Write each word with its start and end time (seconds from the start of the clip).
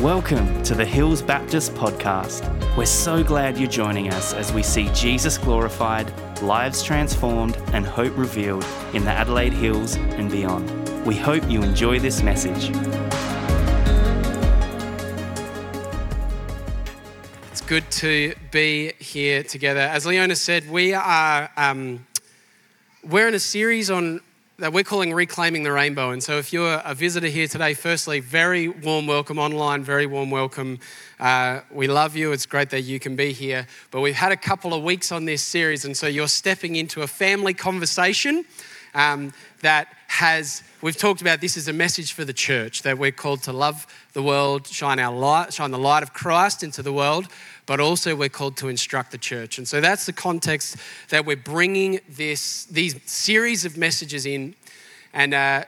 Welcome 0.00 0.62
to 0.62 0.76
the 0.76 0.84
Hills 0.84 1.22
Baptist 1.22 1.74
Podcast. 1.74 2.46
We're 2.76 2.86
so 2.86 3.24
glad 3.24 3.58
you're 3.58 3.68
joining 3.68 4.10
us 4.10 4.32
as 4.32 4.52
we 4.52 4.62
see 4.62 4.88
Jesus 4.94 5.36
glorified, 5.36 6.08
lives 6.40 6.84
transformed, 6.84 7.56
and 7.72 7.84
hope 7.84 8.16
revealed 8.16 8.64
in 8.94 9.04
the 9.04 9.10
Adelaide 9.10 9.52
Hills 9.52 9.96
and 9.96 10.30
beyond. 10.30 10.70
We 11.04 11.16
hope 11.16 11.50
you 11.50 11.64
enjoy 11.64 11.98
this 11.98 12.22
message. 12.22 12.70
It's 17.50 17.60
good 17.62 17.90
to 17.90 18.36
be 18.52 18.92
here 19.00 19.42
together. 19.42 19.80
As 19.80 20.06
Leona 20.06 20.36
said, 20.36 20.70
we 20.70 20.94
are 20.94 21.50
um, 21.56 22.06
we're 23.02 23.26
in 23.26 23.34
a 23.34 23.40
series 23.40 23.90
on 23.90 24.20
that 24.60 24.72
we're 24.72 24.82
calling 24.82 25.14
Reclaiming 25.14 25.62
the 25.62 25.70
Rainbow. 25.70 26.10
And 26.10 26.20
so, 26.20 26.38
if 26.38 26.52
you're 26.52 26.82
a 26.84 26.92
visitor 26.92 27.28
here 27.28 27.46
today, 27.46 27.74
firstly, 27.74 28.18
very 28.18 28.66
warm 28.66 29.06
welcome 29.06 29.38
online, 29.38 29.84
very 29.84 30.04
warm 30.04 30.32
welcome. 30.32 30.80
Uh, 31.20 31.60
we 31.70 31.86
love 31.86 32.16
you. 32.16 32.32
It's 32.32 32.44
great 32.44 32.70
that 32.70 32.80
you 32.80 32.98
can 32.98 33.14
be 33.14 33.32
here. 33.32 33.68
But 33.92 34.00
we've 34.00 34.16
had 34.16 34.32
a 34.32 34.36
couple 34.36 34.74
of 34.74 34.82
weeks 34.82 35.12
on 35.12 35.26
this 35.26 35.44
series, 35.44 35.84
and 35.84 35.96
so 35.96 36.08
you're 36.08 36.26
stepping 36.26 36.74
into 36.74 37.02
a 37.02 37.06
family 37.06 37.54
conversation 37.54 38.44
um, 38.94 39.32
that 39.62 39.94
has. 40.08 40.64
We've 40.82 40.96
talked 40.96 41.20
about 41.20 41.40
this 41.40 41.56
as 41.56 41.68
a 41.68 41.72
message 41.72 42.12
for 42.12 42.24
the 42.24 42.32
church 42.32 42.82
that 42.82 42.98
we're 42.98 43.12
called 43.12 43.44
to 43.44 43.52
love 43.52 43.86
the 44.12 44.24
world, 44.24 44.66
shine 44.66 44.98
our 44.98 45.14
light, 45.14 45.52
shine 45.52 45.70
the 45.70 45.78
light 45.78 46.02
of 46.02 46.12
Christ 46.12 46.64
into 46.64 46.82
the 46.82 46.92
world, 46.92 47.28
but 47.68 47.80
also 47.80 48.16
we're 48.16 48.30
called 48.30 48.56
to 48.56 48.68
instruct 48.68 49.12
the 49.12 49.18
church. 49.18 49.58
And 49.58 49.68
so 49.68 49.82
that's 49.82 50.06
the 50.06 50.12
context 50.12 50.78
that 51.10 51.26
we're 51.26 51.36
bringing 51.36 52.00
this, 52.08 52.64
these 52.64 52.98
series 53.04 53.66
of 53.66 53.76
messages 53.76 54.24
in. 54.24 54.54
And 55.12 55.34
uh, 55.34 55.64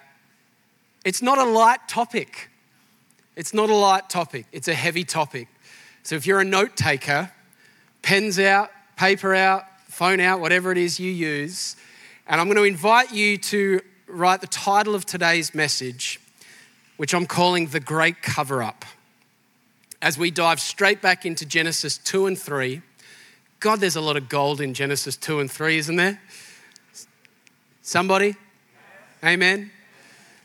it's 1.05 1.21
not 1.21 1.37
a 1.37 1.45
light 1.45 1.87
topic. 1.89 2.49
It's 3.37 3.53
not 3.53 3.69
a 3.69 3.75
light 3.75 4.09
topic, 4.09 4.47
it's 4.51 4.67
a 4.67 4.75
heavy 4.75 5.05
topic. 5.05 5.49
So 6.03 6.17
if 6.17 6.27
you're 6.27 6.41
a 6.41 6.45
note 6.45 6.75
taker, 6.75 7.31
pens 8.01 8.39
out, 8.39 8.71
paper 8.97 9.35
out, 9.35 9.65
phone 9.89 10.21
out, 10.21 10.41
whatever 10.41 10.73
it 10.73 10.79
is 10.79 10.99
you 10.99 11.13
use, 11.13 11.77
and 12.27 12.41
I'm 12.41 12.47
going 12.47 12.57
to 12.57 12.65
invite 12.65 13.13
you 13.13 13.37
to 13.37 13.83
write 14.07 14.41
the 14.41 14.47
title 14.47 14.95
of 14.95 15.05
today's 15.05 15.55
message, 15.55 16.19
which 16.97 17.15
I'm 17.15 17.27
calling 17.27 17.67
The 17.67 17.81
Great 17.81 18.23
Cover 18.23 18.63
Up 18.63 18.87
as 20.03 20.17
we 20.17 20.31
dive 20.31 20.61
straight 20.61 21.03
back 21.03 21.27
into 21.27 21.45
Genesis 21.45 21.99
2 21.99 22.27
and 22.27 22.39
3. 22.39 22.83
God, 23.59 23.81
there's 23.81 23.97
a 23.97 24.01
lot 24.01 24.17
of 24.17 24.29
gold 24.29 24.61
in 24.61 24.73
Genesis 24.73 25.17
2 25.17 25.41
and 25.41 25.51
3, 25.51 25.79
isn't 25.79 25.97
there? 25.97 26.21
Somebody? 27.83 28.35
Amen. 29.23 29.71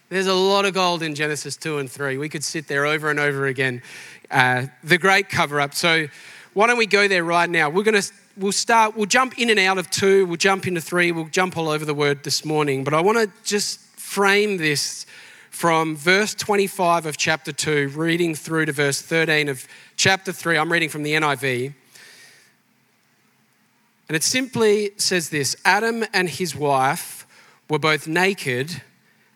There's 0.09 0.27
a 0.27 0.33
lot 0.33 0.65
of 0.65 0.73
gold 0.73 1.01
in 1.01 1.15
Genesis 1.15 1.55
2 1.57 1.77
and 1.79 1.89
3. 1.89 2.17
We 2.17 2.29
could 2.29 2.43
sit 2.43 2.67
there 2.67 2.85
over 2.85 3.09
and 3.09 3.19
over 3.19 3.47
again. 3.47 3.81
Uh, 4.29 4.67
the 4.83 4.97
great 4.97 5.29
cover 5.29 5.61
up. 5.61 5.73
So, 5.73 6.07
why 6.53 6.67
don't 6.67 6.77
we 6.77 6.85
go 6.85 7.07
there 7.07 7.23
right 7.23 7.49
now? 7.49 7.69
We're 7.69 7.83
going 7.83 8.01
to 8.01 8.11
we'll 8.37 8.51
start 8.51 8.95
we'll 8.95 9.05
jump 9.05 9.37
in 9.37 9.49
and 9.49 9.59
out 9.59 9.77
of 9.77 9.89
2, 9.89 10.25
we'll 10.25 10.37
jump 10.37 10.67
into 10.67 10.81
3, 10.81 11.11
we'll 11.11 11.25
jump 11.25 11.57
all 11.57 11.69
over 11.69 11.85
the 11.85 11.93
word 11.93 12.23
this 12.23 12.45
morning, 12.45 12.83
but 12.83 12.93
I 12.93 13.01
want 13.01 13.17
to 13.17 13.29
just 13.43 13.79
frame 13.97 14.57
this 14.57 15.05
from 15.55 15.95
verse 15.95 16.35
25 16.35 17.05
of 17.05 17.15
chapter 17.15 17.53
2, 17.53 17.93
reading 17.95 18.35
through 18.35 18.65
to 18.65 18.73
verse 18.73 19.01
13 19.01 19.47
of 19.47 19.65
chapter 19.95 20.33
3. 20.33 20.57
I'm 20.57 20.69
reading 20.69 20.89
from 20.89 21.03
the 21.03 21.13
NIV. 21.13 21.73
And 24.09 24.17
it 24.17 24.21
simply 24.21 24.91
says 24.97 25.29
this 25.29 25.55
Adam 25.63 26.03
and 26.13 26.27
his 26.27 26.57
wife 26.57 27.25
were 27.69 27.79
both 27.79 28.05
naked 28.05 28.81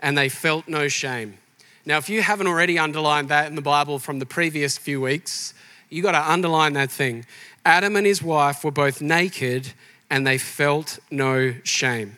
and 0.01 0.17
they 0.17 0.27
felt 0.27 0.67
no 0.67 0.89
shame. 0.89 1.37
Now, 1.85 1.97
if 1.97 2.09
you 2.09 2.21
haven't 2.21 2.47
already 2.47 2.77
underlined 2.77 3.29
that 3.29 3.47
in 3.47 3.55
the 3.55 3.61
Bible 3.61 3.97
from 3.97 4.19
the 4.19 4.25
previous 4.25 4.77
few 4.77 4.99
weeks, 4.99 5.53
you 5.89 6.03
got 6.03 6.11
to 6.11 6.31
underline 6.31 6.73
that 6.73 6.91
thing. 6.91 7.25
Adam 7.63 7.95
and 7.95 8.05
his 8.05 8.21
wife 8.21 8.65
were 8.65 8.71
both 8.71 9.01
naked 9.01 9.71
and 10.09 10.27
they 10.27 10.37
felt 10.37 10.99
no 11.09 11.53
shame. 11.63 12.17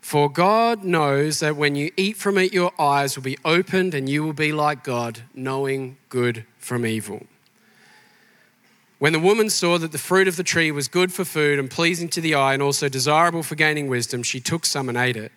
For 0.00 0.30
God 0.30 0.84
knows 0.84 1.40
that 1.40 1.56
when 1.56 1.74
you 1.74 1.90
eat 1.96 2.16
from 2.16 2.38
it, 2.38 2.52
your 2.52 2.72
eyes 2.80 3.16
will 3.16 3.22
be 3.24 3.38
opened 3.44 3.94
and 3.94 4.08
you 4.08 4.24
will 4.24 4.32
be 4.32 4.52
like 4.52 4.84
God, 4.84 5.22
knowing 5.34 5.98
good 6.08 6.44
from 6.58 6.86
evil. 6.86 7.26
When 8.98 9.12
the 9.12 9.20
woman 9.20 9.48
saw 9.48 9.78
that 9.78 9.92
the 9.92 9.98
fruit 9.98 10.26
of 10.26 10.36
the 10.36 10.42
tree 10.42 10.72
was 10.72 10.88
good 10.88 11.12
for 11.12 11.24
food 11.24 11.58
and 11.58 11.70
pleasing 11.70 12.08
to 12.10 12.20
the 12.20 12.34
eye 12.34 12.54
and 12.54 12.62
also 12.62 12.88
desirable 12.88 13.42
for 13.42 13.54
gaining 13.54 13.88
wisdom, 13.88 14.22
she 14.22 14.40
took 14.40 14.66
some 14.66 14.88
and 14.88 14.98
ate 14.98 15.16
it. 15.16 15.30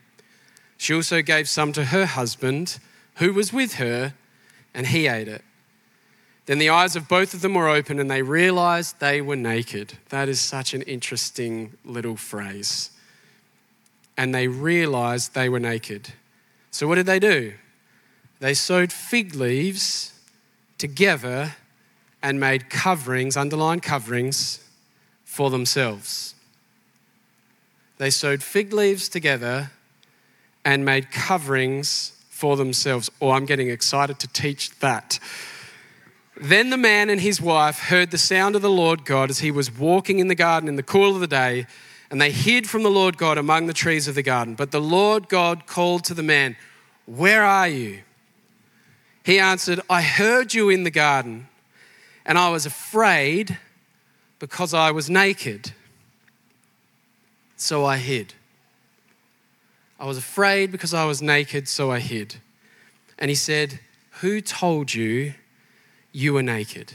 She 0.77 0.95
also 0.95 1.21
gave 1.21 1.47
some 1.47 1.73
to 1.73 1.85
her 1.85 2.05
husband, 2.05 2.79
who 3.15 3.33
was 3.33 3.53
with 3.53 3.75
her, 3.75 4.15
and 4.73 4.87
he 4.87 5.07
ate 5.07 5.27
it. 5.27 5.43
Then 6.47 6.59
the 6.59 6.69
eyes 6.69 6.95
of 6.95 7.07
both 7.07 7.33
of 7.33 7.41
them 7.41 7.53
were 7.53 7.69
open 7.69 7.99
and 7.99 8.09
they 8.09 8.23
realized 8.23 8.99
they 8.99 9.21
were 9.21 9.35
naked. 9.35 9.97
That 10.09 10.27
is 10.27 10.39
such 10.39 10.73
an 10.73 10.81
interesting 10.83 11.73
little 11.85 12.15
phrase 12.15 12.90
and 14.21 14.35
they 14.35 14.47
realized 14.47 15.33
they 15.33 15.49
were 15.49 15.59
naked. 15.59 16.13
So, 16.69 16.87
what 16.87 16.93
did 16.93 17.07
they 17.07 17.17
do? 17.17 17.53
They 18.39 18.53
sewed 18.53 18.93
fig 18.93 19.33
leaves 19.33 20.13
together 20.77 21.55
and 22.21 22.39
made 22.39 22.69
coverings, 22.69 23.35
underlined 23.35 23.81
coverings, 23.81 24.63
for 25.25 25.49
themselves. 25.49 26.35
They 27.97 28.11
sewed 28.11 28.43
fig 28.43 28.71
leaves 28.73 29.09
together 29.09 29.71
and 30.63 30.85
made 30.85 31.09
coverings 31.09 32.11
for 32.29 32.55
themselves. 32.55 33.09
Oh, 33.19 33.31
I'm 33.31 33.47
getting 33.47 33.71
excited 33.71 34.19
to 34.19 34.27
teach 34.27 34.69
that. 34.81 35.19
Then 36.39 36.69
the 36.69 36.77
man 36.77 37.09
and 37.09 37.21
his 37.21 37.41
wife 37.41 37.79
heard 37.79 38.11
the 38.11 38.19
sound 38.19 38.55
of 38.55 38.61
the 38.61 38.69
Lord 38.69 39.03
God 39.03 39.31
as 39.31 39.39
he 39.39 39.49
was 39.49 39.75
walking 39.75 40.19
in 40.19 40.27
the 40.27 40.35
garden 40.35 40.69
in 40.69 40.75
the 40.75 40.83
cool 40.83 41.15
of 41.15 41.21
the 41.21 41.27
day 41.27 41.65
and 42.11 42.19
they 42.19 42.29
hid 42.29 42.69
from 42.69 42.83
the 42.83 42.91
Lord 42.91 43.17
God 43.17 43.37
among 43.37 43.67
the 43.67 43.73
trees 43.73 44.09
of 44.09 44.15
the 44.15 44.21
garden. 44.21 44.53
But 44.53 44.71
the 44.71 44.81
Lord 44.81 45.29
God 45.29 45.65
called 45.65 46.03
to 46.03 46.13
the 46.13 46.21
man, 46.21 46.57
Where 47.05 47.43
are 47.43 47.69
you? 47.69 48.01
He 49.23 49.39
answered, 49.39 49.79
I 49.89 50.01
heard 50.01 50.53
you 50.53 50.69
in 50.69 50.83
the 50.83 50.91
garden, 50.91 51.47
and 52.25 52.37
I 52.37 52.49
was 52.49 52.65
afraid 52.65 53.57
because 54.39 54.73
I 54.73 54.91
was 54.91 55.09
naked. 55.09 55.71
So 57.55 57.85
I 57.85 57.97
hid. 57.97 58.33
I 59.97 60.05
was 60.05 60.17
afraid 60.17 60.69
because 60.71 60.93
I 60.93 61.05
was 61.05 61.21
naked, 61.21 61.69
so 61.69 61.91
I 61.91 61.99
hid. 61.99 62.35
And 63.17 63.29
he 63.29 63.35
said, 63.35 63.79
Who 64.19 64.41
told 64.41 64.93
you 64.93 65.35
you 66.11 66.33
were 66.33 66.43
naked? 66.43 66.91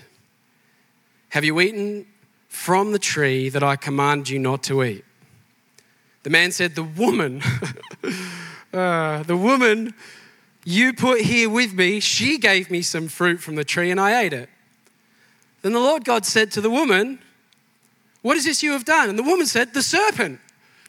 Have 1.30 1.44
you 1.44 1.58
eaten 1.58 2.04
from 2.48 2.92
the 2.92 2.98
tree 2.98 3.48
that 3.48 3.62
I 3.62 3.76
command 3.76 4.28
you 4.28 4.38
not 4.38 4.62
to 4.64 4.84
eat? 4.84 5.05
The 6.26 6.30
man 6.30 6.50
said, 6.50 6.74
The 6.74 6.82
woman, 6.82 7.40
uh, 8.74 9.22
the 9.22 9.36
woman 9.36 9.94
you 10.64 10.92
put 10.92 11.20
here 11.20 11.48
with 11.48 11.72
me, 11.72 12.00
she 12.00 12.36
gave 12.36 12.68
me 12.68 12.82
some 12.82 13.06
fruit 13.06 13.38
from 13.38 13.54
the 13.54 13.62
tree 13.62 13.92
and 13.92 14.00
I 14.00 14.22
ate 14.22 14.32
it. 14.32 14.48
Then 15.62 15.72
the 15.72 15.78
Lord 15.78 16.04
God 16.04 16.26
said 16.26 16.50
to 16.50 16.60
the 16.60 16.68
woman, 16.68 17.20
What 18.22 18.36
is 18.36 18.44
this 18.44 18.60
you 18.60 18.72
have 18.72 18.84
done? 18.84 19.08
And 19.08 19.16
the 19.16 19.22
woman 19.22 19.46
said, 19.46 19.72
The 19.72 19.84
serpent 19.84 20.40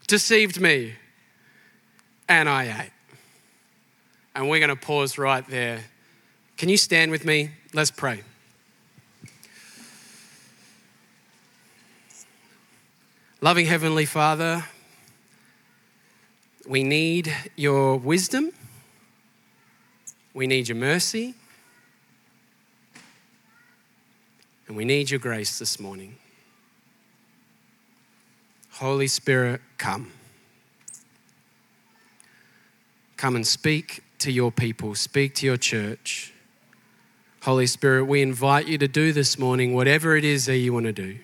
deceived 0.08 0.60
me 0.60 0.96
and 2.28 2.50
I 2.50 2.86
ate. 2.86 2.92
And 4.36 4.50
we're 4.50 4.58
going 4.58 4.76
to 4.76 4.76
pause 4.76 5.20
right 5.20 5.48
there. 5.48 5.84
Can 6.58 6.68
you 6.68 6.78
stand 6.78 7.12
with 7.12 7.26
me? 7.26 7.52
Let's 7.76 7.92
pray. 7.92 8.24
Loving 13.40 13.68
Heavenly 13.68 14.06
Father, 14.06 14.66
we 16.68 16.84
need 16.84 17.34
your 17.56 17.98
wisdom. 17.98 18.52
We 20.34 20.48
need 20.48 20.68
your 20.68 20.78
mercy. 20.78 21.34
And 24.68 24.76
we 24.76 24.84
need 24.84 25.10
your 25.10 25.20
grace 25.20 25.60
this 25.60 25.80
morning. 25.80 26.18
Holy 28.72 29.08
Spirit, 29.08 29.62
come. 29.78 30.12
Come 33.16 33.36
and 33.36 33.48
speak 33.48 34.04
to 34.20 34.32
your 34.32 34.52
people, 34.52 34.94
speak 34.94 35.34
to 35.36 35.46
your 35.46 35.58
church. 35.58 36.34
Holy 37.44 37.66
Spirit, 37.66 38.06
we 38.06 38.22
invite 38.22 38.68
you 38.68 38.78
to 38.78 38.88
do 38.88 39.14
this 39.14 39.40
morning 39.40 39.74
whatever 39.74 40.18
it 40.18 40.26
is 40.26 40.46
that 40.48 40.58
you 40.58 40.74
want 40.74 40.86
to 40.86 40.92
do. 40.92 41.18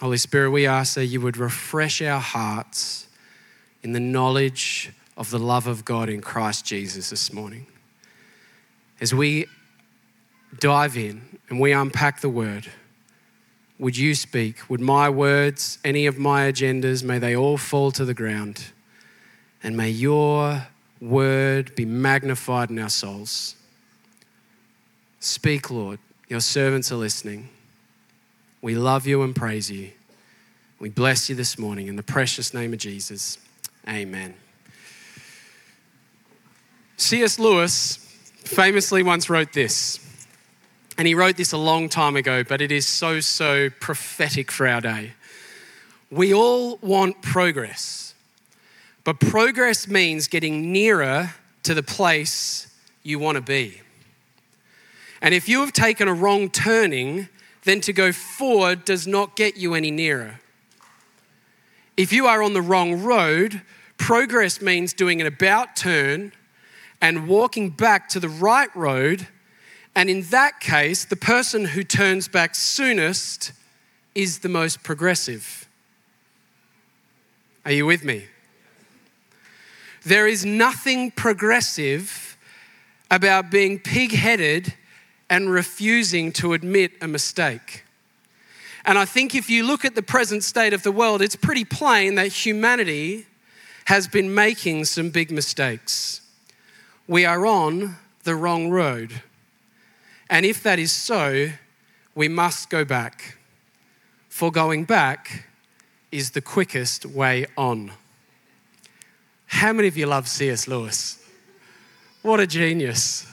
Holy 0.00 0.16
Spirit, 0.16 0.50
we 0.50 0.66
ask 0.66 0.94
that 0.94 1.06
you 1.06 1.20
would 1.20 1.36
refresh 1.36 2.00
our 2.00 2.20
hearts 2.20 3.06
in 3.82 3.92
the 3.92 4.00
knowledge 4.00 4.90
of 5.14 5.30
the 5.30 5.38
love 5.38 5.66
of 5.66 5.84
God 5.84 6.08
in 6.08 6.22
Christ 6.22 6.64
Jesus 6.64 7.10
this 7.10 7.34
morning. 7.34 7.66
As 8.98 9.14
we 9.14 9.44
dive 10.58 10.96
in 10.96 11.38
and 11.50 11.60
we 11.60 11.72
unpack 11.72 12.22
the 12.22 12.30
word, 12.30 12.66
would 13.78 13.94
you 13.94 14.14
speak? 14.14 14.70
Would 14.70 14.80
my 14.80 15.10
words, 15.10 15.78
any 15.84 16.06
of 16.06 16.16
my 16.16 16.50
agendas, 16.50 17.04
may 17.04 17.18
they 17.18 17.36
all 17.36 17.58
fall 17.58 17.90
to 17.92 18.06
the 18.06 18.14
ground? 18.14 18.72
And 19.62 19.76
may 19.76 19.90
your 19.90 20.66
word 20.98 21.74
be 21.74 21.84
magnified 21.84 22.70
in 22.70 22.78
our 22.78 22.88
souls. 22.88 23.54
Speak, 25.18 25.70
Lord. 25.70 25.98
Your 26.28 26.40
servants 26.40 26.90
are 26.90 26.96
listening. 26.96 27.50
We 28.62 28.74
love 28.74 29.06
you 29.06 29.22
and 29.22 29.34
praise 29.34 29.70
you. 29.70 29.90
We 30.78 30.90
bless 30.90 31.30
you 31.30 31.34
this 31.34 31.58
morning 31.58 31.86
in 31.86 31.96
the 31.96 32.02
precious 32.02 32.52
name 32.52 32.72
of 32.72 32.78
Jesus. 32.78 33.38
Amen. 33.88 34.34
C.S. 36.98 37.38
Lewis 37.38 37.96
famously 38.44 39.02
once 39.02 39.30
wrote 39.30 39.54
this, 39.54 39.98
and 40.98 41.08
he 41.08 41.14
wrote 41.14 41.38
this 41.38 41.52
a 41.52 41.58
long 41.58 41.88
time 41.88 42.16
ago, 42.16 42.44
but 42.44 42.60
it 42.60 42.70
is 42.70 42.86
so, 42.86 43.20
so 43.20 43.70
prophetic 43.80 44.52
for 44.52 44.68
our 44.68 44.82
day. 44.82 45.12
We 46.10 46.34
all 46.34 46.76
want 46.82 47.22
progress, 47.22 48.14
but 49.04 49.20
progress 49.20 49.88
means 49.88 50.28
getting 50.28 50.70
nearer 50.70 51.34
to 51.62 51.72
the 51.72 51.82
place 51.82 52.66
you 53.02 53.18
want 53.18 53.36
to 53.36 53.42
be. 53.42 53.80
And 55.22 55.34
if 55.34 55.48
you 55.48 55.60
have 55.60 55.72
taken 55.72 56.08
a 56.08 56.14
wrong 56.14 56.50
turning, 56.50 57.28
then 57.64 57.80
to 57.82 57.92
go 57.92 58.12
forward 58.12 58.84
does 58.84 59.06
not 59.06 59.36
get 59.36 59.56
you 59.56 59.74
any 59.74 59.90
nearer. 59.90 60.40
If 61.96 62.12
you 62.12 62.26
are 62.26 62.42
on 62.42 62.54
the 62.54 62.62
wrong 62.62 63.02
road, 63.02 63.62
progress 63.98 64.62
means 64.62 64.92
doing 64.92 65.20
an 65.20 65.26
about 65.26 65.76
turn 65.76 66.32
and 67.00 67.28
walking 67.28 67.70
back 67.70 68.08
to 68.10 68.20
the 68.20 68.28
right 68.28 68.74
road. 68.74 69.28
And 69.94 70.08
in 70.08 70.22
that 70.24 70.60
case, 70.60 71.04
the 71.04 71.16
person 71.16 71.66
who 71.66 71.82
turns 71.82 72.28
back 72.28 72.54
soonest 72.54 73.52
is 74.14 74.38
the 74.38 74.48
most 74.48 74.82
progressive. 74.82 75.68
Are 77.64 77.72
you 77.72 77.86
with 77.86 78.04
me? 78.04 78.24
There 80.04 80.26
is 80.26 80.44
nothing 80.46 81.10
progressive 81.10 82.38
about 83.10 83.50
being 83.50 83.78
pig 83.78 84.12
headed 84.12 84.74
and 85.30 85.48
refusing 85.48 86.32
to 86.32 86.52
admit 86.52 86.92
a 87.00 87.06
mistake. 87.08 87.84
And 88.84 88.98
I 88.98 89.04
think 89.04 89.34
if 89.34 89.48
you 89.48 89.64
look 89.64 89.84
at 89.84 89.94
the 89.94 90.02
present 90.02 90.42
state 90.42 90.72
of 90.72 90.82
the 90.82 90.90
world, 90.90 91.22
it's 91.22 91.36
pretty 91.36 91.64
plain 91.64 92.16
that 92.16 92.28
humanity 92.28 93.26
has 93.84 94.08
been 94.08 94.34
making 94.34 94.84
some 94.86 95.10
big 95.10 95.30
mistakes. 95.30 96.20
We 97.06 97.24
are 97.24 97.46
on 97.46 97.96
the 98.24 98.34
wrong 98.34 98.70
road. 98.70 99.22
And 100.28 100.44
if 100.44 100.62
that 100.64 100.78
is 100.78 100.92
so, 100.92 101.50
we 102.14 102.28
must 102.28 102.68
go 102.68 102.84
back. 102.84 103.38
For 104.28 104.50
going 104.50 104.84
back 104.84 105.48
is 106.10 106.32
the 106.32 106.40
quickest 106.40 107.06
way 107.06 107.46
on. 107.56 107.92
How 109.46 109.72
many 109.72 109.88
of 109.88 109.96
you 109.96 110.06
love 110.06 110.28
C.S. 110.28 110.66
Lewis? 110.68 111.22
What 112.22 112.40
a 112.40 112.46
genius. 112.46 113.26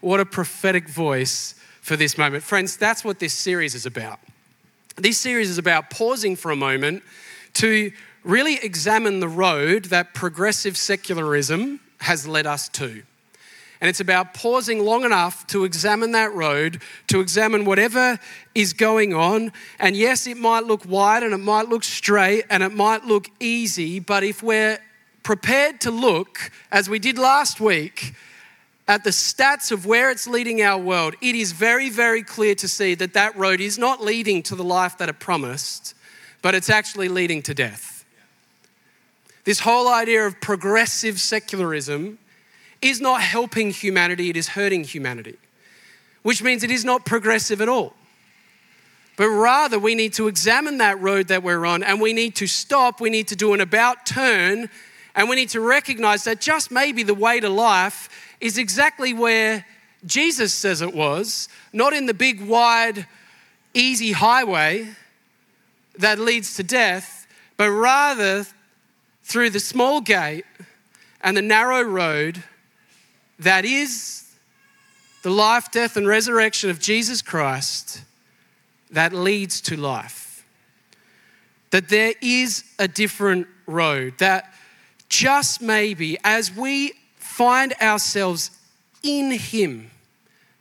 What 0.00 0.18
a 0.18 0.24
prophetic 0.24 0.88
voice 0.88 1.54
for 1.82 1.94
this 1.94 2.16
moment. 2.16 2.42
Friends, 2.42 2.76
that's 2.76 3.04
what 3.04 3.18
this 3.18 3.34
series 3.34 3.74
is 3.74 3.84
about. 3.84 4.18
This 4.96 5.18
series 5.18 5.50
is 5.50 5.58
about 5.58 5.90
pausing 5.90 6.36
for 6.36 6.50
a 6.50 6.56
moment 6.56 7.02
to 7.54 7.92
really 8.24 8.56
examine 8.62 9.20
the 9.20 9.28
road 9.28 9.86
that 9.86 10.14
progressive 10.14 10.76
secularism 10.76 11.80
has 12.00 12.26
led 12.26 12.46
us 12.46 12.68
to. 12.70 13.02
And 13.82 13.88
it's 13.88 14.00
about 14.00 14.32
pausing 14.34 14.80
long 14.80 15.04
enough 15.04 15.46
to 15.48 15.64
examine 15.64 16.12
that 16.12 16.32
road, 16.34 16.80
to 17.08 17.20
examine 17.20 17.64
whatever 17.64 18.18
is 18.54 18.72
going 18.72 19.14
on. 19.14 19.52
And 19.78 19.96
yes, 19.96 20.26
it 20.26 20.36
might 20.36 20.64
look 20.64 20.86
wide 20.86 21.22
and 21.22 21.32
it 21.34 21.38
might 21.38 21.68
look 21.68 21.84
straight 21.84 22.44
and 22.50 22.62
it 22.62 22.72
might 22.72 23.04
look 23.04 23.28
easy, 23.38 24.00
but 24.00 24.22
if 24.22 24.42
we're 24.42 24.78
prepared 25.22 25.80
to 25.82 25.90
look, 25.90 26.50
as 26.72 26.88
we 26.88 26.98
did 26.98 27.18
last 27.18 27.60
week, 27.60 28.14
at 28.90 29.04
the 29.04 29.10
stats 29.10 29.70
of 29.70 29.86
where 29.86 30.10
it's 30.10 30.26
leading 30.26 30.62
our 30.62 30.76
world, 30.76 31.14
it 31.20 31.36
is 31.36 31.52
very, 31.52 31.88
very 31.88 32.24
clear 32.24 32.56
to 32.56 32.66
see 32.66 32.96
that 32.96 33.12
that 33.12 33.36
road 33.36 33.60
is 33.60 33.78
not 33.78 34.02
leading 34.02 34.42
to 34.42 34.56
the 34.56 34.64
life 34.64 34.98
that 34.98 35.08
it 35.08 35.20
promised, 35.20 35.94
but 36.42 36.56
it's 36.56 36.68
actually 36.68 37.08
leading 37.08 37.40
to 37.40 37.54
death. 37.54 38.04
This 39.44 39.60
whole 39.60 39.86
idea 39.86 40.26
of 40.26 40.40
progressive 40.40 41.20
secularism 41.20 42.18
is 42.82 43.00
not 43.00 43.20
helping 43.20 43.70
humanity, 43.70 44.28
it 44.28 44.36
is 44.36 44.48
hurting 44.48 44.82
humanity, 44.82 45.38
which 46.22 46.42
means 46.42 46.64
it 46.64 46.70
is 46.72 46.84
not 46.84 47.06
progressive 47.06 47.60
at 47.60 47.68
all. 47.68 47.94
But 49.16 49.28
rather, 49.28 49.78
we 49.78 49.94
need 49.94 50.14
to 50.14 50.26
examine 50.26 50.78
that 50.78 51.00
road 51.00 51.28
that 51.28 51.44
we're 51.44 51.64
on 51.64 51.84
and 51.84 52.00
we 52.00 52.12
need 52.12 52.34
to 52.36 52.48
stop, 52.48 53.00
we 53.00 53.08
need 53.08 53.28
to 53.28 53.36
do 53.36 53.54
an 53.54 53.60
about 53.60 54.04
turn, 54.04 54.68
and 55.14 55.28
we 55.28 55.36
need 55.36 55.48
to 55.50 55.60
recognize 55.60 56.24
that 56.24 56.40
just 56.40 56.70
maybe 56.70 57.02
the 57.02 57.14
way 57.14 57.40
to 57.40 57.48
life 57.48 58.08
is 58.40 58.58
exactly 58.58 59.12
where 59.12 59.64
Jesus 60.06 60.54
says 60.54 60.80
it 60.80 60.94
was, 60.94 61.48
not 61.72 61.92
in 61.92 62.06
the 62.06 62.14
big, 62.14 62.40
wide, 62.40 63.06
easy 63.74 64.12
highway 64.12 64.88
that 65.98 66.18
leads 66.18 66.54
to 66.54 66.62
death, 66.62 67.26
but 67.56 67.70
rather 67.70 68.46
through 69.22 69.50
the 69.50 69.60
small 69.60 70.00
gate 70.00 70.44
and 71.20 71.36
the 71.36 71.42
narrow 71.42 71.82
road 71.82 72.42
that 73.38 73.64
is 73.64 74.34
the 75.22 75.30
life, 75.30 75.70
death, 75.70 75.96
and 75.96 76.06
resurrection 76.06 76.70
of 76.70 76.80
Jesus 76.80 77.20
Christ 77.20 78.02
that 78.90 79.12
leads 79.12 79.60
to 79.62 79.76
life. 79.76 80.44
That 81.70 81.88
there 81.88 82.14
is 82.20 82.64
a 82.78 82.88
different 82.88 83.46
road, 83.66 84.14
that 84.18 84.52
just 85.10 85.60
maybe 85.60 86.16
as 86.24 86.54
we 86.54 86.94
find 87.16 87.74
ourselves 87.82 88.50
in 89.02 89.32
Him. 89.32 89.90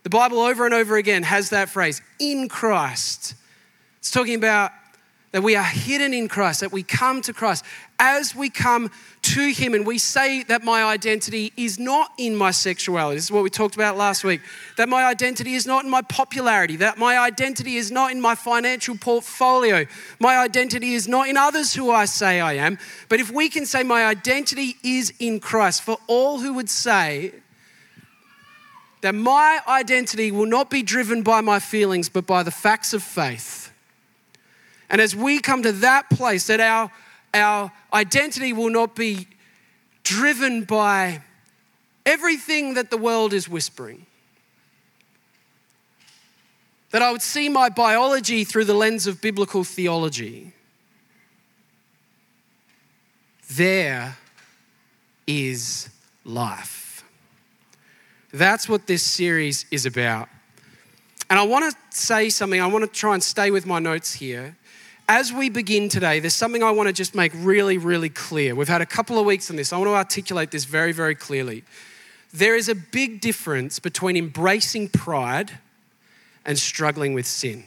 The 0.04 0.10
Bible 0.10 0.40
over 0.40 0.66
and 0.66 0.74
over 0.74 0.98
again 0.98 1.24
has 1.24 1.52
that 1.52 1.70
phrase, 1.70 2.02
in 2.20 2.50
Christ. 2.50 3.36
It's 4.00 4.12
talking 4.12 4.36
about 4.36 4.72
that 5.32 5.44
we 5.44 5.56
are 5.56 5.64
hidden 5.64 6.14
in 6.14 6.28
Christ, 6.28 6.62
that 6.62 6.72
we 6.72 6.82
come 6.82 7.22
to 7.22 7.34
Christ. 7.34 7.64
As 8.00 8.36
we 8.36 8.50
come 8.50 8.90
to 9.22 9.52
Him 9.52 9.74
and 9.74 9.86
we 9.86 9.98
say 10.00 10.44
that 10.44 10.64
my 10.64 10.84
identity 10.84 11.54
is 11.56 11.78
not 11.78 12.12
in 12.18 12.36
my 12.36 12.50
sexuality, 12.52 13.18
this 13.18 13.26
is 13.26 13.32
what 13.32 13.44
we 13.44 13.50
talked 13.50 13.76
about 13.76 13.96
last 13.96 14.24
week, 14.24 14.42
that 14.78 14.90
my 14.90 15.06
identity 15.06 15.54
is 15.54 15.68
not 15.68 15.84
in 15.84 15.92
my 15.92 16.02
popularity, 16.02 16.78
that 16.78 16.98
my 16.98 17.20
identity 17.20 17.76
is 17.76 17.92
not 17.92 18.12
in 18.12 18.20
my 18.20 18.34
financial 18.34 18.98
portfolio, 18.98 19.86
my 20.20 20.38
identity 20.38 20.94
is 20.94 21.08
not 21.08 21.30
in 21.30 21.38
others 21.38 21.74
who 21.76 21.92
I 21.92 22.06
say 22.06 22.40
I 22.40 22.54
am. 22.54 22.80
But 23.08 23.20
if 23.20 23.30
we 23.30 23.50
can 23.50 23.66
say 23.66 23.84
my 23.84 24.06
identity 24.06 24.78
is 24.84 25.14
in 25.20 25.40
Christ, 25.40 25.84
for 25.84 25.98
all 26.08 26.40
who 26.40 26.54
would 26.54 26.70
say, 26.70 27.34
that 29.02 29.16
my 29.16 29.62
identity 29.68 30.30
will 30.30 30.46
not 30.46 30.70
be 30.70 30.84
driven 30.84 31.22
by 31.22 31.40
my 31.40 31.60
feelings, 31.60 32.10
but 32.10 32.26
by 32.26 32.44
the 32.44 32.52
facts 32.52 32.94
of 32.94 33.02
faith 33.02 33.69
and 34.90 35.00
as 35.00 35.16
we 35.16 35.40
come 35.40 35.64
to 35.64 35.72
that 35.72 36.10
place, 36.10 36.48
that 36.48 36.60
our, 36.60 36.92
our 37.34 37.72
identity 37.94 38.54
will 38.54 38.70
not 38.70 38.96
be 38.96 39.28
driven 40.04 40.64
by 40.64 41.22
everything 42.06 42.74
that 42.74 42.90
the 42.90 42.98
world 42.98 43.34
is 43.34 43.48
whispering. 43.48 44.06
That 46.90 47.04
I 47.04 47.12
would 47.12 47.22
see 47.22 47.50
my 47.50 47.70
biology 47.70 48.44
through 48.44 48.66
the 48.66 48.74
lens 48.74 49.06
of 49.06 49.22
biblical 49.22 49.64
theology. 49.64 50.54
There 53.52 54.18
is 55.28 55.90
life. 56.26 57.04
That's 58.34 58.68
what 58.68 58.88
this 58.88 59.04
series 59.04 59.66
is 59.70 59.86
about. 59.86 60.30
And 61.30 61.38
I 61.38 61.44
want 61.44 61.72
to 61.72 61.78
say 61.96 62.30
something, 62.30 62.60
I 62.60 62.66
want 62.66 62.92
to 62.92 62.92
try 62.92 63.14
and 63.14 63.22
stay 63.22 63.52
with 63.52 63.68
my 63.68 63.78
notes 63.78 64.14
here 64.14 64.56
as 65.10 65.34
we 65.34 65.50
begin 65.50 65.90
today, 65.90 66.20
there's 66.20 66.36
something 66.36 66.62
I 66.62 66.70
want 66.70 66.86
to 66.86 66.94
just 66.94 67.16
make 67.16 67.32
really, 67.36 67.80
really 67.80 68.10
clear. 68.10 68.54
We've 68.54 68.68
had 68.68 68.82
a 68.82 68.86
couple 68.86 69.18
of 69.18 69.26
weeks 69.26 69.50
on 69.50 69.56
this. 69.56 69.74
I 69.74 69.78
want 69.78 69.88
to 69.88 69.96
articulate 69.96 70.52
this 70.52 70.66
very, 70.66 70.92
very 70.92 71.16
clearly. 71.16 71.64
There 72.32 72.56
is 72.56 72.70
a 72.70 72.76
big 72.76 73.20
difference 73.20 73.80
between 73.80 74.16
embracing 74.16 74.90
pride 74.90 75.58
and 76.46 76.60
struggling 76.60 77.16
with 77.16 77.26
sin. 77.26 77.66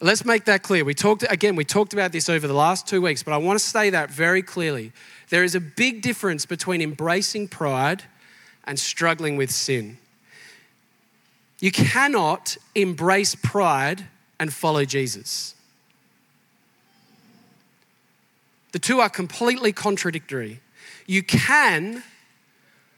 Let's 0.00 0.24
make 0.24 0.46
that 0.46 0.64
clear. 0.64 0.84
We 0.84 0.94
talked, 0.94 1.24
again, 1.30 1.54
we 1.54 1.64
talked 1.64 1.92
about 1.92 2.10
this 2.10 2.28
over 2.28 2.48
the 2.48 2.52
last 2.52 2.88
two 2.88 3.00
weeks, 3.00 3.22
but 3.22 3.32
I 3.32 3.36
want 3.36 3.56
to 3.56 3.64
say 3.64 3.90
that 3.90 4.10
very 4.10 4.42
clearly. 4.42 4.90
There 5.28 5.44
is 5.44 5.54
a 5.54 5.60
big 5.60 6.02
difference 6.02 6.44
between 6.44 6.82
embracing 6.82 7.46
pride 7.46 8.02
and 8.64 8.80
struggling 8.80 9.36
with 9.36 9.52
sin. 9.52 9.96
You 11.60 11.70
cannot 11.70 12.56
embrace 12.74 13.36
pride 13.36 14.08
and 14.38 14.52
follow 14.52 14.84
Jesus. 14.84 15.54
The 18.72 18.78
two 18.78 19.00
are 19.00 19.08
completely 19.08 19.72
contradictory. 19.72 20.60
You 21.06 21.22
can 21.22 22.02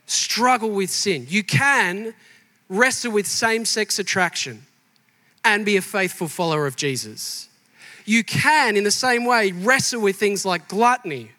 struggle 0.06 0.70
with 0.70 0.90
sin, 0.90 1.26
you 1.28 1.42
can 1.42 2.14
wrestle 2.68 3.12
with 3.12 3.26
same 3.26 3.64
sex 3.64 3.98
attraction 3.98 4.64
and 5.44 5.64
be 5.64 5.76
a 5.76 5.82
faithful 5.82 6.28
follower 6.28 6.66
of 6.66 6.76
Jesus. 6.76 7.48
You 8.04 8.24
can, 8.24 8.76
in 8.76 8.84
the 8.84 8.90
same 8.90 9.24
way, 9.24 9.52
wrestle 9.52 10.00
with 10.00 10.16
things 10.16 10.44
like 10.44 10.68
gluttony, 10.68 11.32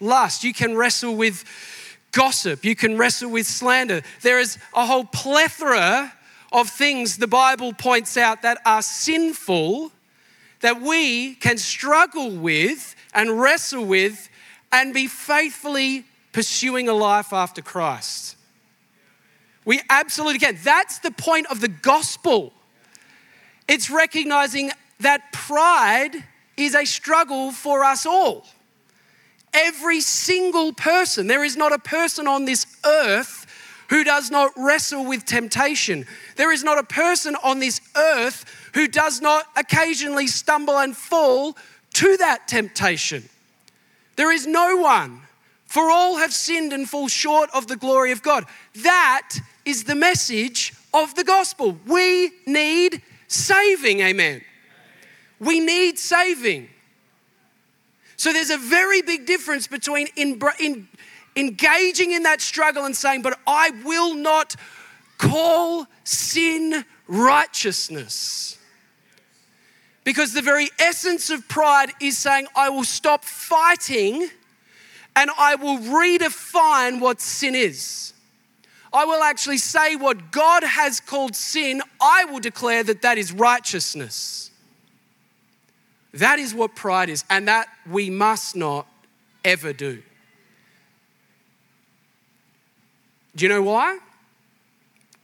lust. 0.00 0.44
You 0.44 0.54
can 0.54 0.76
wrestle 0.76 1.14
with 1.14 1.44
gossip. 2.12 2.64
You 2.64 2.76
can 2.76 2.96
wrestle 2.96 3.30
with 3.30 3.46
slander. 3.46 4.02
There 4.22 4.38
is 4.40 4.58
a 4.74 4.86
whole 4.86 5.04
plethora 5.04 6.12
of 6.54 6.70
things 6.70 7.18
the 7.18 7.26
Bible 7.26 7.72
points 7.72 8.16
out 8.16 8.42
that 8.42 8.58
are 8.64 8.80
sinful 8.80 9.90
that 10.60 10.80
we 10.80 11.34
can 11.34 11.58
struggle 11.58 12.30
with 12.30 12.94
and 13.12 13.40
wrestle 13.40 13.84
with 13.84 14.30
and 14.72 14.94
be 14.94 15.08
faithfully 15.08 16.06
pursuing 16.32 16.88
a 16.88 16.94
life 16.94 17.32
after 17.32 17.60
Christ. 17.60 18.36
We 19.64 19.80
absolutely 19.90 20.38
can. 20.38 20.56
That's 20.62 21.00
the 21.00 21.10
point 21.10 21.48
of 21.50 21.60
the 21.60 21.68
gospel. 21.68 22.52
It's 23.66 23.90
recognizing 23.90 24.70
that 25.00 25.32
pride 25.32 26.12
is 26.56 26.74
a 26.74 26.84
struggle 26.84 27.50
for 27.50 27.84
us 27.84 28.06
all. 28.06 28.46
Every 29.52 30.00
single 30.00 30.72
person, 30.72 31.26
there 31.26 31.44
is 31.44 31.56
not 31.56 31.72
a 31.72 31.78
person 31.78 32.26
on 32.26 32.44
this 32.44 32.66
earth 32.84 33.43
who 33.88 34.04
does 34.04 34.30
not 34.30 34.52
wrestle 34.56 35.04
with 35.04 35.24
temptation. 35.24 36.06
There 36.36 36.52
is 36.52 36.64
not 36.64 36.78
a 36.78 36.84
person 36.84 37.36
on 37.42 37.58
this 37.58 37.80
earth 37.96 38.44
who 38.74 38.88
does 38.88 39.20
not 39.20 39.46
occasionally 39.56 40.26
stumble 40.26 40.78
and 40.78 40.96
fall 40.96 41.56
to 41.94 42.16
that 42.16 42.48
temptation. 42.48 43.28
There 44.16 44.32
is 44.32 44.46
no 44.46 44.76
one, 44.76 45.22
for 45.66 45.90
all 45.90 46.16
have 46.16 46.32
sinned 46.32 46.72
and 46.72 46.88
fall 46.88 47.08
short 47.08 47.50
of 47.52 47.66
the 47.66 47.76
glory 47.76 48.12
of 48.12 48.22
God. 48.22 48.44
That 48.82 49.38
is 49.64 49.84
the 49.84 49.94
message 49.94 50.72
of 50.92 51.14
the 51.14 51.24
gospel. 51.24 51.76
We 51.86 52.32
need 52.46 53.02
saving, 53.28 54.00
amen. 54.00 54.42
We 55.40 55.60
need 55.60 55.98
saving. 55.98 56.68
So 58.16 58.32
there's 58.32 58.50
a 58.50 58.58
very 58.58 59.02
big 59.02 59.26
difference 59.26 59.66
between 59.66 60.08
in, 60.16 60.40
in, 60.60 60.88
engaging 61.36 62.12
in 62.12 62.22
that 62.24 62.40
struggle 62.40 62.84
and 62.84 62.96
saying, 62.96 63.22
But 63.22 63.38
I 63.46 63.70
will 63.84 64.14
not 64.14 64.56
call 65.18 65.86
sin 66.04 66.84
righteousness. 67.06 68.58
Because 70.04 70.34
the 70.34 70.42
very 70.42 70.68
essence 70.78 71.30
of 71.30 71.48
pride 71.48 71.90
is 72.00 72.18
saying, 72.18 72.46
I 72.54 72.68
will 72.68 72.84
stop 72.84 73.24
fighting 73.24 74.28
and 75.16 75.30
I 75.38 75.54
will 75.54 75.78
redefine 75.78 77.00
what 77.00 77.20
sin 77.20 77.54
is. 77.54 78.12
I 78.92 79.04
will 79.04 79.22
actually 79.22 79.58
say 79.58 79.96
what 79.96 80.30
God 80.30 80.62
has 80.62 81.00
called 81.00 81.34
sin, 81.34 81.82
I 82.00 82.26
will 82.26 82.38
declare 82.38 82.84
that 82.84 83.02
that 83.02 83.18
is 83.18 83.32
righteousness. 83.32 84.50
That 86.12 86.38
is 86.38 86.54
what 86.54 86.76
pride 86.76 87.08
is, 87.08 87.24
and 87.28 87.48
that 87.48 87.66
we 87.90 88.08
must 88.08 88.54
not 88.54 88.86
ever 89.44 89.72
do. 89.72 90.00
Do 93.36 93.44
you 93.44 93.48
know 93.48 93.62
why? 93.62 93.98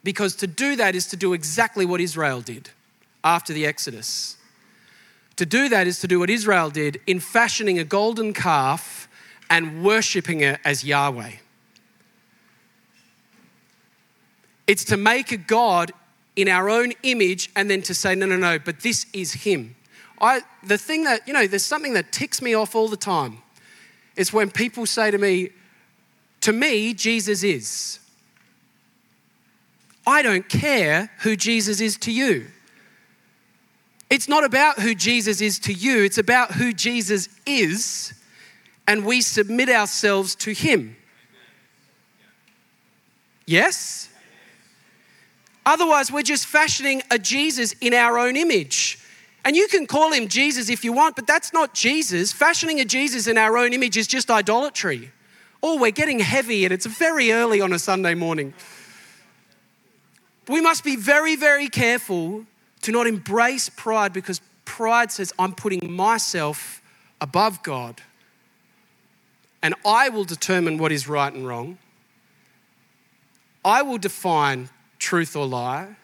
Because 0.03 0.35
to 0.37 0.47
do 0.47 0.77
that 0.77 0.95
is 0.95 1.07
to 1.09 1.17
do 1.17 1.33
exactly 1.33 1.85
what 1.85 2.01
Israel 2.01 2.41
did 2.41 2.71
after 3.23 3.53
the 3.53 3.67
Exodus. 3.67 4.37
To 5.37 5.47
do 5.47 5.69
that 5.69 5.87
is 5.87 6.01
to 6.01 6.09
do 6.09 6.19
what 6.19 6.31
Israel 6.31 6.71
did 6.71 7.01
in 7.07 7.21
fashioning 7.21 7.79
a 7.79 7.85
golden 7.85 8.33
calf 8.33 9.09
and 9.49 9.85
worshipping 9.85 10.41
it 10.41 10.61
as 10.65 10.85
Yahweh. 10.85 11.33
It's 14.67 14.85
to 14.85 14.97
make 14.97 15.33
a 15.33 15.37
God 15.37 15.93
in 16.37 16.49
our 16.49 16.69
own 16.69 16.93
image 17.03 17.51
and 17.57 17.71
then 17.71 17.83
to 17.83 17.95
say, 17.95 18.15
no, 18.15 18.27
no, 18.27 18.37
no, 18.37 18.59
but 18.59 18.81
this 18.81 19.07
is 19.13 19.33
Him. 19.33 19.75
I, 20.21 20.43
the 20.63 20.79
thing 20.79 21.05
that, 21.05 21.27
you 21.27 21.33
know, 21.33 21.47
there's 21.47 21.65
something 21.65 21.95
that 21.95 22.13
ticks 22.13 22.43
me 22.43 22.55
off 22.55 22.75
all 22.75 22.89
the 22.89 22.97
time. 22.97 23.39
It's 24.17 24.33
when 24.33 24.51
people 24.51 24.87
say 24.87 25.11
to 25.11 25.19
me, 25.19 25.51
to 26.43 26.53
me, 26.53 26.95
Jesus 26.95 27.43
is. 27.43 28.00
I 30.11 30.23
don't 30.23 30.49
care 30.49 31.11
who 31.21 31.37
Jesus 31.37 31.81
is 31.81 31.97
to 31.99 32.13
you. 32.13 32.49
It's 34.11 34.29
not 34.29 34.43
about 34.43 34.81
who 34.81 34.95
Jesus 34.95 35.41
is 35.41 35.61
to 35.61 35.73
you, 35.73 36.03
it's 36.03 36.19
about 36.19 36.53
who 36.53 36.73
Jesus 36.73 37.29
is, 37.47 38.13
and 38.89 39.05
we 39.05 39.21
submit 39.21 39.69
ourselves 39.69 40.35
to 40.37 40.53
Him. 40.53 40.97
Yes? 43.47 44.09
Otherwise, 45.65 46.11
we're 46.11 46.23
just 46.23 46.47
fashioning 46.47 47.03
a 47.11 47.19
Jesus 47.19 47.73
in 47.81 47.95
our 47.95 48.19
own 48.19 48.37
image. 48.37 48.99
And 49.45 49.57
you 49.57 49.69
can 49.69 49.87
call 49.87 50.13
him 50.13 50.29
Jesus 50.29 50.69
if 50.69 50.85
you 50.85 50.93
want, 50.93 51.17
but 51.17 51.27
that's 51.27 51.53
not 51.53 51.73
Jesus. 51.73 52.33
Fashioning 52.33 52.81
a 52.81 52.85
Jesus 52.85 53.27
in 53.27 53.39
our 53.39 53.57
own 53.57 53.73
image 53.73 53.97
is 53.97 54.07
just 54.07 54.31
idolatry. 54.31 55.11
Oh, 55.63 55.79
we're 55.79 55.91
getting 55.91 56.19
heavy 56.19 56.65
and 56.65 56.73
it's 56.73 56.87
very 56.87 57.33
early 57.33 57.61
on 57.61 57.73
a 57.73 57.79
Sunday 57.79 58.15
morning. 58.15 58.55
We 60.51 60.61
must 60.61 60.83
be 60.83 60.97
very, 60.97 61.37
very 61.37 61.69
careful 61.69 62.45
to 62.83 62.91
not 62.91 63.07
embrace 63.07 63.69
pride 63.69 64.13
because 64.13 64.41
pride 64.65 65.13
says, 65.13 65.33
I'm 65.39 65.55
putting 65.55 65.93
myself 65.93 66.83
above 67.21 67.63
God 67.63 68.03
and 69.63 69.77
I 69.87 70.09
will 70.09 70.25
determine 70.25 70.77
what 70.77 70.91
is 70.91 71.07
right 71.07 71.33
and 71.33 71.47
wrong. 71.47 71.79
I 73.65 73.83
will 73.83 73.99
define 73.99 74.71
truth 74.99 75.37
or 75.37 75.47
lie. 75.47 75.95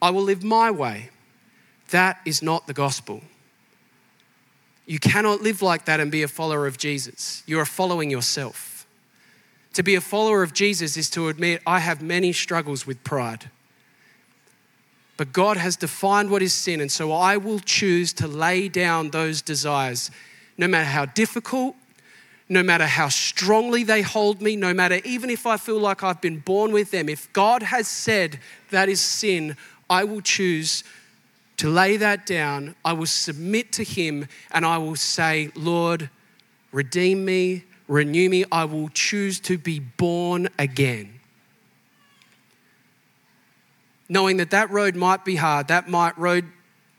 I 0.00 0.10
will 0.10 0.22
live 0.22 0.44
my 0.44 0.70
way. 0.70 1.10
That 1.90 2.20
is 2.24 2.40
not 2.40 2.68
the 2.68 2.72
gospel. 2.72 3.20
You 4.86 5.00
cannot 5.00 5.42
live 5.42 5.60
like 5.60 5.86
that 5.86 5.98
and 5.98 6.08
be 6.12 6.22
a 6.22 6.28
follower 6.28 6.68
of 6.68 6.78
Jesus. 6.78 7.42
You 7.46 7.58
are 7.58 7.66
following 7.66 8.10
yourself. 8.10 8.71
To 9.74 9.82
be 9.82 9.94
a 9.94 10.00
follower 10.00 10.42
of 10.42 10.52
Jesus 10.52 10.96
is 10.96 11.08
to 11.10 11.28
admit, 11.28 11.62
I 11.66 11.78
have 11.78 12.02
many 12.02 12.32
struggles 12.32 12.86
with 12.86 13.02
pride. 13.04 13.50
But 15.16 15.32
God 15.32 15.56
has 15.56 15.76
defined 15.76 16.30
what 16.30 16.42
is 16.42 16.52
sin, 16.52 16.80
and 16.80 16.90
so 16.90 17.12
I 17.12 17.36
will 17.36 17.60
choose 17.60 18.12
to 18.14 18.26
lay 18.26 18.68
down 18.68 19.10
those 19.10 19.40
desires, 19.40 20.10
no 20.58 20.66
matter 20.66 20.88
how 20.88 21.06
difficult, 21.06 21.76
no 22.48 22.62
matter 22.62 22.86
how 22.86 23.08
strongly 23.08 23.82
they 23.82 24.02
hold 24.02 24.42
me, 24.42 24.56
no 24.56 24.74
matter 24.74 25.00
even 25.04 25.30
if 25.30 25.46
I 25.46 25.56
feel 25.56 25.78
like 25.78 26.02
I've 26.02 26.20
been 26.20 26.40
born 26.40 26.72
with 26.72 26.90
them, 26.90 27.08
if 27.08 27.32
God 27.32 27.62
has 27.62 27.88
said 27.88 28.38
that 28.70 28.88
is 28.88 29.00
sin, 29.00 29.56
I 29.88 30.04
will 30.04 30.20
choose 30.20 30.84
to 31.58 31.70
lay 31.70 31.96
that 31.96 32.26
down. 32.26 32.74
I 32.84 32.92
will 32.92 33.06
submit 33.06 33.72
to 33.72 33.84
Him 33.84 34.26
and 34.50 34.66
I 34.66 34.78
will 34.78 34.96
say, 34.96 35.50
Lord, 35.54 36.10
redeem 36.72 37.24
me, 37.24 37.64
renew 37.88 38.28
me. 38.28 38.44
I 38.50 38.64
will 38.64 38.88
choose 38.88 39.40
to 39.40 39.58
be 39.58 39.80
born 39.80 40.48
again. 40.58 41.20
Knowing 44.08 44.36
that 44.38 44.50
that 44.50 44.70
road 44.70 44.94
might 44.94 45.24
be 45.24 45.36
hard, 45.36 45.68
that 45.68 45.88
might 45.88 46.16
road 46.18 46.44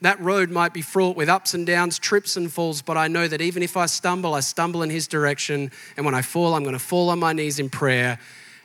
that 0.03 0.19
road 0.19 0.49
might 0.49 0.73
be 0.73 0.81
fraught 0.81 1.15
with 1.15 1.29
ups 1.29 1.53
and 1.53 1.65
downs, 1.65 1.97
trips 1.97 2.35
and 2.35 2.51
falls, 2.51 2.81
but 2.81 2.97
I 2.97 3.07
know 3.07 3.25
that 3.25 3.39
even 3.39 3.63
if 3.63 3.77
I 3.77 3.85
stumble, 3.85 4.33
I 4.33 4.41
stumble 4.41 4.83
in 4.83 4.89
His 4.89 5.07
direction. 5.07 5.71
And 5.95 6.05
when 6.05 6.13
I 6.13 6.21
fall, 6.21 6.55
I'm 6.55 6.63
going 6.63 6.73
to 6.73 6.79
fall 6.79 7.09
on 7.09 7.19
my 7.19 7.31
knees 7.31 7.57
in 7.57 7.69
prayer 7.69 8.19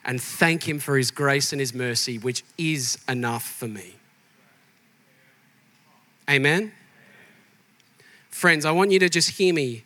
and 0.04 0.20
thank 0.20 0.68
Him 0.68 0.80
for 0.80 0.98
His 0.98 1.12
grace 1.12 1.52
and 1.52 1.60
His 1.60 1.72
mercy, 1.72 2.18
which 2.18 2.42
is 2.58 2.98
enough 3.08 3.44
for 3.44 3.68
me. 3.68 3.94
Amen? 6.28 6.72
Friends, 8.30 8.64
I 8.64 8.72
want 8.72 8.90
you 8.90 8.98
to 8.98 9.08
just 9.08 9.30
hear 9.30 9.54
me. 9.54 9.84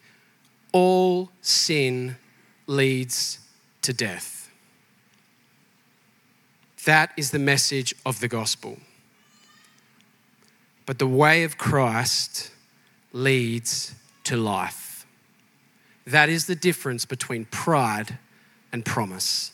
All 0.72 1.30
sin 1.42 2.16
leads 2.66 3.38
to 3.82 3.92
death. 3.92 4.50
That 6.84 7.12
is 7.16 7.30
the 7.30 7.38
message 7.38 7.94
of 8.04 8.20
the 8.20 8.28
gospel. 8.28 8.78
But 10.84 10.98
the 10.98 11.06
way 11.06 11.44
of 11.44 11.58
Christ 11.58 12.50
leads 13.12 13.94
to 14.24 14.36
life. 14.36 15.06
That 16.06 16.28
is 16.28 16.46
the 16.46 16.56
difference 16.56 17.04
between 17.04 17.44
pride 17.46 18.18
and 18.72 18.84
promise. 18.84 19.52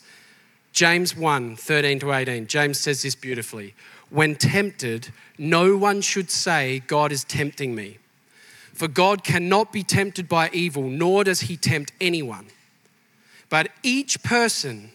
James 0.72 1.16
1 1.16 1.56
13 1.56 1.98
to 2.00 2.12
18, 2.12 2.46
James 2.46 2.78
says 2.78 3.02
this 3.02 3.14
beautifully. 3.14 3.74
when 4.10 4.34
tempted, 4.36 5.08
no 5.36 5.76
one 5.76 6.00
should 6.00 6.30
say, 6.30 6.82
God 6.86 7.12
is 7.12 7.24
tempting 7.24 7.74
me. 7.74 7.98
For 8.72 8.88
God 8.88 9.22
cannot 9.22 9.72
be 9.72 9.82
tempted 9.82 10.28
by 10.28 10.48
evil, 10.52 10.84
nor 10.84 11.24
does 11.24 11.40
he 11.40 11.56
tempt 11.56 11.92
anyone. 12.00 12.46
But 13.50 13.70
each 13.82 14.22
person 14.22 14.90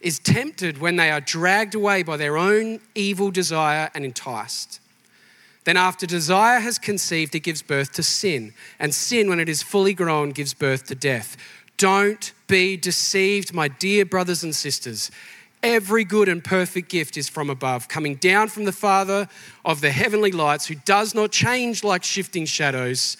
is 0.00 0.18
tempted 0.18 0.78
when 0.78 0.96
they 0.96 1.10
are 1.10 1.20
dragged 1.20 1.74
away 1.74 2.02
by 2.02 2.16
their 2.16 2.36
own 2.36 2.80
evil 2.94 3.30
desire 3.30 3.90
and 3.94 4.04
enticed. 4.04 4.80
Then, 5.64 5.76
after 5.76 6.06
desire 6.06 6.60
has 6.60 6.78
conceived, 6.78 7.34
it 7.34 7.40
gives 7.40 7.60
birth 7.60 7.92
to 7.94 8.02
sin. 8.02 8.54
And 8.78 8.94
sin, 8.94 9.28
when 9.28 9.40
it 9.40 9.48
is 9.48 9.62
fully 9.62 9.94
grown, 9.94 10.30
gives 10.30 10.54
birth 10.54 10.86
to 10.86 10.94
death. 10.94 11.36
Don't 11.76 12.32
be 12.46 12.76
deceived, 12.76 13.52
my 13.52 13.66
dear 13.66 14.04
brothers 14.04 14.44
and 14.44 14.54
sisters. 14.54 15.10
Every 15.62 16.04
good 16.04 16.28
and 16.28 16.44
perfect 16.44 16.88
gift 16.88 17.16
is 17.16 17.28
from 17.28 17.50
above, 17.50 17.88
coming 17.88 18.14
down 18.14 18.48
from 18.48 18.64
the 18.64 18.72
Father 18.72 19.28
of 19.64 19.80
the 19.80 19.90
heavenly 19.90 20.30
lights, 20.30 20.66
who 20.66 20.76
does 20.76 21.14
not 21.14 21.32
change 21.32 21.82
like 21.82 22.04
shifting 22.04 22.44
shadows. 22.44 23.16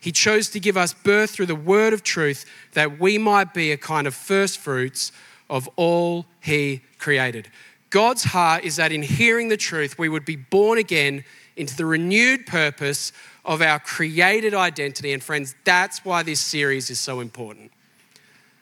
He 0.00 0.12
chose 0.12 0.48
to 0.50 0.60
give 0.60 0.76
us 0.76 0.94
birth 0.94 1.30
through 1.30 1.46
the 1.46 1.54
word 1.54 1.92
of 1.92 2.02
truth 2.02 2.46
that 2.72 2.98
we 2.98 3.18
might 3.18 3.52
be 3.52 3.70
a 3.70 3.76
kind 3.76 4.06
of 4.06 4.14
first 4.14 4.58
fruits 4.58 5.12
of 5.50 5.68
all 5.76 6.26
He 6.40 6.80
created. 6.98 7.50
God's 7.90 8.24
heart 8.24 8.64
is 8.64 8.76
that 8.76 8.92
in 8.92 9.02
hearing 9.02 9.48
the 9.48 9.56
truth, 9.56 9.98
we 9.98 10.08
would 10.08 10.24
be 10.24 10.36
born 10.36 10.78
again 10.78 11.24
into 11.56 11.76
the 11.76 11.84
renewed 11.84 12.46
purpose 12.46 13.12
of 13.44 13.60
our 13.60 13.78
created 13.78 14.54
identity. 14.54 15.12
And 15.12 15.22
friends, 15.22 15.54
that's 15.64 16.04
why 16.04 16.22
this 16.22 16.40
series 16.40 16.88
is 16.88 16.98
so 16.98 17.20
important, 17.20 17.72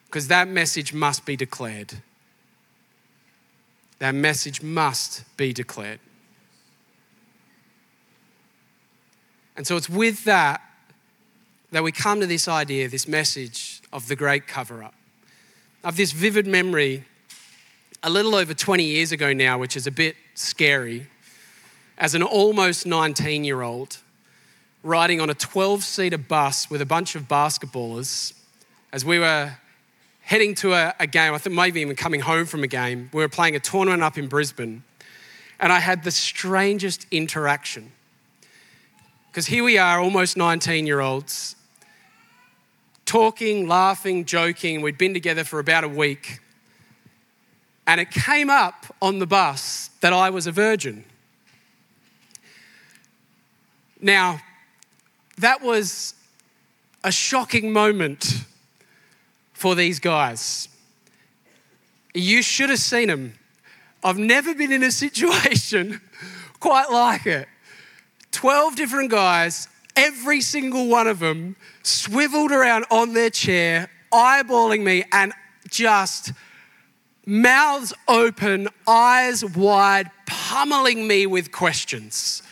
because 0.07 0.29
that 0.29 0.49
message 0.49 0.93
must 0.93 1.25
be 1.25 1.37
declared. 1.37 1.93
That 3.99 4.15
message 4.15 4.63
must 4.63 5.25
be 5.37 5.53
declared. 5.53 6.01
And 9.57 9.67
so 9.67 9.77
it's 9.77 9.89
with 9.89 10.25
that 10.25 10.63
that 11.71 11.83
we 11.83 11.93
come 11.93 12.21
to 12.21 12.27
this 12.27 12.49
idea, 12.49 12.89
this 12.89 13.07
message 13.07 13.83
of 13.93 14.09
the 14.09 14.17
great 14.17 14.47
cover 14.47 14.83
up. 14.83 14.95
Have 15.85 15.97
this 15.97 16.13
vivid 16.13 16.47
memory 16.47 17.05
a 18.03 18.11
little 18.11 18.35
over 18.35 18.55
20 18.55 18.85
years 18.85 19.13
ago 19.13 19.33
now, 19.33 19.59
which 19.59 19.77
is 19.77 19.87
a 19.87 19.91
bit 19.91 20.17
scary, 20.35 21.07
as 21.99 22.15
an 22.15 22.23
almost 22.23 22.87
19 22.87 23.45
year 23.45 23.63
old 23.63 23.99
riding 24.83 25.21
on 25.21 25.29
a 25.29 25.35
12 25.35 25.83
seater 25.83 26.19
bus 26.19 26.71
with 26.71 26.81
a 26.81 26.87
bunch 26.87 27.15
of 27.15 27.23
basketballers 27.25 28.33
as 28.93 29.05
we 29.05 29.19
were 29.19 29.53
heading 30.23 30.55
to 30.55 30.73
a, 30.73 30.95
a, 31.01 31.07
game, 31.07 31.35
I 31.35 31.39
think 31.39 31.55
maybe 31.55 31.81
even 31.81 31.97
coming 31.97 32.21
home 32.21 32.47
from 32.47 32.63
a 32.63 32.67
game. 32.67 33.11
We 33.13 33.23
were 33.23 33.29
playing 33.29 33.57
a 33.57 33.61
tournament 33.61 34.03
up 34.03 34.19
in 34.19 34.29
Brisbane, 34.29 34.83
and 35.59 35.73
I 35.73 35.81
had 35.81 36.05
the 36.05 36.11
strangest 36.11 37.07
interaction. 37.11 37.93
Because 39.31 39.47
here 39.47 39.65
we 39.65 39.79
are, 39.79 40.01
almost 40.01 40.37
19 40.37 40.87
year 40.87 41.01
olds, 41.01 41.57
talking, 43.09 43.67
laughing, 43.67 44.27
joking. 44.27 44.83
We'd 44.83 44.99
been 44.99 45.15
together 45.15 45.43
for 45.43 45.59
about 45.59 45.83
a 45.83 45.89
week. 45.89 46.41
And 47.87 48.03
it 48.03 48.11
came 48.11 48.51
up 48.51 48.85
on 49.01 49.19
the 49.19 49.27
bus 49.27 49.89
that 50.03 50.13
I 50.13 50.29
was 50.29 50.47
a 50.47 50.53
virgin. 50.53 51.05
Now, 53.99 54.41
that 55.39 55.63
was 55.63 56.15
a 57.03 57.11
shocking 57.11 57.73
moment 57.73 58.45
for 59.55 59.75
these 59.75 59.99
guys. 59.99 60.69
You 62.13 62.43
should 62.43 62.69
have 62.69 62.79
seen 62.79 63.09
them. 63.09 63.39
I've 64.05 64.19
never 64.19 64.55
been 64.55 64.71
in 64.71 64.83
a 64.83 64.93
situation 65.07 66.03
quite 66.61 66.91
like 66.91 67.25
it. 67.25 67.49
12 68.33 68.77
different 68.77 69.11
guys, 69.11 69.67
every 69.99 70.41
single 70.41 70.87
one 70.87 71.09
of 71.09 71.19
them 71.19 71.57
swiveled 71.83 72.53
around 72.53 72.85
on 72.89 73.15
their 73.15 73.31
chair, 73.31 73.91
eyeballing 74.13 74.85
me, 74.85 75.03
and 75.13 75.33
just 75.69 76.33
mouths 77.27 77.93
open, 78.07 78.69
eyes 78.87 79.45
wide, 79.45 80.09
pummeling 80.25 81.09
me 81.09 81.27
with 81.27 81.51
questions. 81.51 82.45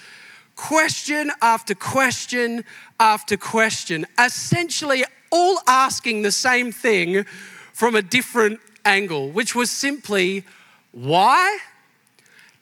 Question 0.56 1.30
after 1.40 1.74
question 1.74 2.64
after 2.98 3.36
question, 3.36 4.06
essentially 4.18 5.04
all 5.30 5.60
asking 5.68 6.22
the 6.22 6.32
same 6.32 6.72
thing 6.72 7.24
from 7.72 7.94
a 7.94 8.02
different 8.02 8.58
angle, 8.84 9.30
which 9.30 9.54
was 9.54 9.70
simply 9.70 10.44
why 10.90 11.58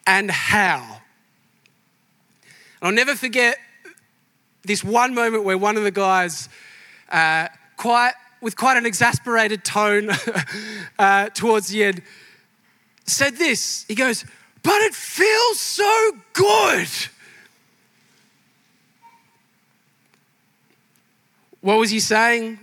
and 0.07 0.31
how. 0.31 1.01
And 2.81 2.89
I'll 2.89 2.93
never 2.93 3.15
forget 3.15 3.59
this 4.65 4.83
one 4.83 5.15
moment 5.15 5.45
where 5.45 5.59
one 5.59 5.77
of 5.77 5.85
the 5.85 5.91
guys, 5.91 6.49
uh, 7.11 7.49
quite 7.77 8.15
with 8.41 8.57
quite 8.57 8.77
an 8.77 8.85
exasperated 8.85 9.65
tone 9.65 10.11
uh, 10.99 11.29
towards 11.31 11.69
the 11.69 11.85
end, 11.85 12.03
said 13.07 13.37
this. 13.37 13.85
He 13.89 13.95
goes, 13.95 14.25
"But 14.63 14.81
it 14.83 14.95
feels 14.95 15.61
so 15.61 16.13
good." 16.33 16.89
What 21.61 21.79
was 21.79 21.89
he 21.91 22.01
saying? 22.01 22.59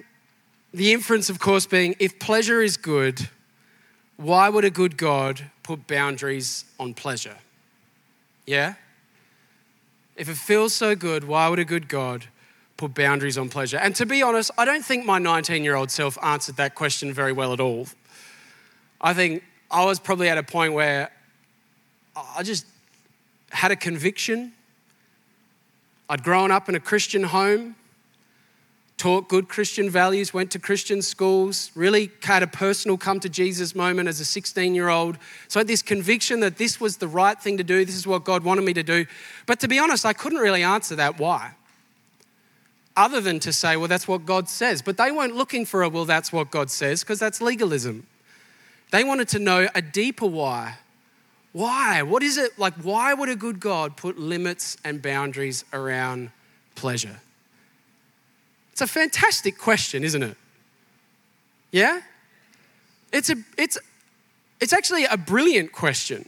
The 0.74 0.94
inference, 0.94 1.32
of 1.32 1.40
course, 1.40 1.66
being 1.66 1.96
if 1.98 2.20
pleasure 2.20 2.62
is 2.62 2.78
good, 2.78 3.30
why 4.18 4.48
would 4.48 4.64
a 4.64 4.70
good 4.70 4.96
God 4.96 5.50
put 5.64 5.88
boundaries 5.88 6.66
on 6.80 6.94
pleasure? 6.94 7.38
Yeah? 8.46 8.76
If 10.16 10.30
it 10.30 10.38
feels 10.38 10.74
so 10.74 10.96
good, 10.96 11.24
why 11.24 11.48
would 11.48 11.60
a 11.60 11.66
good 11.66 11.88
God 11.88 12.26
put 12.78 12.94
boundaries 12.94 13.38
on 13.38 13.50
pleasure? 13.50 13.78
And 13.78 13.96
to 13.96 14.06
be 14.06 14.22
honest, 14.22 14.52
I 14.58 14.66
don't 14.66 14.84
think 14.84 15.06
my 15.06 15.20
19 15.20 15.64
year 15.64 15.76
old 15.76 15.92
self 15.92 16.18
answered 16.24 16.58
that 16.58 16.76
question 16.76 17.14
very 17.14 17.34
well 17.34 17.54
at 17.54 17.60
all. 17.60 17.88
I 19.00 19.14
think 19.14 19.44
I 19.70 19.86
was 19.86 20.00
probably 20.00 20.30
at 20.30 20.38
a 20.38 20.44
point 20.44 20.74
where 20.74 21.12
I 22.16 22.44
just 22.44 22.66
had 23.52 23.72
a 23.72 23.76
conviction. 23.76 24.54
I'd 26.10 26.24
grown 26.24 26.52
up 26.52 26.68
in 26.70 26.76
a 26.76 26.80
Christian 26.80 27.24
home 27.24 27.76
taught 29.02 29.28
good 29.28 29.50
Christian 29.50 29.90
values, 29.90 30.32
went 30.32 30.52
to 30.52 30.60
Christian 30.60 31.02
schools, 31.02 31.72
really 31.74 32.12
had 32.22 32.44
a 32.44 32.48
personal 32.48 33.00
come 33.00 33.20
to 33.22 33.30
Jesus 33.30 33.74
moment 33.74 34.08
as 34.08 34.20
a 34.20 34.26
16 34.26 34.76
year 34.76 34.90
old. 34.90 35.18
So 35.48 35.60
I 35.60 35.62
had 35.62 35.68
this 35.68 35.82
conviction 35.82 36.42
that 36.42 36.58
this 36.58 36.80
was 36.80 36.98
the 36.98 37.08
right 37.08 37.42
thing 37.42 37.58
to 37.58 37.64
do, 37.64 37.84
this 37.84 37.96
is 37.96 38.06
what 38.06 38.24
God 38.24 38.44
wanted 38.44 38.64
me 38.64 38.74
to 38.74 38.84
do. 38.84 39.08
But 39.48 39.60
to 39.62 39.68
be 39.68 39.80
honest, 39.80 40.06
I 40.06 40.14
couldn't 40.14 40.38
really 40.38 40.62
answer 40.62 40.96
that 40.98 41.18
why. 41.18 41.56
Other 42.96 43.22
than 43.22 43.40
to 43.40 43.52
say, 43.52 43.76
well, 43.76 43.88
that's 43.88 44.08
what 44.08 44.24
God 44.28 44.48
says. 44.48 44.84
But 44.84 44.98
they 44.98 45.12
weren't 45.12 45.36
looking 45.36 45.66
for 45.66 45.82
a, 45.82 45.90
well, 45.90 46.06
that's 46.06 46.32
what 46.32 46.52
God 46.52 46.70
says, 46.70 47.00
because 47.00 47.18
that's 47.18 47.42
legalism. 47.42 48.06
They 48.92 49.04
wanted 49.04 49.30
to 49.30 49.40
know 49.40 49.68
a 49.74 49.82
deeper 49.82 50.28
why. 50.28 50.78
Why? 51.54 52.04
What 52.04 52.22
is 52.22 52.38
it 52.38 52.60
like? 52.60 52.76
Why 52.76 53.16
would 53.16 53.30
a 53.30 53.36
good 53.36 53.60
God 53.60 53.98
put 53.98 54.20
limits 54.20 54.78
and 54.84 55.02
boundaries 55.02 55.66
around 55.74 56.30
pleasure? 56.76 57.20
It's 58.72 58.82
a 58.82 58.88
fantastic 58.88 59.58
question, 59.58 60.04
isn't 60.04 60.24
it? 60.24 60.38
Yeah? 61.72 62.02
It's, 63.12 63.30
a, 63.30 63.36
it's, 63.58 63.78
it's 64.60 64.74
actually 64.74 65.06
a 65.06 65.18
brilliant 65.18 65.72
question. 65.72 66.28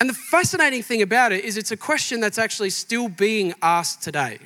And 0.00 0.08
the 0.10 0.14
fascinating 0.14 0.82
thing 0.82 1.02
about 1.02 1.32
it 1.32 1.44
is 1.44 1.56
it's 1.56 1.70
a 1.70 1.76
question 1.76 2.20
that's 2.20 2.38
actually 2.38 2.70
still 2.70 3.08
being 3.08 3.54
asked 3.62 4.02
today. 4.02 4.38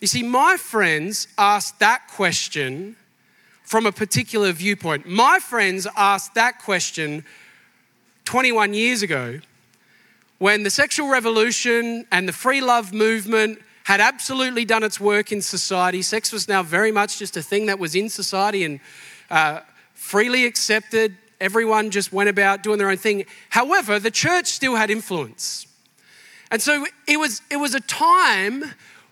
You 0.00 0.06
see, 0.06 0.22
my 0.22 0.56
friends 0.56 1.28
asked 1.36 1.78
that 1.80 2.08
question 2.08 2.96
from 3.64 3.84
a 3.84 3.92
particular 3.92 4.52
viewpoint. 4.52 5.06
My 5.06 5.38
friends 5.40 5.86
asked 5.96 6.34
that 6.34 6.60
question 6.60 7.24
21 8.24 8.72
years 8.72 9.02
ago 9.02 9.40
when 10.38 10.62
the 10.62 10.70
sexual 10.70 11.08
revolution 11.10 12.06
and 12.10 12.28
the 12.28 12.32
free 12.32 12.60
love 12.60 12.94
movement 12.94 13.58
had 13.88 14.02
absolutely 14.02 14.66
done 14.66 14.82
its 14.82 15.00
work 15.00 15.32
in 15.32 15.40
society. 15.40 16.02
Sex 16.02 16.30
was 16.30 16.46
now 16.46 16.62
very 16.62 16.92
much 16.92 17.18
just 17.18 17.38
a 17.38 17.42
thing 17.42 17.64
that 17.64 17.78
was 17.78 17.94
in 17.94 18.10
society 18.10 18.62
and 18.62 18.80
uh, 19.30 19.60
freely 19.94 20.44
accepted. 20.44 21.16
Everyone 21.40 21.90
just 21.90 22.12
went 22.12 22.28
about 22.28 22.62
doing 22.62 22.76
their 22.76 22.90
own 22.90 22.98
thing. 22.98 23.24
However, 23.48 23.98
the 23.98 24.10
church 24.10 24.48
still 24.48 24.76
had 24.76 24.90
influence. 24.90 25.66
And 26.50 26.60
so 26.60 26.84
it 27.06 27.18
was, 27.18 27.40
it 27.50 27.56
was 27.56 27.74
a 27.74 27.80
time 27.80 28.62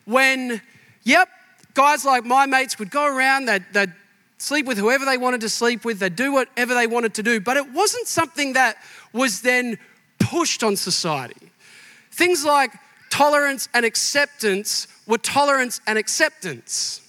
when, 0.04 0.60
yep, 1.04 1.30
guys 1.72 2.04
like 2.04 2.26
my 2.26 2.44
mates 2.44 2.78
would 2.78 2.90
go 2.90 3.06
around, 3.06 3.46
they'd, 3.46 3.64
they'd 3.72 3.94
sleep 4.36 4.66
with 4.66 4.76
whoever 4.76 5.06
they 5.06 5.16
wanted 5.16 5.40
to 5.40 5.48
sleep 5.48 5.86
with, 5.86 6.00
they'd 6.00 6.16
do 6.16 6.34
whatever 6.34 6.74
they 6.74 6.86
wanted 6.86 7.14
to 7.14 7.22
do, 7.22 7.40
but 7.40 7.56
it 7.56 7.72
wasn't 7.72 8.06
something 8.08 8.52
that 8.52 8.76
was 9.14 9.40
then 9.40 9.78
pushed 10.18 10.62
on 10.62 10.76
society. 10.76 11.50
Things 12.10 12.44
like 12.44 12.72
tolerance 13.16 13.66
and 13.72 13.86
acceptance 13.86 14.86
were 15.06 15.16
tolerance 15.16 15.80
and 15.86 15.98
acceptance. 15.98 17.00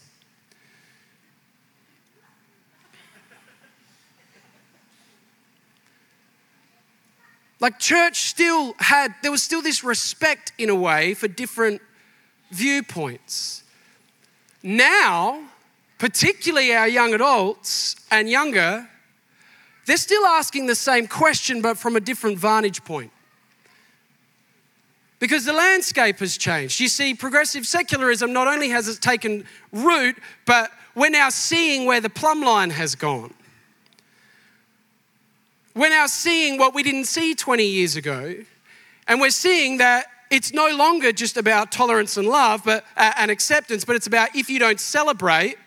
Like, 7.59 7.77
church 7.77 8.21
still 8.21 8.73
had, 8.79 9.15
there 9.21 9.31
was 9.31 9.43
still 9.43 9.61
this 9.61 9.83
respect 9.83 10.53
in 10.57 10.69
a 10.69 10.75
way 10.75 11.13
for 11.13 11.27
different 11.27 11.81
viewpoints. 12.51 13.63
Now, 14.63 15.41
particularly 15.97 16.73
our 16.73 16.87
young 16.87 17.15
adults 17.15 17.97
and 18.11 18.29
younger, 18.29 18.87
they're 19.85 19.97
still 19.97 20.25
asking 20.25 20.67
the 20.67 20.75
same 20.75 21.07
question, 21.07 21.61
but 21.61 21.77
from 21.77 21.97
a 21.97 21.99
different 21.99 22.37
vantage 22.37 22.85
point. 22.85 23.11
Because 25.19 25.45
the 25.45 25.53
landscape 25.53 26.19
has 26.19 26.37
changed. 26.37 26.79
You 26.79 26.87
see, 26.87 27.13
progressive 27.13 27.65
secularism 27.65 28.33
not 28.33 28.47
only 28.47 28.69
has 28.69 28.87
it 28.87 29.01
taken 29.01 29.45
root, 29.71 30.15
but 30.45 30.71
we're 30.93 31.09
now 31.09 31.29
seeing 31.29 31.85
where 31.85 32.01
the 32.01 32.09
plumb 32.09 32.41
line 32.41 32.69
has 32.69 32.93
gone. 32.95 33.33
We're 35.75 35.89
now 35.89 36.07
seeing 36.07 36.57
what 36.57 36.73
we 36.73 36.83
didn't 36.83 37.05
see 37.05 37.35
20 37.35 37.65
years 37.65 37.95
ago, 37.95 38.35
and 39.07 39.21
we're 39.21 39.29
seeing 39.29 39.77
that 39.77 40.07
it's 40.29 40.53
no 40.53 40.69
longer 40.75 41.11
just 41.11 41.37
about 41.37 41.71
tolerance 41.71 42.17
and 42.17 42.27
love 42.27 42.63
but, 42.65 42.83
uh, 42.95 43.13
and 43.17 43.31
acceptance, 43.31 43.85
but 43.85 43.95
it's 43.95 44.07
about 44.07 44.35
if 44.35 44.49
you 44.49 44.59
don't 44.59 44.79
celebrate 44.79 45.57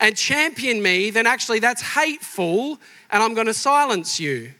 and 0.00 0.16
champion 0.16 0.82
me, 0.82 1.10
then 1.10 1.26
actually 1.26 1.58
that's 1.58 1.80
hateful 1.80 2.78
and 3.10 3.22
I'm 3.22 3.34
going 3.34 3.46
to 3.46 3.54
silence 3.54 4.20
you. 4.20 4.52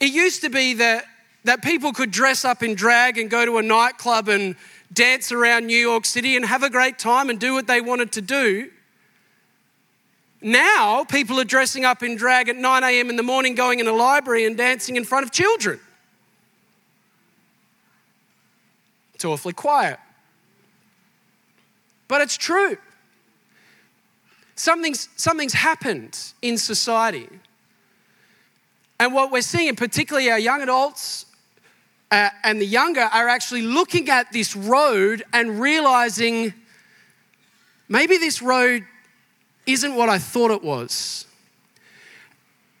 It 0.00 0.12
used 0.12 0.40
to 0.42 0.50
be 0.50 0.74
that, 0.74 1.04
that 1.44 1.62
people 1.62 1.92
could 1.92 2.10
dress 2.10 2.44
up 2.44 2.62
in 2.62 2.74
drag 2.74 3.18
and 3.18 3.28
go 3.28 3.44
to 3.44 3.58
a 3.58 3.62
nightclub 3.62 4.28
and 4.28 4.54
dance 4.92 5.32
around 5.32 5.66
New 5.66 5.76
York 5.76 6.04
City 6.04 6.36
and 6.36 6.44
have 6.44 6.62
a 6.62 6.70
great 6.70 6.98
time 6.98 7.30
and 7.30 7.40
do 7.40 7.54
what 7.54 7.66
they 7.66 7.80
wanted 7.80 8.12
to 8.12 8.20
do. 8.20 8.70
Now, 10.40 11.04
people 11.04 11.38
are 11.40 11.44
dressing 11.44 11.84
up 11.84 12.02
in 12.02 12.16
drag 12.16 12.48
at 12.48 12.56
9 12.56 12.84
a.m. 12.84 13.10
in 13.10 13.16
the 13.16 13.22
morning, 13.22 13.54
going 13.54 13.78
in 13.78 13.86
a 13.86 13.92
library 13.92 14.44
and 14.44 14.56
dancing 14.56 14.96
in 14.96 15.04
front 15.04 15.24
of 15.24 15.32
children. 15.32 15.78
It's 19.14 19.24
awfully 19.24 19.52
quiet. 19.52 20.00
But 22.08 22.22
it's 22.22 22.36
true. 22.36 22.76
Something's, 24.56 25.08
something's 25.16 25.54
happened 25.54 26.18
in 26.42 26.58
society. 26.58 27.28
And 28.98 29.14
what 29.14 29.30
we're 29.30 29.42
seeing, 29.42 29.74
particularly 29.76 30.30
our 30.30 30.38
young 30.38 30.60
adults 30.60 31.26
uh, 32.12 32.30
and 32.44 32.60
the 32.60 32.66
younger, 32.66 33.00
are 33.00 33.28
actually 33.28 33.62
looking 33.62 34.08
at 34.08 34.30
this 34.32 34.54
road 34.54 35.24
and 35.32 35.58
realizing 35.58 36.54
maybe 37.88 38.18
this 38.18 38.40
road 38.40 38.84
isn't 39.66 39.96
what 39.96 40.08
I 40.08 40.18
thought 40.18 40.52
it 40.52 40.62
was. 40.62 41.26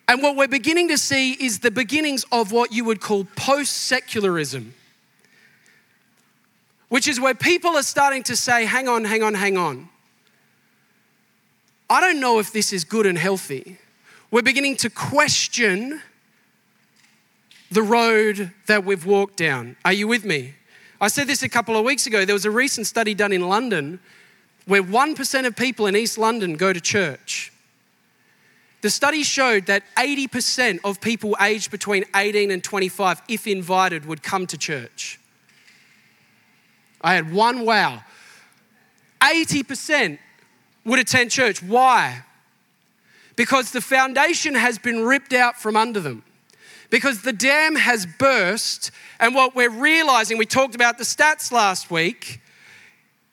And 0.06 0.22
what 0.22 0.36
we're 0.36 0.46
beginning 0.46 0.88
to 0.88 0.98
see 0.98 1.32
is 1.32 1.58
the 1.58 1.70
beginnings 1.72 2.24
of 2.30 2.52
what 2.52 2.70
you 2.70 2.84
would 2.84 3.00
call 3.00 3.24
post 3.34 3.72
secularism 3.72 4.74
which 6.92 7.08
is 7.08 7.18
where 7.18 7.32
people 7.32 7.70
are 7.70 7.82
starting 7.82 8.22
to 8.22 8.36
say, 8.36 8.66
hang 8.66 8.86
on, 8.86 9.02
hang 9.02 9.22
on, 9.22 9.32
hang 9.32 9.56
on. 9.56 9.88
I 11.88 12.02
don't 12.02 12.20
know 12.20 12.38
if 12.38 12.52
this 12.52 12.70
is 12.70 12.84
good 12.84 13.06
and 13.06 13.16
healthy. 13.16 13.78
We're 14.30 14.42
beginning 14.42 14.76
to 14.76 14.90
question 14.90 16.02
the 17.72 17.82
road 17.82 18.52
that 18.66 18.84
we've 18.84 19.06
walked 19.06 19.36
down. 19.36 19.76
Are 19.84 19.92
you 19.92 20.06
with 20.06 20.24
me? 20.24 20.54
I 21.00 21.08
said 21.08 21.26
this 21.26 21.42
a 21.42 21.48
couple 21.48 21.76
of 21.76 21.84
weeks 21.84 22.06
ago. 22.06 22.24
There 22.24 22.34
was 22.34 22.44
a 22.44 22.50
recent 22.50 22.86
study 22.86 23.14
done 23.14 23.32
in 23.32 23.48
London 23.48 23.98
where 24.66 24.82
1% 24.82 25.46
of 25.46 25.56
people 25.56 25.86
in 25.86 25.96
East 25.96 26.18
London 26.18 26.56
go 26.56 26.72
to 26.72 26.80
church. 26.80 27.52
The 28.82 28.90
study 28.90 29.22
showed 29.22 29.66
that 29.66 29.84
80% 29.96 30.80
of 30.84 31.00
people 31.00 31.36
aged 31.40 31.70
between 31.70 32.04
18 32.14 32.50
and 32.50 32.62
25, 32.62 33.22
if 33.28 33.46
invited, 33.46 34.04
would 34.04 34.22
come 34.22 34.46
to 34.48 34.58
church. 34.58 35.18
I 37.00 37.14
had 37.14 37.32
one 37.32 37.64
wow. 37.64 38.02
80% 39.20 40.18
would 40.84 40.98
attend 40.98 41.30
church. 41.30 41.62
Why? 41.62 42.22
Because 43.34 43.70
the 43.70 43.80
foundation 43.80 44.54
has 44.54 44.78
been 44.78 45.00
ripped 45.00 45.32
out 45.32 45.56
from 45.56 45.76
under 45.76 46.00
them. 46.00 46.22
Because 46.92 47.22
the 47.22 47.32
dam 47.32 47.74
has 47.74 48.04
burst, 48.04 48.90
and 49.18 49.34
what 49.34 49.56
we're 49.56 49.70
realizing, 49.70 50.36
we 50.36 50.44
talked 50.44 50.74
about 50.74 50.98
the 50.98 51.04
stats 51.04 51.50
last 51.50 51.90
week, 51.90 52.42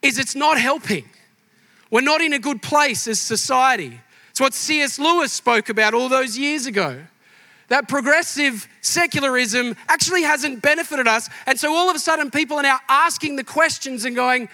is 0.01 0.17
it's 0.17 0.33
not 0.33 0.57
helping. 0.57 1.03
We're 1.91 1.99
not 1.99 2.21
in 2.21 2.31
a 2.31 2.39
good 2.39 2.61
place 2.61 3.05
as 3.05 3.19
society. 3.19 3.99
It's 4.29 4.39
what 4.39 4.53
C.S. 4.53 4.97
Lewis 4.97 5.33
spoke 5.33 5.67
about 5.67 5.93
all 5.93 6.07
those 6.07 6.37
years 6.37 6.67
ago 6.67 7.01
that 7.67 7.89
progressive 7.89 8.65
secularism 8.79 9.75
actually 9.89 10.23
hasn't 10.23 10.61
benefited 10.61 11.07
us. 11.07 11.29
And 11.45 11.59
so 11.59 11.75
all 11.75 11.89
of 11.89 11.97
a 11.97 11.99
sudden, 11.99 12.31
people 12.31 12.55
are 12.57 12.63
now 12.63 12.79
asking 12.87 13.35
the 13.35 13.43
questions 13.43 14.05
and 14.05 14.15
going, 14.15 14.47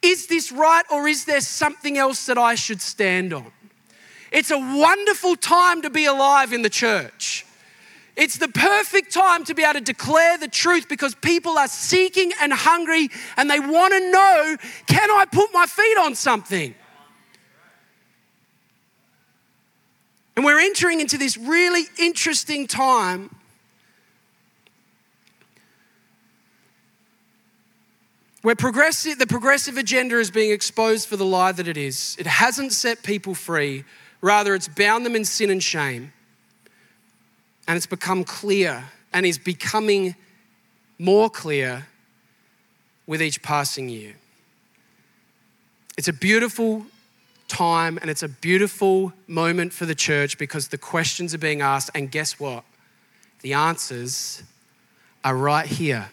is 0.00 0.28
this 0.28 0.52
right 0.52 0.84
or 0.92 1.08
is 1.08 1.24
there 1.24 1.40
something 1.40 1.98
else 1.98 2.26
that 2.26 2.38
I 2.38 2.54
should 2.54 2.80
stand 2.80 3.32
on? 3.32 3.50
It's 4.30 4.52
a 4.52 4.58
wonderful 4.58 5.34
time 5.34 5.82
to 5.82 5.90
be 5.90 6.04
alive 6.04 6.52
in 6.52 6.62
the 6.62 6.70
church. 6.70 7.44
It's 8.16 8.36
the 8.38 8.48
perfect 8.48 9.12
time 9.12 9.44
to 9.44 9.54
be 9.54 9.64
able 9.64 9.74
to 9.74 9.80
declare 9.80 10.38
the 10.38 10.46
truth 10.46 10.88
because 10.88 11.14
people 11.16 11.58
are 11.58 11.66
seeking 11.66 12.30
and 12.40 12.52
hungry 12.52 13.08
and 13.36 13.50
they 13.50 13.58
want 13.58 13.92
to 13.92 14.10
know 14.10 14.56
can 14.86 15.10
I 15.10 15.24
put 15.30 15.52
my 15.52 15.66
feet 15.66 15.98
on 15.98 16.14
something? 16.14 16.74
And 20.36 20.44
we're 20.44 20.60
entering 20.60 21.00
into 21.00 21.18
this 21.18 21.36
really 21.36 21.84
interesting 21.98 22.66
time 22.66 23.34
where 28.42 28.54
progressive, 28.54 29.18
the 29.18 29.26
progressive 29.26 29.76
agenda 29.76 30.18
is 30.18 30.30
being 30.30 30.50
exposed 30.50 31.08
for 31.08 31.16
the 31.16 31.24
lie 31.24 31.52
that 31.52 31.66
it 31.66 31.76
is. 31.76 32.16
It 32.18 32.26
hasn't 32.26 32.72
set 32.72 33.02
people 33.02 33.34
free, 33.34 33.84
rather, 34.20 34.54
it's 34.54 34.68
bound 34.68 35.06
them 35.06 35.16
in 35.16 35.24
sin 35.24 35.50
and 35.50 35.62
shame. 35.62 36.12
And 37.66 37.76
it's 37.76 37.86
become 37.86 38.24
clear 38.24 38.84
and 39.12 39.24
is 39.24 39.38
becoming 39.38 40.14
more 40.98 41.30
clear 41.30 41.86
with 43.06 43.22
each 43.22 43.42
passing 43.42 43.88
year. 43.88 44.14
It's 45.96 46.08
a 46.08 46.12
beautiful 46.12 46.86
time 47.48 47.98
and 48.00 48.10
it's 48.10 48.22
a 48.22 48.28
beautiful 48.28 49.12
moment 49.26 49.72
for 49.72 49.86
the 49.86 49.94
church 49.94 50.38
because 50.38 50.68
the 50.68 50.78
questions 50.78 51.34
are 51.34 51.38
being 51.38 51.60
asked. 51.60 51.90
And 51.94 52.10
guess 52.10 52.40
what? 52.40 52.64
The 53.42 53.52
answers 53.52 54.42
are 55.22 55.36
right 55.36 55.66
here. 55.66 56.10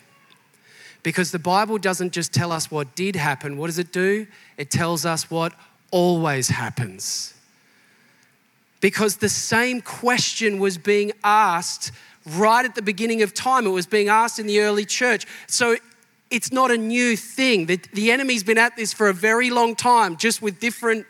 Because 1.04 1.32
the 1.32 1.40
Bible 1.40 1.78
doesn't 1.78 2.14
just 2.14 2.34
tell 2.34 2.52
us 2.52 2.70
what 2.70 2.96
did 2.96 3.16
happen, 3.16 3.58
what 3.58 3.68
does 3.68 3.80
it 3.80 3.92
do? 3.92 4.28
It 4.58 4.70
tells 4.70 5.06
us 5.06 5.32
what 5.32 5.54
always 5.90 6.50
happens. 6.50 7.34
Because 8.82 9.18
the 9.18 9.30
same 9.30 9.80
question 9.82 10.60
was 10.60 10.78
being 10.78 11.14
asked 11.24 11.92
right 12.26 12.66
at 12.66 12.76
the 12.76 12.82
beginning 12.82 13.22
of 13.22 13.34
time, 13.34 13.66
it 13.66 13.70
was 13.70 13.88
being 13.88 14.10
asked 14.10 14.40
in 14.40 14.48
the 14.48 14.60
early 14.60 14.86
church. 14.86 15.26
So 15.48 15.78
it's 16.30 16.52
not 16.52 16.72
a 16.72 16.78
new 16.78 17.16
thing. 17.16 17.68
The, 17.68 17.80
the 17.94 18.12
enemy's 18.12 18.44
been 18.44 18.58
at 18.58 18.76
this 18.76 18.94
for 18.94 19.08
a 19.08 19.14
very 19.14 19.50
long 19.50 19.76
time, 19.76 20.18
just 20.18 20.42
with 20.42 20.60
different 20.60 21.06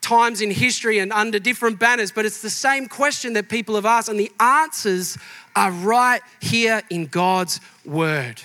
times 0.00 0.40
in 0.40 0.50
history 0.50 0.98
and 0.98 1.12
under 1.12 1.38
different 1.38 1.78
banners, 1.78 2.10
but 2.10 2.24
it's 2.24 2.42
the 2.42 2.50
same 2.50 2.88
question 2.88 3.34
that 3.34 3.48
people 3.48 3.74
have 3.74 3.86
asked, 3.86 4.08
and 4.08 4.18
the 4.18 4.32
answers 4.40 5.18
are 5.54 5.70
right 5.70 6.22
here 6.40 6.82
in 6.90 7.06
God's 7.06 7.60
Word. 7.84 8.40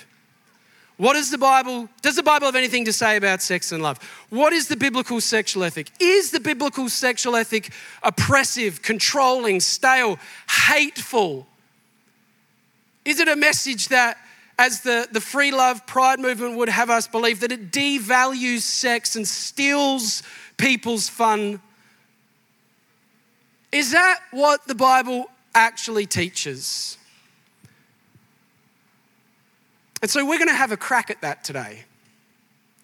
What 0.96 1.12
does 1.12 1.30
the 1.30 1.38
Bible, 1.38 1.88
does 2.00 2.16
the 2.16 2.22
Bible 2.22 2.46
have 2.46 2.56
anything 2.56 2.86
to 2.86 2.92
say 2.92 3.16
about 3.16 3.42
sex 3.42 3.70
and 3.70 3.82
love? 3.82 3.98
What 4.30 4.52
is 4.52 4.68
the 4.68 4.76
biblical 4.76 5.20
sexual 5.20 5.64
ethic? 5.64 5.90
Is 6.00 6.30
the 6.30 6.40
biblical 6.40 6.88
sexual 6.88 7.36
ethic 7.36 7.70
oppressive, 8.02 8.80
controlling, 8.80 9.60
stale, 9.60 10.18
hateful? 10.48 11.46
Is 13.04 13.20
it 13.20 13.28
a 13.28 13.36
message 13.36 13.88
that, 13.88 14.16
as 14.58 14.80
the, 14.80 15.06
the 15.12 15.20
free 15.20 15.52
love 15.52 15.86
pride 15.86 16.18
movement 16.18 16.56
would 16.56 16.70
have 16.70 16.88
us 16.88 17.06
believe, 17.06 17.40
that 17.40 17.52
it 17.52 17.70
devalues 17.70 18.62
sex 18.62 19.16
and 19.16 19.28
steals 19.28 20.22
people's 20.56 21.08
fun. 21.08 21.60
Is 23.72 23.92
that 23.92 24.20
what 24.30 24.66
the 24.66 24.74
Bible 24.74 25.26
actually 25.54 26.06
teaches? 26.06 26.98
And 30.06 30.10
so 30.12 30.24
we're 30.24 30.38
going 30.38 30.46
to 30.46 30.54
have 30.54 30.70
a 30.70 30.76
crack 30.76 31.10
at 31.10 31.20
that 31.22 31.42
today. 31.42 31.82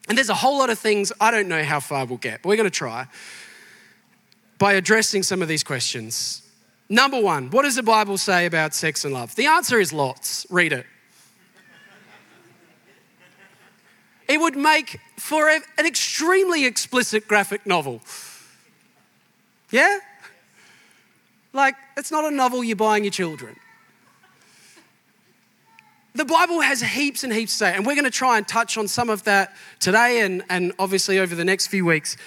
And 0.09 0.17
there's 0.17 0.27
a 0.27 0.33
whole 0.33 0.59
lot 0.59 0.69
of 0.69 0.77
things 0.77 1.13
I 1.21 1.31
don't 1.31 1.47
know 1.47 1.63
how 1.63 1.79
far 1.79 2.03
we'll 2.03 2.17
get, 2.17 2.41
but 2.41 2.49
we're 2.49 2.57
going 2.57 2.69
to 2.69 2.69
try 2.69 3.07
by 4.57 4.73
addressing 4.73 5.23
some 5.23 5.41
of 5.41 5.47
these 5.47 5.63
questions. 5.63 6.41
Number 6.89 7.21
one, 7.21 7.49
what 7.49 7.61
does 7.61 7.77
the 7.77 7.81
Bible 7.81 8.17
say 8.17 8.45
about 8.45 8.73
sex 8.73 9.05
and 9.05 9.13
love? 9.13 9.35
The 9.35 9.45
answer 9.45 9.79
is 9.79 9.93
lots. 9.93 10.45
Read 10.49 10.73
it. 10.73 10.85
It 14.27 14.41
would 14.41 14.57
make 14.57 14.99
for 15.17 15.47
an 15.47 15.61
extremely 15.77 16.65
explicit 16.65 17.25
graphic 17.25 17.65
novel. 17.65 18.01
Yeah? 19.71 19.99
Like, 21.53 21.75
it's 21.95 22.11
not 22.11 22.25
a 22.25 22.35
novel 22.35 22.65
you're 22.65 22.75
buying 22.75 23.05
your 23.05 23.11
children. 23.11 23.55
The 26.15 26.25
Bible 26.25 26.61
has 26.61 26.81
heaps 26.81 27.23
and 27.23 27.33
heaps 27.33 27.53
to 27.53 27.57
say, 27.57 27.73
and 27.73 27.85
we're 27.85 27.95
going 27.95 28.05
to 28.05 28.11
try 28.11 28.37
and 28.37 28.47
touch 28.47 28.77
on 28.77 28.87
some 28.87 29.09
of 29.09 29.23
that 29.23 29.55
today 29.79 30.21
and, 30.21 30.43
and 30.47 30.71
obviously 30.77 31.17
over 31.17 31.33
the 31.33 31.45
next 31.45 31.67
few 31.67 31.85
weeks. 31.85 32.17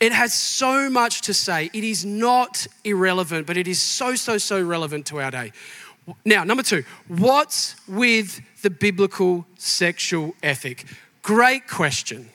It 0.00 0.12
has 0.12 0.32
so 0.32 0.88
much 0.88 1.22
to 1.22 1.34
say. 1.34 1.70
It 1.72 1.84
is 1.84 2.04
not 2.04 2.66
irrelevant, 2.84 3.46
but 3.46 3.56
it 3.56 3.68
is 3.68 3.80
so, 3.80 4.14
so, 4.14 4.38
so 4.38 4.62
relevant 4.62 5.06
to 5.06 5.20
our 5.20 5.30
day. 5.30 5.52
Now, 6.24 6.44
number 6.44 6.62
two, 6.62 6.84
what's 7.08 7.76
with 7.86 8.40
the 8.62 8.70
biblical 8.70 9.46
sexual 9.58 10.34
ethic? 10.42 10.84
Great 11.22 11.66
question. 11.68 12.30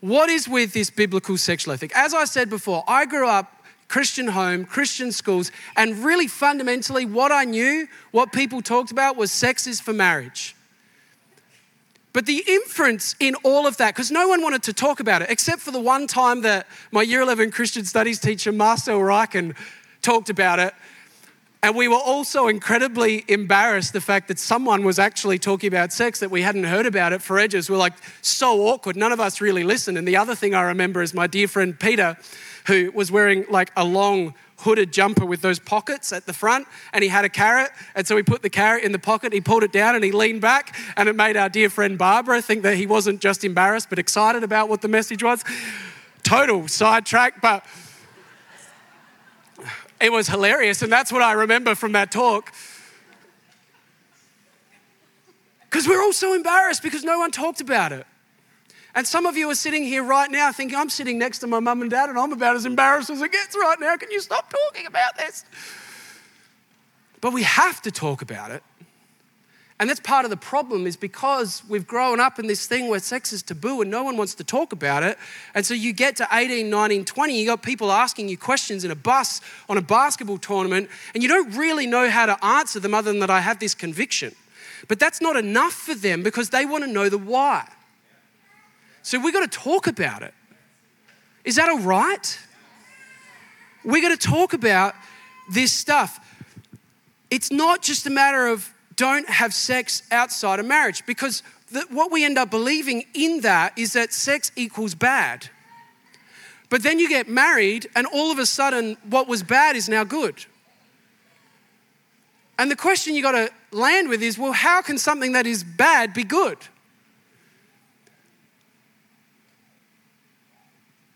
What 0.00 0.28
is 0.28 0.46
with 0.46 0.74
this 0.74 0.90
biblical 0.90 1.38
sexual 1.38 1.72
ethic? 1.72 1.92
As 1.94 2.12
I 2.12 2.26
said 2.26 2.50
before, 2.50 2.84
I 2.86 3.06
grew 3.06 3.26
up 3.26 3.63
Christian 3.94 4.26
home, 4.26 4.64
Christian 4.64 5.12
schools, 5.12 5.52
and 5.76 6.04
really 6.04 6.26
fundamentally, 6.26 7.04
what 7.04 7.30
I 7.30 7.44
knew, 7.44 7.86
what 8.10 8.32
people 8.32 8.60
talked 8.60 8.90
about 8.90 9.14
was 9.16 9.30
sex 9.30 9.68
is 9.68 9.80
for 9.80 9.92
marriage. 9.92 10.56
But 12.12 12.26
the 12.26 12.42
inference 12.44 13.14
in 13.20 13.36
all 13.44 13.68
of 13.68 13.76
that, 13.76 13.94
because 13.94 14.10
no 14.10 14.26
one 14.26 14.42
wanted 14.42 14.64
to 14.64 14.72
talk 14.72 14.98
about 14.98 15.22
it, 15.22 15.30
except 15.30 15.62
for 15.62 15.70
the 15.70 15.78
one 15.78 16.08
time 16.08 16.42
that 16.42 16.66
my 16.90 17.02
year 17.02 17.20
11 17.20 17.52
Christian 17.52 17.84
studies 17.84 18.18
teacher, 18.18 18.50
Marcel 18.50 18.98
Reichen, 18.98 19.54
talked 20.02 20.28
about 20.28 20.58
it. 20.58 20.74
And 21.62 21.76
we 21.76 21.86
were 21.86 21.94
also 21.94 22.48
incredibly 22.48 23.24
embarrassed 23.28 23.92
the 23.92 24.00
fact 24.00 24.26
that 24.26 24.40
someone 24.40 24.82
was 24.82 24.98
actually 24.98 25.38
talking 25.38 25.68
about 25.68 25.92
sex 25.92 26.18
that 26.18 26.32
we 26.32 26.42
hadn't 26.42 26.64
heard 26.64 26.86
about 26.86 27.12
it 27.12 27.22
for 27.22 27.38
ages. 27.38 27.70
We're 27.70 27.76
like 27.76 27.94
so 28.22 28.66
awkward. 28.66 28.96
None 28.96 29.12
of 29.12 29.20
us 29.20 29.40
really 29.40 29.62
listened. 29.62 29.96
And 29.96 30.06
the 30.06 30.16
other 30.16 30.34
thing 30.34 30.52
I 30.52 30.62
remember 30.62 31.00
is 31.00 31.14
my 31.14 31.28
dear 31.28 31.46
friend 31.46 31.78
Peter, 31.78 32.16
who 32.66 32.90
was 32.92 33.10
wearing 33.10 33.44
like 33.50 33.70
a 33.76 33.84
long 33.84 34.34
hooded 34.58 34.92
jumper 34.92 35.24
with 35.26 35.42
those 35.42 35.58
pockets 35.58 36.12
at 36.12 36.26
the 36.26 36.32
front 36.32 36.66
and 36.92 37.02
he 37.02 37.08
had 37.08 37.24
a 37.24 37.28
carrot. 37.28 37.70
And 37.94 38.06
so 38.06 38.16
he 38.16 38.22
put 38.22 38.42
the 38.42 38.50
carrot 38.50 38.84
in 38.84 38.92
the 38.92 38.98
pocket, 38.98 39.32
he 39.32 39.40
pulled 39.40 39.62
it 39.62 39.72
down 39.72 39.94
and 39.94 40.04
he 40.04 40.12
leaned 40.12 40.40
back. 40.40 40.74
And 40.96 41.08
it 41.08 41.14
made 41.14 41.36
our 41.36 41.48
dear 41.48 41.68
friend 41.68 41.98
Barbara 41.98 42.40
think 42.40 42.62
that 42.62 42.76
he 42.76 42.86
wasn't 42.86 43.20
just 43.20 43.44
embarrassed 43.44 43.90
but 43.90 43.98
excited 43.98 44.42
about 44.42 44.68
what 44.68 44.80
the 44.80 44.88
message 44.88 45.22
was. 45.22 45.44
Total 46.22 46.66
sidetrack, 46.66 47.42
but 47.42 47.64
it 50.00 50.10
was 50.10 50.28
hilarious. 50.28 50.82
And 50.82 50.92
that's 50.92 51.12
what 51.12 51.22
I 51.22 51.32
remember 51.32 51.74
from 51.74 51.92
that 51.92 52.10
talk. 52.10 52.52
Because 55.68 55.86
we're 55.88 56.00
all 56.00 56.12
so 56.12 56.34
embarrassed 56.34 56.82
because 56.82 57.04
no 57.04 57.18
one 57.18 57.30
talked 57.30 57.60
about 57.60 57.92
it. 57.92 58.06
And 58.94 59.06
some 59.06 59.26
of 59.26 59.36
you 59.36 59.50
are 59.50 59.54
sitting 59.56 59.82
here 59.82 60.04
right 60.04 60.30
now 60.30 60.52
thinking, 60.52 60.78
I'm 60.78 60.90
sitting 60.90 61.18
next 61.18 61.40
to 61.40 61.46
my 61.46 61.58
mum 61.58 61.82
and 61.82 61.90
dad 61.90 62.10
and 62.10 62.18
I'm 62.18 62.32
about 62.32 62.54
as 62.54 62.64
embarrassed 62.64 63.10
as 63.10 63.20
it 63.20 63.32
gets 63.32 63.56
right 63.56 63.78
now. 63.80 63.96
Can 63.96 64.10
you 64.10 64.20
stop 64.20 64.50
talking 64.50 64.86
about 64.86 65.16
this? 65.16 65.44
But 67.20 67.32
we 67.32 67.42
have 67.42 67.82
to 67.82 67.90
talk 67.90 68.22
about 68.22 68.50
it. 68.52 68.62
And 69.80 69.90
that's 69.90 69.98
part 69.98 70.24
of 70.24 70.30
the 70.30 70.36
problem 70.36 70.86
is 70.86 70.96
because 70.96 71.62
we've 71.68 71.86
grown 71.86 72.20
up 72.20 72.38
in 72.38 72.46
this 72.46 72.66
thing 72.68 72.88
where 72.88 73.00
sex 73.00 73.32
is 73.32 73.42
taboo 73.42 73.82
and 73.82 73.90
no 73.90 74.04
one 74.04 74.16
wants 74.16 74.34
to 74.36 74.44
talk 74.44 74.72
about 74.72 75.02
it. 75.02 75.18
And 75.54 75.66
so 75.66 75.74
you 75.74 75.92
get 75.92 76.14
to 76.16 76.28
18, 76.30 76.70
19, 76.70 77.04
20, 77.04 77.40
you 77.40 77.46
got 77.46 77.62
people 77.62 77.90
asking 77.90 78.28
you 78.28 78.38
questions 78.38 78.84
in 78.84 78.92
a 78.92 78.94
bus 78.94 79.40
on 79.68 79.76
a 79.76 79.82
basketball 79.82 80.38
tournament, 80.38 80.88
and 81.12 81.24
you 81.24 81.28
don't 81.28 81.56
really 81.56 81.88
know 81.88 82.08
how 82.08 82.24
to 82.26 82.44
answer 82.44 82.78
them 82.78 82.94
other 82.94 83.10
than 83.10 83.18
that 83.20 83.30
I 83.30 83.40
have 83.40 83.58
this 83.58 83.74
conviction. 83.74 84.36
But 84.86 85.00
that's 85.00 85.20
not 85.20 85.36
enough 85.36 85.72
for 85.72 85.94
them 85.94 86.22
because 86.22 86.50
they 86.50 86.64
want 86.64 86.84
to 86.84 86.90
know 86.90 87.08
the 87.08 87.18
why. 87.18 87.68
So 89.04 89.20
we've 89.20 89.34
got 89.34 89.50
to 89.50 89.58
talk 89.58 89.86
about 89.86 90.22
it. 90.22 90.32
Is 91.44 91.56
that 91.56 91.68
all 91.68 91.80
right? 91.80 92.38
We're 93.84 94.00
going 94.00 94.16
to 94.16 94.28
talk 94.28 94.54
about 94.54 94.94
this 95.50 95.72
stuff. 95.72 96.18
It's 97.30 97.52
not 97.52 97.82
just 97.82 98.06
a 98.06 98.10
matter 98.10 98.46
of 98.46 98.72
don't 98.96 99.28
have 99.28 99.52
sex 99.52 100.04
outside 100.10 100.58
of 100.58 100.64
marriage 100.64 101.04
because 101.04 101.42
the, 101.70 101.84
what 101.90 102.10
we 102.10 102.24
end 102.24 102.38
up 102.38 102.50
believing 102.50 103.04
in 103.12 103.42
that 103.42 103.78
is 103.78 103.92
that 103.92 104.14
sex 104.14 104.50
equals 104.56 104.94
bad. 104.94 105.50
But 106.70 106.82
then 106.82 106.98
you 106.98 107.06
get 107.06 107.28
married, 107.28 107.86
and 107.94 108.06
all 108.06 108.32
of 108.32 108.38
a 108.38 108.46
sudden, 108.46 108.96
what 109.10 109.28
was 109.28 109.42
bad 109.42 109.76
is 109.76 109.86
now 109.86 110.04
good. 110.04 110.46
And 112.58 112.70
the 112.70 112.76
question 112.76 113.14
you 113.14 113.20
got 113.20 113.32
to 113.32 113.50
land 113.70 114.08
with 114.08 114.22
is 114.22 114.38
well, 114.38 114.52
how 114.52 114.80
can 114.80 114.96
something 114.96 115.32
that 115.32 115.46
is 115.46 115.62
bad 115.62 116.14
be 116.14 116.24
good? 116.24 116.56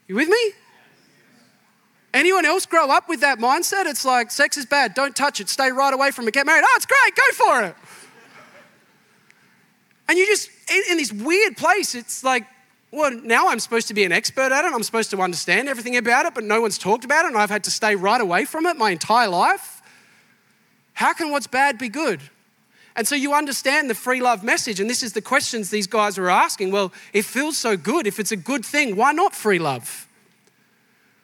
You 0.09 0.15
with 0.15 0.29
me? 0.29 0.53
Anyone 2.15 2.47
else 2.47 2.65
grow 2.65 2.91
up 2.91 3.09
with 3.09 3.21
that 3.21 3.39
mindset? 3.39 3.85
It's 3.85 4.05
like 4.05 4.31
sex 4.31 4.57
is 4.57 4.65
bad, 4.65 4.95
don't 4.95 5.15
touch 5.15 5.41
it, 5.41 5.49
stay 5.51 5.71
right 5.71 5.93
away 5.93 6.11
from 6.11 6.27
it, 6.27 6.33
get 6.35 6.47
married. 6.47 6.65
Oh, 6.67 6.75
it's 6.77 6.87
great, 6.87 7.15
go 7.15 7.45
for 7.45 7.63
it. 7.65 7.77
And 10.09 10.19
you 10.19 10.27
just, 10.27 10.51
in, 10.91 10.97
this 10.97 11.13
weird 11.13 11.59
place, 11.59 11.95
it's 11.95 12.25
like, 12.25 12.47
well, 12.91 13.11
now 13.11 13.49
I'm 13.49 13.61
supposed 13.61 13.89
to 13.89 13.95
be 13.95 14.05
an 14.05 14.13
expert 14.13 14.51
at 14.51 14.65
it. 14.65 14.73
I'm 14.73 14.83
supposed 14.83 15.11
to 15.11 15.21
understand 15.21 15.69
everything 15.69 15.99
about 15.99 16.25
it, 16.25 16.35
but 16.35 16.45
no 16.45 16.63
one's 16.63 16.79
talked 16.79 17.05
about 17.05 17.27
it, 17.27 17.29
and 17.29 17.37
I've 17.37 17.51
had 17.51 17.65
to 17.65 17.71
stay 17.71 17.95
right 17.95 18.21
away 18.21 18.47
from 18.47 18.65
it 18.65 18.79
my 18.79 18.91
entire 18.91 19.29
life. 19.29 19.83
How 20.95 21.13
can 21.13 21.31
what's 21.31 21.47
bad 21.47 21.77
be 21.77 21.91
good? 21.91 22.23
And 22.99 23.07
so 23.07 23.15
you 23.15 23.33
understand 23.33 23.89
the 23.89 23.95
free 23.95 24.21
love 24.21 24.43
message, 24.43 24.81
and 24.81 24.91
this 24.91 25.05
is 25.05 25.13
the 25.13 25.23
questions 25.23 25.71
these 25.71 25.87
guys 25.87 26.19
are 26.19 26.29
asking. 26.29 26.73
Well, 26.73 26.93
it 27.13 27.25
feels 27.25 27.57
so 27.57 27.77
good. 27.77 28.09
If 28.09 28.19
it's 28.19 28.33
a 28.33 28.37
good 28.37 28.67
thing, 28.67 28.97
why 28.97 29.13
not 29.13 29.37
free 29.37 29.61
love? 29.61 30.09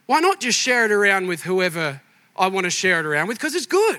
Why 0.07 0.21
not 0.21 0.41
just 0.41 0.57
share 0.57 0.85
it 0.85 0.93
around 0.93 1.27
with 1.27 1.43
whoever 1.43 2.01
I 2.37 2.47
want 2.47 2.63
to 2.63 2.71
share 2.71 3.01
it 3.01 3.07
around 3.07 3.27
with? 3.27 3.39
Because 3.39 3.57
it's 3.57 3.67
good. 3.67 3.99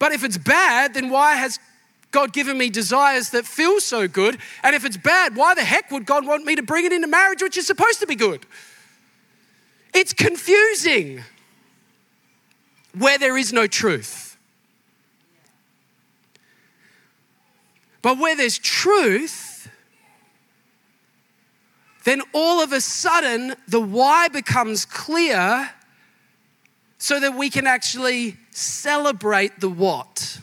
But 0.00 0.10
if 0.10 0.24
it's 0.24 0.36
bad, 0.36 0.94
then 0.94 1.08
why 1.08 1.36
has 1.36 1.60
God 2.10 2.32
given 2.32 2.58
me 2.58 2.68
desires 2.68 3.30
that 3.30 3.46
feel 3.46 3.78
so 3.78 4.08
good? 4.08 4.38
And 4.64 4.74
if 4.74 4.84
it's 4.84 4.96
bad, 4.96 5.36
why 5.36 5.54
the 5.54 5.62
heck 5.62 5.92
would 5.92 6.04
God 6.04 6.26
want 6.26 6.44
me 6.44 6.56
to 6.56 6.64
bring 6.64 6.84
it 6.84 6.92
into 6.92 7.06
marriage, 7.06 7.42
which 7.42 7.56
is 7.56 7.64
supposed 7.64 8.00
to 8.00 8.08
be 8.08 8.16
good? 8.16 8.44
It's 9.94 10.12
confusing 10.12 11.22
where 12.98 13.18
there 13.18 13.38
is 13.38 13.52
no 13.52 13.68
truth. 13.68 14.25
But 18.06 18.18
where 18.18 18.36
there's 18.36 18.56
truth, 18.56 19.68
then 22.04 22.22
all 22.32 22.62
of 22.62 22.72
a 22.72 22.80
sudden 22.80 23.56
the 23.66 23.80
why 23.80 24.28
becomes 24.28 24.84
clear 24.84 25.70
so 26.98 27.18
that 27.18 27.34
we 27.34 27.50
can 27.50 27.66
actually 27.66 28.36
celebrate 28.52 29.58
the 29.58 29.68
what 29.68 30.38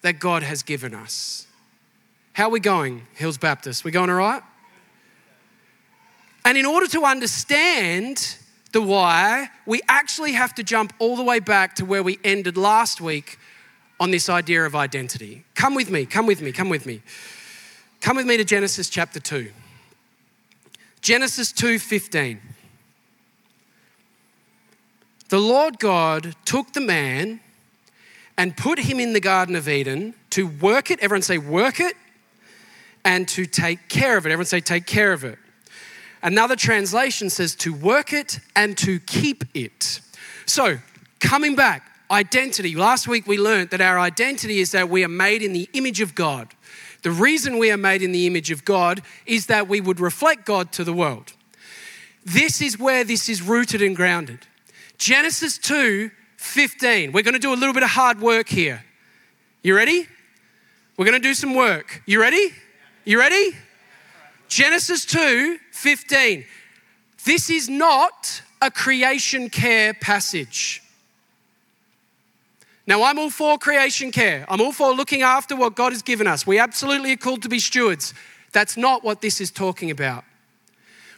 that 0.00 0.18
God 0.18 0.42
has 0.42 0.64
given 0.64 0.92
us. 0.92 1.46
How 2.32 2.46
are 2.46 2.50
we 2.50 2.58
going, 2.58 3.06
Hills 3.14 3.38
Baptist? 3.38 3.84
We 3.84 3.92
going 3.92 4.10
all 4.10 4.16
right? 4.16 4.42
And 6.44 6.58
in 6.58 6.66
order 6.66 6.88
to 6.88 7.04
understand 7.04 8.38
the 8.72 8.82
why, 8.82 9.50
we 9.66 9.82
actually 9.88 10.32
have 10.32 10.56
to 10.56 10.64
jump 10.64 10.94
all 10.98 11.14
the 11.14 11.22
way 11.22 11.38
back 11.38 11.76
to 11.76 11.84
where 11.84 12.02
we 12.02 12.18
ended 12.24 12.56
last 12.56 13.00
week 13.00 13.38
on 14.00 14.10
this 14.10 14.30
idea 14.30 14.64
of 14.64 14.74
identity. 14.74 15.44
Come 15.54 15.74
with 15.74 15.90
me, 15.90 16.06
come 16.06 16.26
with 16.26 16.40
me, 16.40 16.50
come 16.50 16.70
with 16.70 16.86
me. 16.86 17.02
Come 18.00 18.16
with 18.16 18.26
me 18.26 18.38
to 18.38 18.44
Genesis 18.44 18.88
chapter 18.88 19.20
2. 19.20 19.52
Genesis 21.02 21.52
2:15. 21.52 22.40
The 25.28 25.38
Lord 25.38 25.78
God 25.78 26.34
took 26.44 26.72
the 26.72 26.80
man 26.80 27.40
and 28.36 28.56
put 28.56 28.80
him 28.80 28.98
in 28.98 29.12
the 29.12 29.20
garden 29.20 29.54
of 29.54 29.68
Eden 29.68 30.14
to 30.30 30.46
work 30.46 30.90
it, 30.90 30.98
everyone 31.00 31.22
say 31.22 31.38
work 31.38 31.78
it, 31.78 31.94
and 33.04 33.28
to 33.28 33.44
take 33.44 33.88
care 33.88 34.16
of 34.16 34.24
it. 34.24 34.30
Everyone 34.30 34.46
say 34.46 34.60
take 34.60 34.86
care 34.86 35.12
of 35.12 35.24
it. 35.24 35.38
Another 36.22 36.56
translation 36.56 37.30
says 37.30 37.54
to 37.56 37.72
work 37.72 38.12
it 38.12 38.40
and 38.56 38.76
to 38.78 38.98
keep 39.00 39.44
it. 39.54 40.00
So, 40.46 40.78
coming 41.20 41.54
back, 41.54 41.89
identity. 42.10 42.74
Last 42.74 43.06
week 43.06 43.26
we 43.26 43.38
learned 43.38 43.70
that 43.70 43.80
our 43.80 43.98
identity 43.98 44.58
is 44.58 44.72
that 44.72 44.88
we 44.88 45.04
are 45.04 45.08
made 45.08 45.42
in 45.42 45.52
the 45.52 45.68
image 45.72 46.00
of 46.00 46.14
God. 46.14 46.54
The 47.02 47.10
reason 47.10 47.58
we 47.58 47.70
are 47.70 47.76
made 47.76 48.02
in 48.02 48.12
the 48.12 48.26
image 48.26 48.50
of 48.50 48.64
God 48.64 49.02
is 49.24 49.46
that 49.46 49.68
we 49.68 49.80
would 49.80 50.00
reflect 50.00 50.44
God 50.44 50.72
to 50.72 50.84
the 50.84 50.92
world. 50.92 51.32
This 52.24 52.60
is 52.60 52.78
where 52.78 53.04
this 53.04 53.28
is 53.28 53.40
rooted 53.40 53.80
and 53.80 53.96
grounded. 53.96 54.40
Genesis 54.98 55.56
2 55.58 56.10
15. 56.36 57.12
We're 57.12 57.22
going 57.22 57.34
to 57.34 57.38
do 57.38 57.52
a 57.52 57.54
little 57.54 57.74
bit 57.74 57.82
of 57.82 57.90
hard 57.90 58.18
work 58.18 58.48
here. 58.48 58.82
You 59.62 59.76
ready? 59.76 60.06
We're 60.96 61.04
going 61.04 61.20
to 61.20 61.28
do 61.28 61.34
some 61.34 61.54
work. 61.54 62.02
You 62.06 62.18
ready? 62.18 62.52
You 63.04 63.18
ready? 63.18 63.56
Genesis 64.48 65.04
2 65.04 65.58
15. 65.72 66.44
This 67.24 67.50
is 67.50 67.68
not 67.68 68.42
a 68.62 68.70
creation 68.70 69.50
care 69.50 69.94
passage. 69.94 70.82
Now, 72.86 73.02
I'm 73.02 73.18
all 73.18 73.30
for 73.30 73.58
creation 73.58 74.10
care. 74.10 74.44
I'm 74.48 74.60
all 74.60 74.72
for 74.72 74.92
looking 74.92 75.22
after 75.22 75.54
what 75.54 75.76
God 75.76 75.92
has 75.92 76.02
given 76.02 76.26
us. 76.26 76.46
We 76.46 76.58
absolutely 76.58 77.12
are 77.12 77.16
called 77.16 77.42
to 77.42 77.48
be 77.48 77.58
stewards. 77.58 78.14
That's 78.52 78.76
not 78.76 79.04
what 79.04 79.20
this 79.20 79.40
is 79.40 79.50
talking 79.50 79.90
about. 79.90 80.24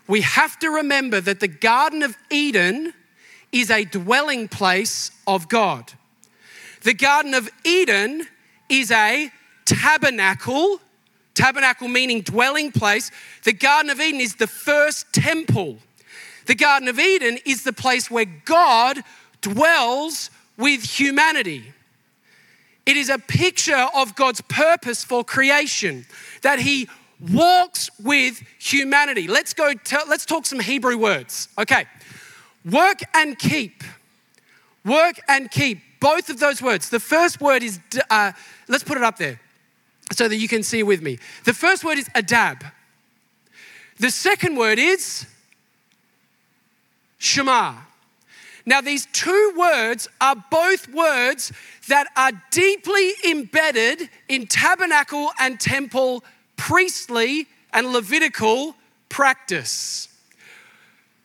We 0.08 0.22
have 0.22 0.58
to 0.58 0.68
remember 0.68 1.20
that 1.20 1.40
the 1.40 1.48
Garden 1.48 2.02
of 2.02 2.16
Eden 2.30 2.92
is 3.52 3.70
a 3.70 3.84
dwelling 3.84 4.48
place 4.48 5.10
of 5.26 5.48
God. 5.48 5.92
The 6.82 6.94
Garden 6.94 7.34
of 7.34 7.48
Eden 7.64 8.26
is 8.68 8.90
a 8.90 9.30
tabernacle, 9.64 10.80
tabernacle 11.34 11.88
meaning 11.88 12.22
dwelling 12.22 12.72
place. 12.72 13.10
The 13.44 13.52
Garden 13.52 13.90
of 13.90 14.00
Eden 14.00 14.20
is 14.20 14.34
the 14.34 14.46
first 14.46 15.12
temple. 15.12 15.78
The 16.46 16.56
Garden 16.56 16.88
of 16.88 16.98
Eden 16.98 17.38
is 17.46 17.62
the 17.62 17.72
place 17.72 18.10
where 18.10 18.24
God 18.24 19.04
dwells 19.40 20.30
with 20.56 20.82
humanity. 20.82 21.72
It 22.84 22.96
is 22.96 23.08
a 23.08 23.18
picture 23.18 23.86
of 23.94 24.14
God's 24.16 24.40
purpose 24.42 25.04
for 25.04 25.24
creation, 25.24 26.04
that 26.42 26.58
He 26.58 26.88
walks 27.32 27.88
with 28.02 28.42
humanity. 28.58 29.28
Let's 29.28 29.54
go, 29.54 29.72
let's 30.08 30.26
talk 30.26 30.46
some 30.46 30.60
Hebrew 30.60 30.98
words. 30.98 31.48
Okay. 31.58 31.86
Work 32.70 33.00
and 33.14 33.38
keep. 33.38 33.84
Work 34.84 35.20
and 35.28 35.50
keep. 35.50 35.80
Both 36.00 36.30
of 36.30 36.40
those 36.40 36.60
words. 36.60 36.90
The 36.90 37.00
first 37.00 37.40
word 37.40 37.62
is, 37.62 37.78
uh, 38.10 38.32
let's 38.68 38.82
put 38.82 38.96
it 38.96 39.04
up 39.04 39.18
there 39.18 39.40
so 40.12 40.26
that 40.26 40.36
you 40.36 40.48
can 40.48 40.62
see 40.62 40.82
with 40.82 41.00
me. 41.00 41.18
The 41.44 41.54
first 41.54 41.84
word 41.84 41.98
is 41.98 42.08
adab. 42.10 42.70
The 43.98 44.10
second 44.10 44.56
word 44.56 44.80
is 44.80 45.26
shema. 47.18 47.74
Now, 48.64 48.80
these 48.80 49.06
two 49.06 49.54
words 49.56 50.08
are 50.20 50.36
both 50.50 50.88
words 50.88 51.52
that 51.88 52.06
are 52.16 52.32
deeply 52.50 53.12
embedded 53.28 54.08
in 54.28 54.46
tabernacle 54.46 55.30
and 55.40 55.58
temple 55.58 56.24
priestly 56.56 57.48
and 57.72 57.92
Levitical 57.92 58.76
practice. 59.08 60.08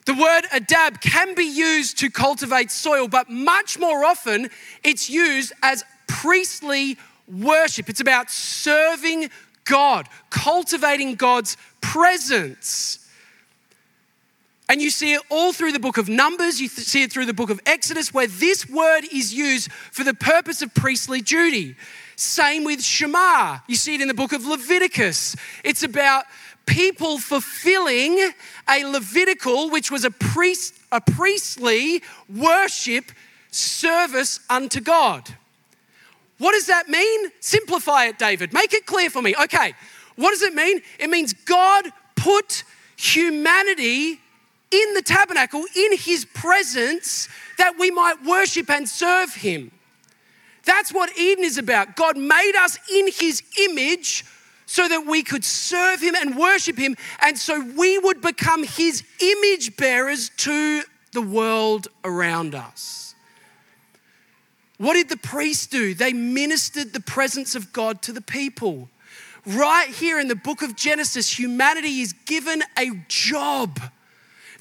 The 0.05 0.13
word 0.13 0.43
adab 0.53 1.01
can 1.01 1.35
be 1.35 1.43
used 1.43 1.97
to 1.99 2.09
cultivate 2.09 2.71
soil, 2.71 3.07
but 3.07 3.29
much 3.29 3.77
more 3.77 4.05
often 4.05 4.49
it's 4.83 5.09
used 5.09 5.51
as 5.61 5.83
priestly 6.07 6.97
worship. 7.27 7.89
It's 7.89 7.99
about 7.99 8.31
serving 8.31 9.29
God, 9.65 10.07
cultivating 10.29 11.15
God's 11.15 11.57
presence. 11.81 13.06
And 14.69 14.81
you 14.81 14.89
see 14.89 15.13
it 15.13 15.21
all 15.29 15.53
through 15.53 15.71
the 15.71 15.79
book 15.79 15.97
of 15.97 16.09
Numbers, 16.09 16.59
you 16.59 16.67
see 16.67 17.03
it 17.03 17.11
through 17.11 17.25
the 17.25 17.33
book 17.33 17.49
of 17.49 17.61
Exodus, 17.65 18.13
where 18.13 18.27
this 18.27 18.69
word 18.69 19.05
is 19.13 19.33
used 19.33 19.71
for 19.71 20.03
the 20.03 20.13
purpose 20.13 20.61
of 20.61 20.73
priestly 20.73 21.21
duty. 21.21 21.75
Same 22.17 22.65
with 22.65 22.83
Shema. 22.83 23.59
You 23.67 23.75
see 23.75 23.95
it 23.95 24.01
in 24.01 24.09
the 24.09 24.13
book 24.13 24.33
of 24.33 24.45
Leviticus. 24.45 25.37
It's 25.63 25.83
about 25.83 26.25
people 26.65 27.17
fulfilling 27.17 28.33
a 28.69 28.83
Levitical, 28.83 29.69
which 29.69 29.89
was 29.89 30.03
a 30.03 30.11
priest, 30.11 30.75
a 30.91 30.99
priestly 30.99 32.03
worship 32.27 33.05
service 33.51 34.41
unto 34.49 34.81
God. 34.81 35.29
What 36.39 36.51
does 36.51 36.67
that 36.67 36.89
mean? 36.89 37.31
Simplify 37.39 38.05
it, 38.05 38.19
David. 38.19 38.51
Make 38.51 38.73
it 38.73 38.85
clear 38.85 39.09
for 39.09 39.21
me. 39.21 39.33
Okay, 39.43 39.73
what 40.17 40.31
does 40.31 40.41
it 40.41 40.53
mean? 40.53 40.81
It 40.99 41.09
means 41.09 41.31
God 41.31 41.85
put 42.15 42.63
humanity 42.97 44.19
in 44.71 44.93
the 44.93 45.01
tabernacle, 45.01 45.63
in 45.75 45.97
his 45.97 46.25
presence, 46.25 47.29
that 47.57 47.77
we 47.79 47.91
might 47.91 48.23
worship 48.25 48.69
and 48.69 48.87
serve 48.87 49.33
him. 49.33 49.71
That's 50.65 50.93
what 50.93 51.17
Eden 51.17 51.45
is 51.45 51.57
about. 51.57 51.95
God 51.95 52.17
made 52.17 52.53
us 52.57 52.77
in 52.91 53.07
his 53.11 53.41
image 53.61 54.25
so 54.65 54.87
that 54.87 55.05
we 55.07 55.23
could 55.23 55.45
serve 55.45 56.01
him 56.01 56.13
and 56.15 56.37
worship 56.37 56.77
him, 56.77 56.97
and 57.21 57.37
so 57.37 57.65
we 57.77 57.97
would 57.99 58.21
become 58.21 58.63
his 58.63 59.03
image 59.21 59.77
bearers 59.77 60.29
to 60.37 60.83
the 61.13 61.21
world 61.21 61.87
around 62.03 62.53
us. 62.53 63.15
What 64.77 64.93
did 64.93 65.09
the 65.09 65.17
priests 65.17 65.67
do? 65.67 65.93
They 65.93 66.13
ministered 66.13 66.93
the 66.93 66.99
presence 66.99 67.55
of 67.55 67.71
God 67.71 68.01
to 68.03 68.11
the 68.11 68.21
people. 68.21 68.89
Right 69.45 69.87
here 69.87 70.19
in 70.19 70.27
the 70.27 70.35
book 70.35 70.61
of 70.61 70.75
Genesis, 70.75 71.39
humanity 71.39 72.01
is 72.01 72.11
given 72.11 72.61
a 72.77 72.91
job 73.07 73.79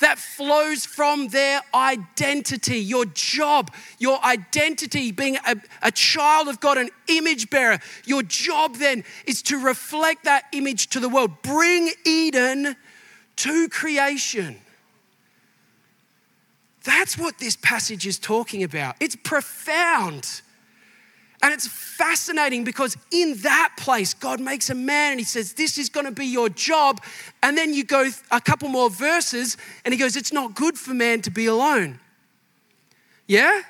that 0.00 0.18
flows 0.18 0.84
from 0.86 1.28
their 1.28 1.60
identity, 1.74 2.78
your 2.78 3.04
job, 3.06 3.72
your 3.98 4.22
identity, 4.24 5.12
being 5.12 5.36
a, 5.46 5.56
a, 5.82 5.90
child 5.90 6.48
of 6.48 6.60
God, 6.60 6.78
an 6.78 6.90
image 7.08 7.50
bearer. 7.50 7.78
Your 8.04 8.22
job 8.22 8.76
then 8.76 9.04
is 9.26 9.42
to 9.42 9.58
reflect 9.58 10.24
that 10.24 10.44
image 10.52 10.88
to 10.88 11.00
the 11.00 11.08
world. 11.08 11.42
Bring 11.42 11.90
Eden 12.04 12.76
to 13.36 13.68
creation. 13.68 14.56
That's 16.84 17.18
what 17.18 17.38
this 17.38 17.56
passage 17.56 18.06
is 18.06 18.18
talking 18.18 18.62
about. 18.62 18.96
It's 19.00 19.16
profound. 19.16 20.42
And 21.42 21.52
it's 21.52 21.68
fascinating 21.68 22.64
because 22.64 22.96
in 23.10 23.34
that 23.38 23.74
place, 23.78 24.14
God 24.14 24.40
makes 24.40 24.70
a 24.70 24.74
man 24.74 25.12
and 25.12 25.20
he 25.20 25.24
says, 25.24 25.52
This 25.52 25.78
is 25.78 25.88
going 25.88 26.06
to 26.06 26.12
be 26.12 26.26
your 26.26 26.48
job. 26.48 27.02
And 27.42 27.56
then 27.56 27.74
you 27.74 27.84
go 27.84 28.10
a 28.30 28.40
couple 28.40 28.68
more 28.68 28.88
verses 28.88 29.56
and 29.84 29.92
he 29.92 29.98
goes, 29.98 30.16
It's 30.16 30.32
not 30.32 30.54
good 30.54 30.78
for 30.78 30.94
man 30.94 31.22
to 31.22 31.30
be 31.30 31.46
alone. 31.46 32.00
Yeah? 33.26 33.62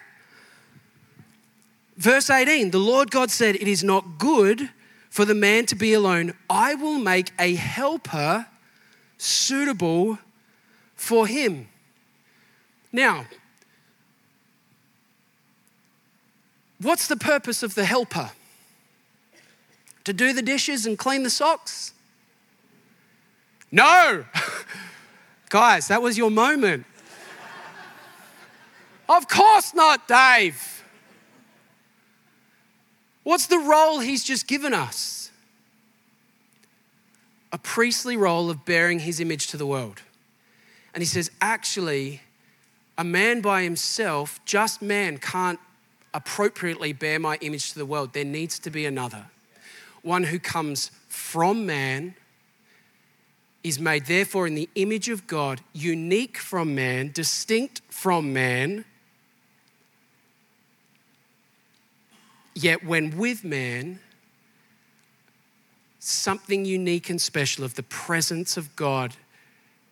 Verse 1.96 2.30
18 2.30 2.70
The 2.70 2.78
Lord 2.78 3.10
God 3.10 3.30
said, 3.30 3.56
It 3.56 3.68
is 3.68 3.82
not 3.82 4.18
good 4.18 4.70
for 5.10 5.24
the 5.24 5.34
man 5.34 5.66
to 5.66 5.74
be 5.74 5.92
alone. 5.92 6.34
I 6.48 6.74
will 6.74 6.98
make 6.98 7.32
a 7.38 7.54
helper 7.54 8.46
suitable 9.18 10.18
for 10.94 11.26
him. 11.26 11.68
Now, 12.92 13.26
What's 16.80 17.08
the 17.08 17.16
purpose 17.16 17.62
of 17.62 17.74
the 17.74 17.84
helper? 17.84 18.30
To 20.04 20.12
do 20.12 20.32
the 20.32 20.42
dishes 20.42 20.86
and 20.86 20.98
clean 20.98 21.22
the 21.22 21.30
socks? 21.30 21.92
No! 23.72 24.24
Guys, 25.48 25.88
that 25.88 26.02
was 26.02 26.18
your 26.18 26.30
moment. 26.30 26.84
of 29.08 29.28
course 29.28 29.74
not, 29.74 30.06
Dave. 30.06 30.84
What's 33.22 33.46
the 33.46 33.58
role 33.58 34.00
he's 34.00 34.22
just 34.22 34.46
given 34.46 34.72
us? 34.72 35.30
A 37.52 37.58
priestly 37.58 38.16
role 38.16 38.50
of 38.50 38.64
bearing 38.64 39.00
his 39.00 39.18
image 39.18 39.48
to 39.48 39.56
the 39.56 39.66
world. 39.66 40.02
And 40.94 41.02
he 41.02 41.06
says, 41.06 41.30
actually, 41.40 42.20
a 42.96 43.04
man 43.04 43.40
by 43.40 43.62
himself, 43.62 44.40
just 44.44 44.80
man, 44.80 45.18
can't 45.18 45.58
appropriately 46.16 46.94
bear 46.94 47.18
my 47.18 47.36
image 47.42 47.72
to 47.72 47.78
the 47.78 47.86
world, 47.86 48.14
there 48.14 48.24
needs 48.24 48.58
to 48.60 48.70
be 48.70 48.86
another. 48.86 49.26
One 50.02 50.24
who 50.24 50.38
comes 50.38 50.90
from 51.08 51.66
man, 51.66 52.14
is 53.62 53.80
made 53.80 54.06
therefore 54.06 54.46
in 54.46 54.54
the 54.54 54.68
image 54.76 55.08
of 55.08 55.26
God, 55.26 55.60
unique 55.72 56.38
from 56.38 56.76
man, 56.76 57.10
distinct 57.12 57.82
from 57.90 58.32
man. 58.32 58.84
Yet 62.54 62.84
when 62.84 63.18
with 63.18 63.42
man, 63.42 63.98
something 65.98 66.64
unique 66.64 67.10
and 67.10 67.20
special 67.20 67.64
of 67.64 67.74
the 67.74 67.82
presence 67.82 68.56
of 68.56 68.74
God 68.76 69.16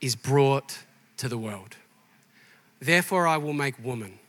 is 0.00 0.14
brought 0.14 0.78
to 1.16 1.28
the 1.28 1.36
world. 1.36 1.74
Therefore, 2.78 3.26
I 3.26 3.38
will 3.38 3.54
make 3.54 3.74
woman 3.84 4.20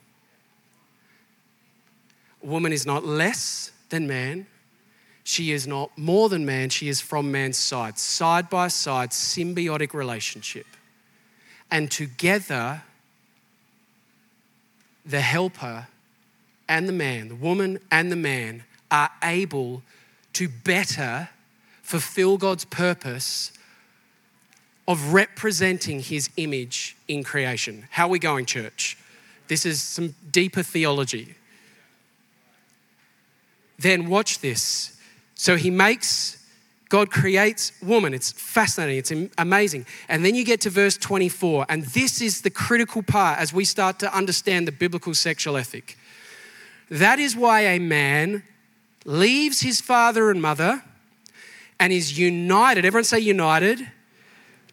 woman 2.46 2.72
is 2.72 2.86
not 2.86 3.06
less 3.06 3.72
than 3.90 4.08
man. 4.08 4.48
She 5.24 5.52
is 5.52 5.66
not 5.66 5.98
more 5.98 6.30
than 6.30 6.46
man. 6.46 6.70
She 6.70 6.88
is 6.88 7.02
from 7.02 7.32
man's 7.32 7.58
side, 7.58 7.98
side 7.98 8.50
by 8.50 8.68
side, 8.68 9.10
symbiotic 9.10 9.94
relationship. 9.94 10.68
And 11.72 11.90
together, 11.90 12.84
the 15.06 15.22
helper 15.22 15.88
and 16.70 16.88
the 16.88 16.94
man, 16.94 17.30
the 17.30 17.36
woman 17.36 17.80
and 17.92 18.12
the 18.12 18.16
man, 18.16 18.64
are 18.92 19.10
able 19.24 19.82
to 20.34 20.48
better 20.48 21.30
fulfill 21.82 22.38
God's 22.38 22.66
purpose 22.66 23.52
of 24.88 25.14
representing 25.14 26.00
his 26.00 26.30
image 26.38 26.96
in 27.08 27.24
creation. 27.24 27.88
How 27.90 28.06
are 28.06 28.10
we 28.10 28.20
going, 28.20 28.46
church? 28.46 28.98
This 29.48 29.66
is 29.66 29.82
some 29.82 30.14
deeper 30.32 30.62
theology. 30.62 31.36
Then 33.78 34.10
watch 34.10 34.40
this. 34.40 34.98
So 35.36 35.58
he 35.58 35.70
makes, 35.70 36.44
God 36.90 37.12
creates 37.12 37.72
woman. 37.82 38.14
It's 38.14 38.32
fascinating, 38.32 38.98
it's 38.98 39.32
amazing. 39.38 39.86
And 40.08 40.24
then 40.24 40.36
you 40.36 40.46
get 40.46 40.62
to 40.62 40.70
verse 40.70 40.98
24, 40.98 41.66
and 41.70 41.84
this 41.84 42.22
is 42.22 42.42
the 42.42 42.50
critical 42.50 43.04
part 43.04 43.40
as 43.40 43.54
we 43.54 43.66
start 43.66 44.00
to 44.00 44.16
understand 44.16 44.68
the 44.68 44.72
biblical 44.72 45.14
sexual 45.14 45.58
ethic. 45.58 45.98
That 46.90 47.20
is 47.20 47.36
why 47.36 47.62
a 47.62 47.80
man 47.80 48.44
leaves 49.04 49.62
his 49.62 49.82
father 49.82 50.32
and 50.32 50.42
mother 50.42 50.84
and 51.80 51.92
is 51.92 52.18
united, 52.18 52.86
everyone 52.86 53.04
say 53.04 53.20
united, 53.20 53.86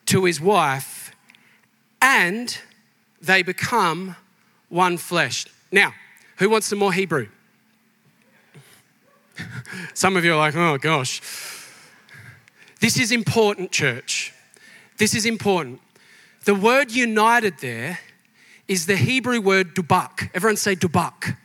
to 0.06 0.24
his 0.24 0.40
wife, 0.40 1.14
and 2.00 2.58
they 3.20 3.42
become 3.42 4.16
one 4.68 4.96
flesh. 4.96 5.46
Now, 5.70 5.94
who 6.36 6.48
wants 6.48 6.66
some 6.66 6.78
more 6.78 6.92
Hebrew? 6.92 7.28
Some 9.94 10.16
of 10.16 10.24
you 10.24 10.34
are 10.34 10.38
like, 10.38 10.56
oh 10.56 10.78
gosh. 10.78 11.20
This 12.80 12.98
is 12.98 13.12
important, 13.12 13.70
church. 13.70 14.32
This 14.96 15.14
is 15.14 15.24
important. 15.24 15.80
The 16.44 16.54
word 16.54 16.90
united 16.90 17.58
there 17.58 18.00
is 18.66 18.86
the 18.86 18.96
Hebrew 18.96 19.40
word 19.40 19.74
dubak. 19.74 20.30
Everyone 20.34 20.56
say 20.56 20.74
dubak. 20.74 21.36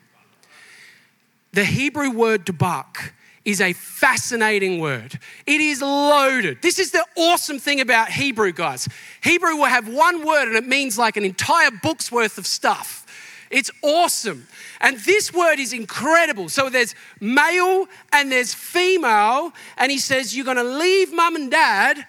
The 1.54 1.66
Hebrew 1.66 2.12
word 2.12 2.46
dubak 2.46 3.12
is 3.48 3.62
a 3.62 3.72
fascinating 3.74 4.80
word. 4.80 5.18
It 5.46 5.62
is 5.62 5.82
loaded. 5.82 6.62
This 6.62 6.80
is 6.80 6.92
the 6.92 7.06
awesome 7.16 7.60
thing 7.60 7.80
about 7.80 8.10
Hebrew, 8.10 8.52
guys. 8.52 8.90
Hebrew 9.24 9.56
will 9.56 9.66
have 9.66 9.88
one 9.88 10.26
word 10.26 10.50
and 10.50 10.58
it 10.58 10.68
means 10.68 10.98
like 10.98 11.16
an 11.16 11.24
entire 11.24 11.72
book's 11.72 12.12
worth 12.12 12.38
of 12.38 12.46
stuff. 12.46 13.06
It's 13.50 13.72
awesome. 13.82 14.48
And 14.82 14.98
this 15.00 15.34
word 15.34 15.60
is 15.60 15.74
incredible. 15.74 16.50
So 16.50 16.70
there's 16.70 16.96
male 17.20 17.88
and 18.12 18.32
there's 18.32 18.54
female. 18.54 19.54
And 19.78 19.92
he 19.92 19.98
says, 19.98 20.36
You're 20.36 20.46
going 20.46 20.58
to 20.58 20.64
leave 20.64 21.14
mum 21.14 21.36
and 21.36 21.50
dad 21.50 22.06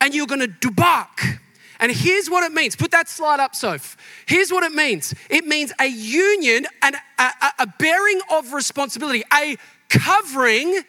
and 0.00 0.14
you're 0.14 0.26
going 0.26 0.40
to 0.40 0.48
dubak. 0.48 1.38
And 1.78 1.90
here's 1.90 2.30
what 2.30 2.44
it 2.44 2.52
means. 2.52 2.76
Put 2.76 2.92
that 2.92 3.08
slide 3.08 3.40
up, 3.40 3.56
Soph. 3.56 3.96
Here's 4.26 4.52
what 4.52 4.62
it 4.62 4.72
means 4.72 5.14
it 5.30 5.46
means 5.46 5.72
a 5.80 5.86
union 5.86 6.66
and 6.82 6.96
a, 7.18 7.30
a, 7.58 7.66
bearing 7.66 8.20
of 8.30 8.52
responsibility, 8.52 9.24
a 9.32 9.56
covering, 9.88 10.82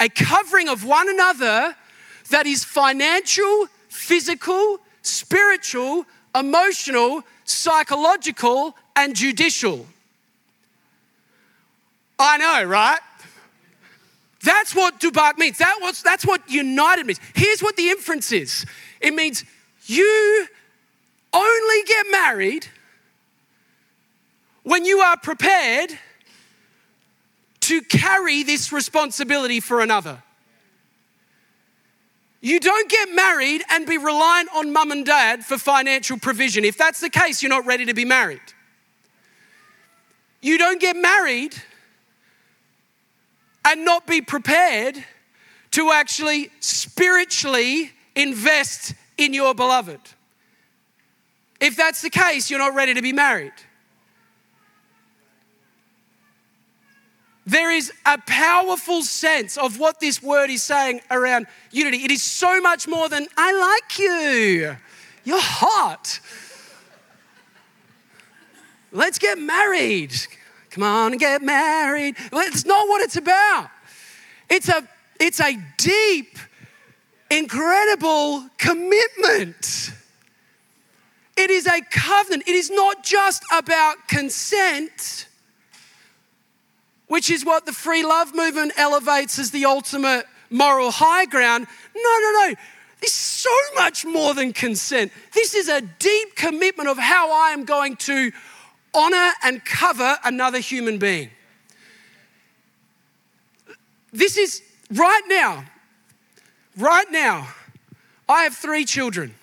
a 0.00 0.08
covering 0.08 0.68
of 0.68 0.84
one 0.84 1.10
another 1.10 1.76
that 2.30 2.46
is 2.46 2.64
financial, 2.64 3.66
physical, 3.88 4.80
spiritual, 5.02 6.06
emotional, 6.34 7.22
psychological, 7.44 8.76
and 8.96 9.14
judicial. 9.14 9.86
I 12.18 12.36
know, 12.38 12.64
right? 12.64 12.98
That's 14.42 14.74
what 14.74 15.00
Dubak 15.00 15.38
means. 15.38 15.58
That 15.58 15.78
was, 15.80 16.02
that's 16.02 16.24
what 16.24 16.48
united 16.50 17.06
means. 17.06 17.20
Here's 17.34 17.60
what 17.60 17.76
the 17.76 17.90
inference 17.90 18.32
is 18.32 18.64
it 19.00 19.14
means 19.14 19.44
you 19.86 20.46
only 21.32 21.82
get 21.86 22.06
married 22.10 22.66
when 24.62 24.84
you 24.84 25.00
are 25.00 25.16
prepared 25.16 25.90
to 27.60 27.80
carry 27.82 28.42
this 28.42 28.72
responsibility 28.72 29.60
for 29.60 29.80
another. 29.80 30.22
You 32.40 32.60
don't 32.60 32.88
get 32.88 33.14
married 33.14 33.62
and 33.70 33.84
be 33.84 33.98
reliant 33.98 34.48
on 34.54 34.72
mum 34.72 34.92
and 34.92 35.04
dad 35.04 35.44
for 35.44 35.58
financial 35.58 36.18
provision. 36.18 36.64
If 36.64 36.78
that's 36.78 37.00
the 37.00 37.10
case, 37.10 37.42
you're 37.42 37.50
not 37.50 37.66
ready 37.66 37.84
to 37.86 37.94
be 37.94 38.04
married. 38.04 38.40
You 40.40 40.56
don't 40.56 40.80
get 40.80 40.96
married 40.96 41.56
and 43.64 43.84
not 43.84 44.06
be 44.06 44.20
prepared 44.20 45.02
to 45.72 45.90
actually 45.90 46.50
spiritually 46.60 47.92
invest 48.14 48.94
in 49.16 49.34
your 49.34 49.54
beloved. 49.54 50.00
If 51.60 51.76
that's 51.76 52.02
the 52.02 52.10
case, 52.10 52.50
you're 52.50 52.60
not 52.60 52.74
ready 52.74 52.94
to 52.94 53.02
be 53.02 53.12
married. 53.12 53.52
There 57.48 57.70
is 57.70 57.90
a 58.04 58.18
powerful 58.18 59.00
sense 59.00 59.56
of 59.56 59.78
what 59.78 60.00
this 60.00 60.22
word 60.22 60.50
is 60.50 60.62
saying 60.62 61.00
around 61.10 61.46
unity. 61.70 62.04
It 62.04 62.10
is 62.10 62.22
so 62.22 62.60
much 62.60 62.86
more 62.86 63.08
than, 63.08 63.26
I 63.38 63.52
like 63.52 63.98
you, 63.98 64.76
you're 65.24 65.40
hot. 65.40 66.20
Let's 68.92 69.18
get 69.18 69.38
married. 69.38 70.12
Come 70.68 70.84
on 70.84 71.12
and 71.12 71.20
get 71.20 71.40
married. 71.40 72.16
It's 72.18 72.66
not 72.66 72.86
what 72.86 73.00
it's 73.00 73.16
about. 73.16 73.70
It's 74.50 74.68
a, 74.68 74.86
it's 75.18 75.40
a 75.40 75.56
deep, 75.78 76.38
incredible 77.30 78.44
commitment. 78.58 79.90
It 81.34 81.48
is 81.48 81.66
a 81.66 81.80
covenant. 81.90 82.46
It 82.46 82.54
is 82.54 82.70
not 82.70 83.02
just 83.02 83.42
about 83.50 84.06
consent 84.06 85.27
which 87.08 87.30
is 87.30 87.44
what 87.44 87.66
the 87.66 87.72
free 87.72 88.04
love 88.04 88.34
movement 88.34 88.72
elevates 88.76 89.38
as 89.38 89.50
the 89.50 89.64
ultimate 89.64 90.26
moral 90.50 90.90
high 90.90 91.24
ground. 91.24 91.66
No, 91.94 92.18
no, 92.20 92.32
no. 92.32 92.54
This 93.00 93.10
is 93.10 93.16
so 93.16 93.56
much 93.74 94.04
more 94.04 94.34
than 94.34 94.52
consent. 94.52 95.12
This 95.32 95.54
is 95.54 95.68
a 95.68 95.80
deep 95.80 96.36
commitment 96.36 96.88
of 96.88 96.98
how 96.98 97.30
I 97.32 97.50
am 97.50 97.64
going 97.64 97.96
to 97.96 98.32
honor 98.94 99.32
and 99.42 99.64
cover 99.64 100.16
another 100.24 100.58
human 100.58 100.98
being. 100.98 101.30
This 104.12 104.36
is 104.36 104.62
right 104.90 105.22
now, 105.28 105.64
right 106.76 107.10
now, 107.10 107.48
I 108.28 108.42
have 108.42 108.54
three 108.54 108.84
children. 108.84 109.34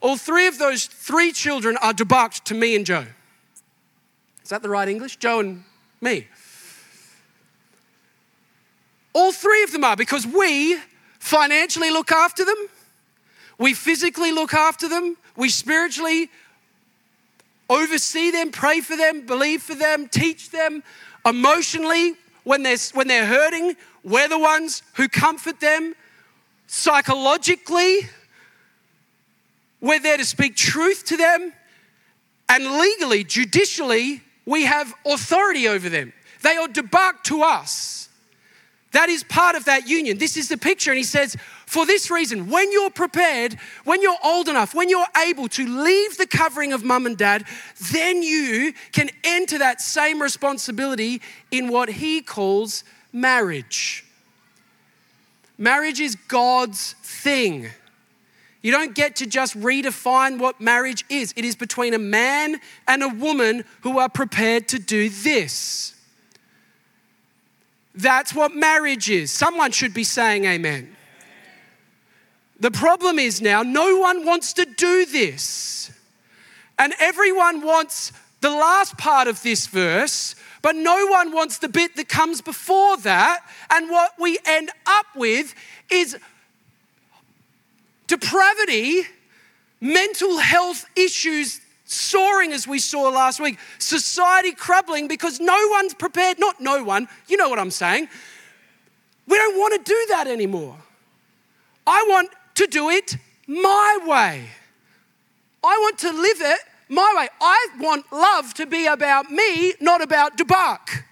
All 0.00 0.16
three 0.16 0.48
of 0.48 0.58
those 0.58 0.86
three 0.86 1.32
children 1.32 1.76
are 1.78 1.92
debauched 1.92 2.44
to 2.46 2.54
me 2.54 2.74
and 2.74 2.84
Joe. 2.84 3.06
Is 4.42 4.50
that 4.50 4.62
the 4.62 4.68
right 4.68 4.88
English? 4.88 5.16
Joe 5.16 5.40
and 5.40 5.64
me. 6.00 6.26
All 9.12 9.32
three 9.32 9.62
of 9.62 9.72
them 9.72 9.84
are 9.84 9.96
because 9.96 10.26
we 10.26 10.78
financially 11.18 11.90
look 11.90 12.10
after 12.12 12.44
them, 12.44 12.66
we 13.58 13.74
physically 13.74 14.32
look 14.32 14.54
after 14.54 14.88
them, 14.88 15.16
we 15.36 15.48
spiritually 15.48 16.30
oversee 17.68 18.30
them, 18.30 18.50
pray 18.50 18.80
for 18.80 18.96
them, 18.96 19.24
believe 19.26 19.62
for 19.62 19.74
them, 19.74 20.08
teach 20.08 20.50
them 20.50 20.82
emotionally 21.24 22.14
when 22.44 22.62
they're, 22.62 22.78
when 22.92 23.08
they're 23.08 23.26
hurting. 23.26 23.76
We're 24.04 24.28
the 24.28 24.38
ones 24.38 24.82
who 24.94 25.08
comfort 25.08 25.60
them 25.60 25.94
psychologically. 26.66 28.08
We're 29.80 30.00
there 30.00 30.16
to 30.16 30.24
speak 30.24 30.56
truth 30.56 31.04
to 31.06 31.16
them. 31.16 31.52
And 32.48 32.78
legally, 32.78 33.24
judicially, 33.24 34.22
we 34.44 34.64
have 34.64 34.92
authority 35.06 35.68
over 35.68 35.88
them. 35.88 36.12
They 36.42 36.56
are 36.56 36.68
debarked 36.68 37.24
to 37.26 37.42
us. 37.42 38.08
That 38.92 39.08
is 39.08 39.24
part 39.24 39.56
of 39.56 39.64
that 39.64 39.88
union. 39.88 40.18
This 40.18 40.36
is 40.36 40.48
the 40.48 40.58
picture. 40.58 40.90
And 40.90 40.98
he 40.98 41.04
says, 41.04 41.36
for 41.66 41.86
this 41.86 42.10
reason, 42.10 42.50
when 42.50 42.70
you're 42.70 42.90
prepared, 42.90 43.56
when 43.84 44.02
you're 44.02 44.18
old 44.22 44.48
enough, 44.48 44.74
when 44.74 44.90
you're 44.90 45.06
able 45.26 45.48
to 45.48 45.66
leave 45.66 46.18
the 46.18 46.26
covering 46.26 46.74
of 46.74 46.84
mum 46.84 47.06
and 47.06 47.16
dad, 47.16 47.44
then 47.92 48.22
you 48.22 48.74
can 48.92 49.08
enter 49.24 49.58
that 49.58 49.80
same 49.80 50.20
responsibility 50.20 51.22
in 51.50 51.68
what 51.68 51.88
he 51.88 52.20
calls 52.20 52.84
marriage. 53.12 54.04
Marriage 55.56 56.00
is 56.00 56.14
God's 56.28 56.94
thing. 57.02 57.70
You 58.60 58.72
don't 58.72 58.94
get 58.94 59.16
to 59.16 59.26
just 59.26 59.58
redefine 59.58 60.38
what 60.38 60.60
marriage 60.60 61.04
is. 61.08 61.32
It 61.36 61.44
is 61.44 61.56
between 61.56 61.94
a 61.94 61.98
man 61.98 62.60
and 62.86 63.02
a 63.02 63.08
woman 63.08 63.64
who 63.80 63.98
are 63.98 64.08
prepared 64.08 64.68
to 64.68 64.78
do 64.78 65.08
this. 65.08 65.91
That's 67.94 68.34
what 68.34 68.54
marriage 68.54 69.10
is. 69.10 69.30
Someone 69.30 69.70
should 69.72 69.92
be 69.92 70.04
saying 70.04 70.44
amen. 70.44 70.96
The 72.58 72.70
problem 72.70 73.18
is 73.18 73.42
now, 73.42 73.62
no 73.62 73.98
one 73.98 74.24
wants 74.24 74.52
to 74.54 74.64
do 74.64 75.04
this. 75.04 75.90
And 76.78 76.94
everyone 77.00 77.62
wants 77.62 78.12
the 78.40 78.50
last 78.50 78.96
part 78.98 79.28
of 79.28 79.42
this 79.42 79.66
verse, 79.66 80.34
but 80.62 80.76
no 80.76 81.06
one 81.06 81.32
wants 81.32 81.58
the 81.58 81.68
bit 81.68 81.96
that 81.96 82.08
comes 82.08 82.40
before 82.40 82.96
that. 82.98 83.40
And 83.70 83.90
what 83.90 84.12
we 84.18 84.38
end 84.44 84.70
up 84.86 85.06
with 85.16 85.54
is 85.90 86.16
depravity, 88.06 89.02
mental 89.80 90.38
health 90.38 90.84
issues 90.94 91.61
soaring 91.92 92.52
as 92.52 92.66
we 92.66 92.78
saw 92.78 93.08
last 93.08 93.40
week, 93.40 93.58
society 93.78 94.52
crumbling 94.52 95.08
because 95.08 95.40
no 95.40 95.68
one's 95.70 95.94
prepared, 95.94 96.38
not 96.38 96.60
no 96.60 96.82
one, 96.82 97.08
you 97.28 97.36
know 97.36 97.48
what 97.48 97.58
I'm 97.58 97.70
saying. 97.70 98.08
We 99.26 99.36
don't 99.36 99.58
want 99.58 99.84
to 99.84 99.90
do 99.90 100.06
that 100.10 100.26
anymore. 100.26 100.76
I 101.86 102.04
want 102.08 102.30
to 102.54 102.66
do 102.66 102.90
it 102.90 103.16
my 103.46 103.98
way. 104.06 104.48
I 105.64 105.78
want 105.80 105.98
to 105.98 106.10
live 106.10 106.40
it 106.40 106.60
my 106.88 107.14
way. 107.16 107.28
I 107.40 107.68
want 107.78 108.12
love 108.12 108.54
to 108.54 108.66
be 108.66 108.86
about 108.86 109.30
me, 109.30 109.74
not 109.80 110.02
about 110.02 110.36
Dubak. 110.36 111.04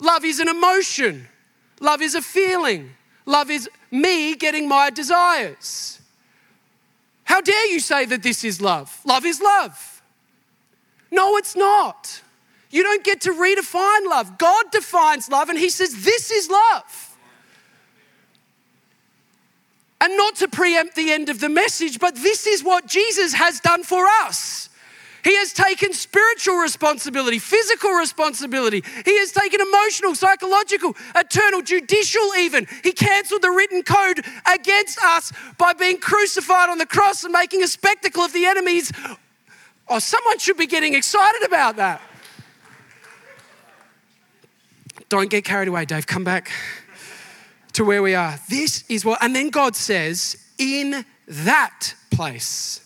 Love 0.00 0.24
is 0.24 0.40
an 0.40 0.48
emotion, 0.48 1.28
love 1.80 2.02
is 2.02 2.16
a 2.16 2.22
feeling, 2.22 2.90
love 3.24 3.50
is 3.50 3.70
me 3.92 4.34
getting 4.34 4.68
my 4.68 4.90
desires. 4.90 6.01
How 7.32 7.40
dare 7.40 7.72
you 7.72 7.80
say 7.80 8.04
that 8.04 8.22
this 8.22 8.44
is 8.44 8.60
love? 8.60 9.00
Love 9.06 9.24
is 9.24 9.40
love. 9.40 10.02
No, 11.10 11.38
it's 11.38 11.56
not. 11.56 12.20
You 12.70 12.82
don't 12.82 13.02
get 13.02 13.22
to 13.22 13.30
redefine 13.30 14.06
love. 14.06 14.36
God 14.36 14.66
defines 14.70 15.30
love, 15.30 15.48
and 15.48 15.58
He 15.58 15.70
says, 15.70 16.04
This 16.04 16.30
is 16.30 16.50
love. 16.50 17.16
And 20.02 20.14
not 20.14 20.36
to 20.36 20.48
preempt 20.48 20.94
the 20.94 21.10
end 21.10 21.30
of 21.30 21.40
the 21.40 21.48
message, 21.48 21.98
but 21.98 22.16
this 22.16 22.46
is 22.46 22.62
what 22.62 22.86
Jesus 22.86 23.32
has 23.32 23.60
done 23.60 23.82
for 23.82 24.04
us. 24.24 24.68
He 25.24 25.36
has 25.36 25.52
taken 25.52 25.92
spiritual 25.92 26.56
responsibility, 26.56 27.38
physical 27.38 27.90
responsibility. 27.92 28.82
He 29.04 29.18
has 29.18 29.30
taken 29.30 29.60
emotional, 29.60 30.14
psychological, 30.14 30.96
eternal, 31.14 31.62
judicial, 31.62 32.34
even. 32.36 32.66
He 32.82 32.92
cancelled 32.92 33.42
the 33.42 33.50
written 33.50 33.82
code 33.82 34.24
against 34.52 35.02
us 35.02 35.32
by 35.58 35.74
being 35.74 35.98
crucified 35.98 36.70
on 36.70 36.78
the 36.78 36.86
cross 36.86 37.22
and 37.22 37.32
making 37.32 37.62
a 37.62 37.68
spectacle 37.68 38.22
of 38.22 38.32
the 38.32 38.46
enemies. 38.46 38.90
Oh, 39.88 40.00
someone 40.00 40.38
should 40.38 40.56
be 40.56 40.66
getting 40.66 40.94
excited 40.94 41.42
about 41.44 41.76
that. 41.76 42.00
Don't 45.08 45.30
get 45.30 45.44
carried 45.44 45.68
away, 45.68 45.84
Dave. 45.84 46.06
Come 46.06 46.24
back 46.24 46.50
to 47.74 47.84
where 47.84 48.02
we 48.02 48.14
are. 48.14 48.40
This 48.48 48.84
is 48.88 49.04
what, 49.04 49.22
and 49.22 49.36
then 49.36 49.50
God 49.50 49.76
says, 49.76 50.36
in 50.58 51.04
that 51.26 51.94
place, 52.10 52.81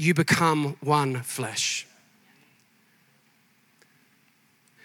you 0.00 0.14
become 0.14 0.76
one 0.80 1.20
flesh. 1.20 1.86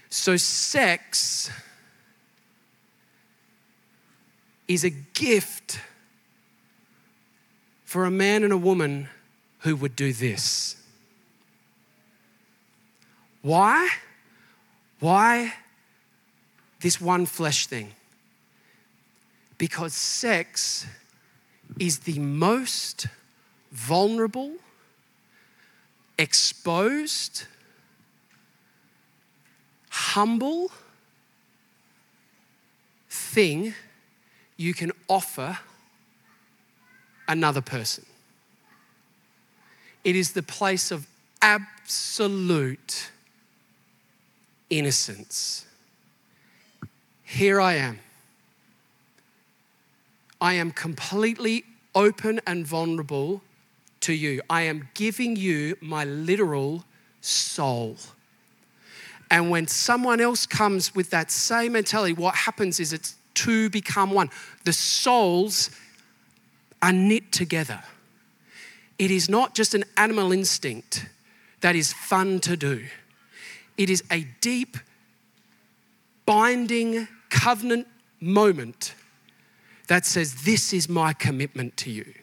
So, 0.10 0.36
sex 0.36 1.50
is 4.68 4.84
a 4.84 4.90
gift 4.90 5.80
for 7.86 8.04
a 8.04 8.12
man 8.12 8.44
and 8.44 8.52
a 8.52 8.58
woman 8.58 9.08
who 9.60 9.78
would 9.78 9.96
do 9.96 10.12
this. 10.12 10.76
Why? 13.42 13.88
Why 15.00 15.54
this 16.82 17.00
one 17.00 17.26
flesh 17.26 17.68
thing? 17.68 17.94
Because 19.58 19.94
sex 19.94 20.86
is 21.80 22.00
the 22.00 22.20
most 22.20 23.08
vulnerable, 23.72 24.56
exposed, 26.18 27.46
humble 29.90 30.72
thing 33.10 33.74
you 34.58 34.74
can 34.74 34.92
offer 35.08 35.58
another 37.28 37.62
person. 37.62 38.06
It 40.04 40.16
is 40.16 40.34
the 40.34 40.44
place 40.44 40.92
of 40.92 41.08
absolute 41.42 43.10
innocence. 44.70 45.66
Here 47.24 47.60
I 47.60 47.74
am. 47.76 48.00
I 50.40 50.54
am 50.54 50.72
completely 50.72 51.64
open 51.94 52.40
and 52.46 52.66
vulnerable 52.68 53.42
to 54.06 54.14
you. 54.14 54.42
I 54.50 54.64
am 54.64 54.88
giving 54.94 55.36
you 55.36 55.78
my 55.82 56.06
literal 56.06 56.84
soul. 57.22 57.98
And 59.32 59.50
when 59.50 59.68
someone 59.68 60.22
else 60.22 60.46
comes 60.46 60.94
with 60.94 61.10
that 61.10 61.32
same 61.32 61.74
mentality, 61.74 62.14
what 62.14 62.36
happens 62.36 62.80
is 62.80 62.94
it's 62.94 63.16
two 63.34 63.70
become 63.70 64.12
one. 64.12 64.30
The 64.64 64.74
souls 64.74 65.72
are 66.82 66.92
knit 66.92 67.32
together. 67.32 67.82
It 69.00 69.12
is 69.12 69.28
not 69.28 69.56
just 69.56 69.74
an 69.74 69.84
animal 69.98 70.32
instinct 70.32 71.08
that 71.62 71.76
is 71.76 71.92
fun 71.92 72.40
to 72.42 72.56
do, 72.56 72.86
it 73.78 73.90
is 73.90 74.04
a 74.12 74.28
deep, 74.40 74.78
binding 76.26 77.08
covenant 77.30 77.88
moment 78.22 78.94
that 79.88 80.06
says, 80.06 80.44
This 80.44 80.74
is 80.74 80.88
my 80.88 81.12
commitment 81.12 81.76
to 81.78 81.90
you. 81.90 82.14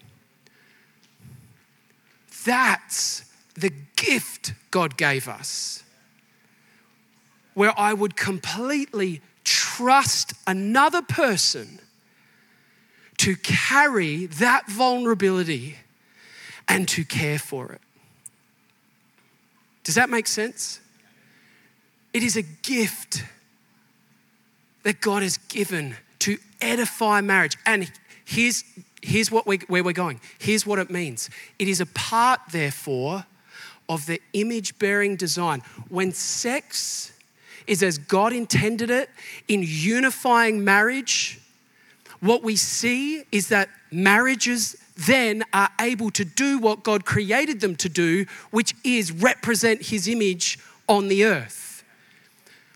That's 2.45 3.25
the 3.55 3.73
gift 3.97 4.55
God 4.71 4.97
gave 4.97 5.29
us, 5.29 5.83
where 7.55 7.79
I 7.79 7.93
would 7.93 8.17
completely 8.17 9.21
trust 9.45 10.35
another 10.47 11.03
person 11.03 11.81
to 13.19 13.37
carry 13.37 14.27
that 14.27 14.69
vulnerability 14.69 15.77
and 16.69 16.89
to 16.89 17.05
care 17.05 17.39
for 17.39 17.73
it. 17.73 17.81
Does 19.85 19.97
that 19.97 20.11
make 20.11 20.27
sense? 20.27 20.81
It 22.13 22.23
is 22.23 22.37
a 22.37 22.43
gift 22.43 23.25
that 24.83 25.01
God 25.01 25.23
has 25.23 25.39
given 25.39 25.97
to 26.21 26.39
edify 26.61 27.21
marriage. 27.21 27.57
And 27.67 27.91
here's, 28.25 28.65
here's 29.03 29.31
what 29.31 29.47
we, 29.47 29.59
where 29.67 29.85
we're 29.85 29.93
going. 29.93 30.21
Here's 30.39 30.65
what 30.65 30.79
it 30.79 30.91
means 30.91 31.29
it 31.59 31.69
is 31.69 31.81
a 31.81 31.87
part, 31.87 32.41
therefore, 32.51 33.27
of 33.89 34.07
the 34.07 34.21
image 34.33 34.79
bearing 34.79 35.17
design. 35.17 35.61
When 35.89 36.13
sex 36.13 37.13
is 37.67 37.83
as 37.83 37.99
God 37.99 38.33
intended 38.33 38.91
it 38.91 39.11
in 39.49 39.63
unifying 39.65 40.65
marriage, 40.65 41.41
what 42.21 42.43
we 42.43 42.57
see 42.57 43.25
is 43.33 43.49
that 43.49 43.69
marriages 43.91 44.77
then 44.97 45.43
are 45.53 45.71
able 45.81 46.11
to 46.13 46.25
do 46.25 46.59
what 46.59 46.83
God 46.83 47.05
created 47.05 47.61
them 47.61 47.77
to 47.77 47.89
do, 47.89 48.27
which 48.51 48.75
is 48.85 49.11
represent 49.11 49.87
His 49.87 50.07
image 50.07 50.59
on 50.89 51.09
the 51.09 51.25
earth. 51.25 51.62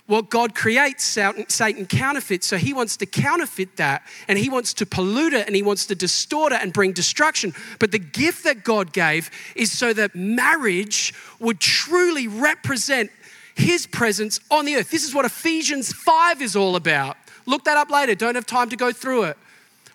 What 0.07 0.31
God 0.31 0.55
creates, 0.55 1.03
Satan 1.05 1.87
counterfeits. 1.87 2.47
So 2.47 2.57
he 2.59 2.73
wants 2.73 2.97
to 2.99 3.07
counterfeit 3.07 3.77
that 3.77 4.03
and 4.29 4.39
he 4.39 4.49
wants 4.49 4.73
to 4.75 4.87
pollute 4.87 5.33
it 5.33 5.47
and 5.49 5.57
he 5.57 5.63
wants 5.63 5.87
to 5.87 5.97
distort 5.97 6.53
it 6.53 6.63
and 6.63 6.73
bring 6.73 6.93
destruction. 6.93 7.53
But 7.81 7.91
the 7.91 7.99
gift 7.99 8.45
that 8.45 8.63
God 8.63 8.93
gave 8.93 9.31
is 9.57 9.77
so 9.77 9.93
that 9.95 10.15
marriage 10.15 11.13
would 11.41 11.59
truly 11.59 12.29
represent 12.29 13.11
his 13.57 13.87
presence 13.87 14.39
on 14.49 14.65
the 14.65 14.77
earth. 14.77 14.91
This 14.91 15.03
is 15.03 15.15
what 15.15 15.25
Ephesians 15.25 15.93
5 15.93 16.41
is 16.41 16.55
all 16.55 16.77
about. 16.77 17.17
Look 17.47 17.65
that 17.65 17.77
up 17.77 17.91
later. 17.91 18.15
Don't 18.15 18.35
have 18.37 18.47
time 18.47 18.69
to 18.71 18.77
go 18.77 18.93
through 18.93 19.25
it. 19.25 19.39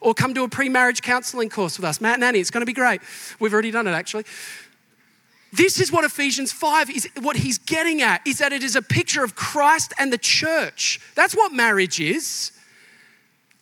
Or 0.01 0.13
come 0.13 0.33
to 0.33 0.43
a 0.43 0.49
pre 0.49 0.67
marriage 0.67 1.01
counseling 1.03 1.49
course 1.49 1.77
with 1.77 1.85
us. 1.85 2.01
Matt 2.01 2.15
and 2.15 2.23
Annie, 2.23 2.39
it's 2.39 2.49
going 2.49 2.63
to 2.63 2.65
be 2.65 2.73
great. 2.73 3.01
We've 3.39 3.53
already 3.53 3.71
done 3.71 3.87
it 3.87 3.91
actually. 3.91 4.25
This 5.53 5.81
is 5.81 5.91
what 5.91 6.05
Ephesians 6.05 6.51
5 6.51 6.89
is 6.89 7.09
what 7.19 7.35
he's 7.35 7.57
getting 7.57 8.01
at 8.01 8.25
is 8.25 8.37
that 8.37 8.53
it 8.53 8.63
is 8.63 8.75
a 8.75 8.81
picture 8.81 9.23
of 9.23 9.35
Christ 9.35 9.93
and 9.99 10.11
the 10.11 10.17
church. 10.17 11.01
That's 11.13 11.35
what 11.35 11.51
marriage 11.51 11.99
is. 11.99 12.53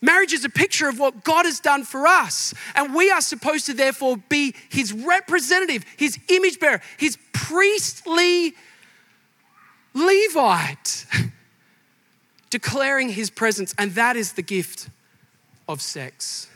Marriage 0.00 0.32
is 0.32 0.44
a 0.44 0.48
picture 0.48 0.88
of 0.88 0.98
what 0.98 1.24
God 1.24 1.44
has 1.44 1.60
done 1.60 1.84
for 1.84 2.06
us. 2.06 2.54
And 2.74 2.94
we 2.94 3.10
are 3.10 3.20
supposed 3.20 3.66
to 3.66 3.74
therefore 3.74 4.16
be 4.28 4.54
his 4.70 4.92
representative, 4.92 5.84
his 5.96 6.18
image 6.28 6.58
bearer, 6.58 6.80
his 6.96 7.18
priestly 7.32 8.54
Levite, 9.92 11.06
declaring 12.50 13.10
his 13.10 13.28
presence. 13.28 13.74
And 13.76 13.92
that 13.96 14.16
is 14.16 14.34
the 14.34 14.42
gift 14.42 14.88
of 15.68 15.82
sex 15.82 16.48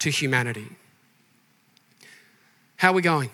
to 0.00 0.10
humanity. 0.10 0.68
How 2.76 2.90
are 2.90 2.94
we 2.94 3.02
going? 3.02 3.30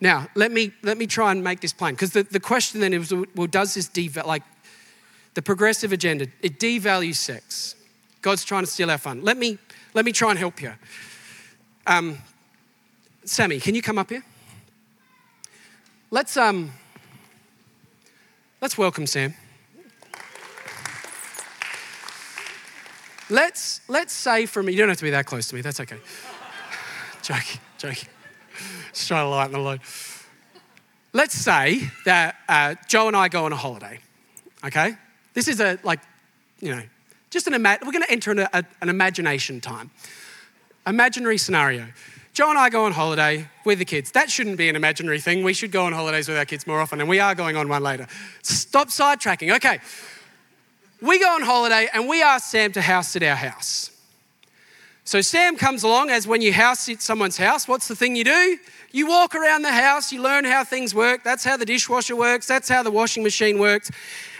Now, 0.00 0.28
let 0.34 0.50
me, 0.50 0.72
let 0.82 0.96
me 0.96 1.06
try 1.06 1.30
and 1.30 1.44
make 1.44 1.60
this 1.60 1.72
plain. 1.72 1.94
Because 1.94 2.12
the, 2.12 2.22
the 2.22 2.40
question 2.40 2.80
then 2.80 2.94
is 2.94 3.12
well, 3.12 3.46
does 3.46 3.74
this 3.74 3.88
devalue, 3.88 4.26
like 4.26 4.42
the 5.34 5.42
progressive 5.42 5.92
agenda, 5.92 6.26
it 6.42 6.58
devalues 6.58 7.16
sex. 7.16 7.74
God's 8.22 8.44
trying 8.44 8.64
to 8.64 8.70
steal 8.70 8.90
our 8.90 8.98
fun. 8.98 9.22
Let 9.22 9.36
me, 9.36 9.58
let 9.94 10.04
me 10.04 10.12
try 10.12 10.30
and 10.30 10.38
help 10.38 10.60
you. 10.62 10.72
Um, 11.86 12.18
Sammy, 13.24 13.60
can 13.60 13.74
you 13.74 13.82
come 13.82 13.98
up 13.98 14.10
here? 14.10 14.24
Let's, 16.10 16.36
um, 16.36 16.72
let's 18.60 18.76
welcome 18.76 19.06
Sam. 19.06 19.34
Let's, 23.28 23.80
let's 23.86 24.12
say 24.12 24.46
from, 24.46 24.66
me. 24.66 24.72
you 24.72 24.78
don't 24.78 24.88
have 24.88 24.98
to 24.98 25.04
be 25.04 25.10
that 25.10 25.26
close 25.26 25.46
to 25.48 25.54
me, 25.54 25.60
that's 25.60 25.78
okay. 25.78 25.98
joking, 27.22 27.60
joking. 27.78 28.08
Just 28.92 29.08
trying 29.08 29.24
to 29.24 29.28
lighten 29.28 29.52
the 29.52 29.58
load. 29.58 29.80
Let's 31.12 31.34
say 31.34 31.90
that 32.04 32.36
uh, 32.48 32.74
Joe 32.88 33.08
and 33.08 33.16
I 33.16 33.28
go 33.28 33.44
on 33.44 33.52
a 33.52 33.56
holiday, 33.56 33.98
okay? 34.64 34.94
This 35.34 35.48
is 35.48 35.60
a, 35.60 35.78
like, 35.82 36.00
you 36.60 36.70
know, 36.70 36.82
just 37.30 37.46
an, 37.46 37.54
ima- 37.54 37.78
we're 37.84 37.92
gonna 37.92 38.06
enter 38.08 38.32
a, 38.32 38.48
a, 38.52 38.64
an 38.80 38.88
imagination 38.88 39.60
time. 39.60 39.90
Imaginary 40.86 41.38
scenario. 41.38 41.86
Joe 42.32 42.48
and 42.48 42.58
I 42.58 42.70
go 42.70 42.84
on 42.84 42.92
holiday 42.92 43.48
with 43.64 43.80
the 43.80 43.84
kids. 43.84 44.12
That 44.12 44.30
shouldn't 44.30 44.56
be 44.56 44.68
an 44.68 44.76
imaginary 44.76 45.20
thing. 45.20 45.42
We 45.42 45.52
should 45.52 45.72
go 45.72 45.84
on 45.84 45.92
holidays 45.92 46.28
with 46.28 46.36
our 46.36 46.44
kids 46.44 46.66
more 46.66 46.80
often, 46.80 47.00
and 47.00 47.08
we 47.08 47.18
are 47.18 47.34
going 47.34 47.56
on 47.56 47.68
one 47.68 47.82
later. 47.82 48.06
Stop 48.42 48.88
sidetracking. 48.88 49.54
Okay. 49.56 49.80
We 51.02 51.18
go 51.18 51.34
on 51.34 51.42
holiday 51.42 51.88
and 51.92 52.08
we 52.08 52.22
ask 52.22 52.50
Sam 52.50 52.72
to 52.72 52.82
house 52.82 53.08
sit 53.08 53.22
our 53.22 53.34
house. 53.34 53.90
So 55.04 55.20
Sam 55.22 55.56
comes 55.56 55.82
along 55.82 56.10
as 56.10 56.26
when 56.26 56.42
you 56.42 56.52
house 56.52 56.80
sit 56.80 57.02
someone's 57.02 57.36
house, 57.36 57.66
what's 57.66 57.88
the 57.88 57.96
thing 57.96 58.14
you 58.14 58.24
do? 58.24 58.58
You 58.92 59.06
walk 59.06 59.34
around 59.34 59.62
the 59.62 59.72
house, 59.72 60.12
you 60.12 60.20
learn 60.20 60.44
how 60.44 60.64
things 60.64 60.94
work. 60.94 61.22
That's 61.22 61.44
how 61.44 61.56
the 61.56 61.64
dishwasher 61.64 62.16
works, 62.16 62.46
that's 62.46 62.68
how 62.68 62.82
the 62.82 62.90
washing 62.90 63.22
machine 63.22 63.58
works. 63.58 63.90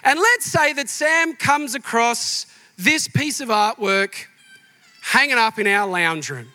And 0.03 0.19
let's 0.19 0.47
say 0.47 0.73
that 0.73 0.89
Sam 0.89 1.35
comes 1.35 1.75
across 1.75 2.47
this 2.77 3.07
piece 3.07 3.41
of 3.41 3.49
artwork 3.49 4.27
hanging 5.03 5.37
up 5.37 5.59
in 5.59 5.67
our 5.67 5.89
lounge 5.89 6.31
room. 6.31 6.49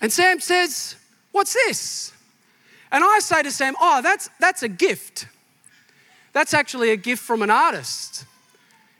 And 0.00 0.12
Sam 0.12 0.40
says, 0.40 0.96
What's 1.32 1.52
this? 1.52 2.12
And 2.90 3.04
I 3.04 3.18
say 3.20 3.42
to 3.42 3.50
Sam, 3.50 3.74
Oh, 3.80 4.00
that's, 4.02 4.30
that's 4.38 4.62
a 4.62 4.68
gift. 4.68 5.26
That's 6.32 6.54
actually 6.54 6.90
a 6.90 6.96
gift 6.96 7.22
from 7.22 7.42
an 7.42 7.50
artist. 7.50 8.24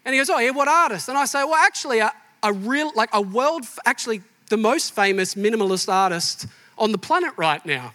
And 0.05 0.15
he 0.15 0.21
goes, 0.21 0.31
Oh, 0.31 0.39
yeah, 0.39 0.51
what 0.51 0.69
artist? 0.69 1.09
And 1.09 1.17
I 1.17 1.25
say, 1.25 1.43
Well, 1.45 1.55
actually, 1.55 2.01
a, 2.01 2.13
a 2.43 2.53
real, 2.53 2.93
like 2.95 3.11
a 3.13 3.23
world, 3.23 3.65
actually, 3.87 4.23
the 4.49 4.57
most 4.57 4.95
famous 4.95 5.35
minimalist 5.35 5.91
artist 5.91 6.47
on 6.81 6.91
the 6.91 6.99
planet 6.99 7.33
right 7.37 7.65
now. 7.65 7.93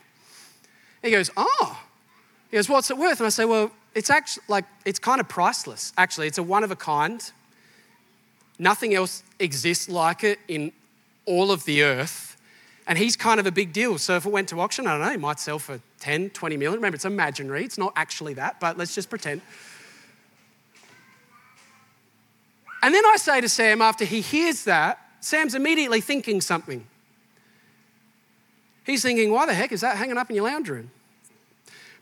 He 1.01 1.11
goes, 1.11 1.29
Oh. 1.36 1.81
He 2.49 2.57
goes, 2.57 2.69
What's 2.69 2.89
it 2.89 2.97
worth? 2.97 3.19
And 3.19 3.27
I 3.27 3.29
say, 3.29 3.43
Well, 3.43 3.71
it's 3.93 4.09
actually 4.09 4.43
like, 4.47 4.65
it's 4.86 4.99
kind 4.99 5.19
of 5.19 5.27
priceless. 5.27 5.91
Actually, 5.97 6.27
it's 6.27 6.38
a 6.38 6.43
one 6.43 6.63
of 6.63 6.71
a 6.71 6.75
kind. 6.75 7.21
Nothing 8.57 8.93
else 8.93 9.23
exists 9.39 9.89
like 9.89 10.23
it 10.23 10.39
in 10.47 10.71
all 11.25 11.51
of 11.51 11.65
the 11.65 11.83
earth. 11.83 12.38
And 12.88 12.97
he's 12.97 13.15
kind 13.15 13.39
of 13.39 13.47
a 13.47 13.51
big 13.51 13.73
deal. 13.73 13.97
So 13.97 14.15
if 14.15 14.25
it 14.25 14.31
went 14.31 14.49
to 14.49 14.61
auction, 14.61 14.86
I 14.86 14.91
don't 14.91 15.01
know, 15.01 15.11
he 15.11 15.17
might 15.17 15.39
sell 15.39 15.57
for 15.57 15.81
10, 15.99 16.29
20 16.29 16.57
million. 16.57 16.75
Remember, 16.75 16.95
it's 16.95 17.05
imaginary, 17.05 17.65
it's 17.65 17.79
not 17.79 17.93
actually 17.95 18.36
that, 18.36 18.59
but 18.59 18.77
let's 18.77 18.93
just 18.93 19.09
pretend. 19.09 19.41
And 22.83 22.93
then 22.93 23.03
I 23.03 23.17
say 23.17 23.41
to 23.41 23.49
Sam, 23.49 23.81
after 23.81 24.05
he 24.05 24.21
hears 24.21 24.65
that, 24.65 24.99
Sam's 25.19 25.55
immediately 25.55 26.01
thinking 26.01 26.39
something. 26.39 26.86
He's 28.86 29.01
thinking, 29.01 29.31
why 29.31 29.45
the 29.45 29.53
heck 29.53 29.71
is 29.71 29.81
that 29.81 29.97
hanging 29.97 30.17
up 30.17 30.29
in 30.29 30.36
your 30.36 30.45
lounge 30.45 30.69
room? 30.69 30.91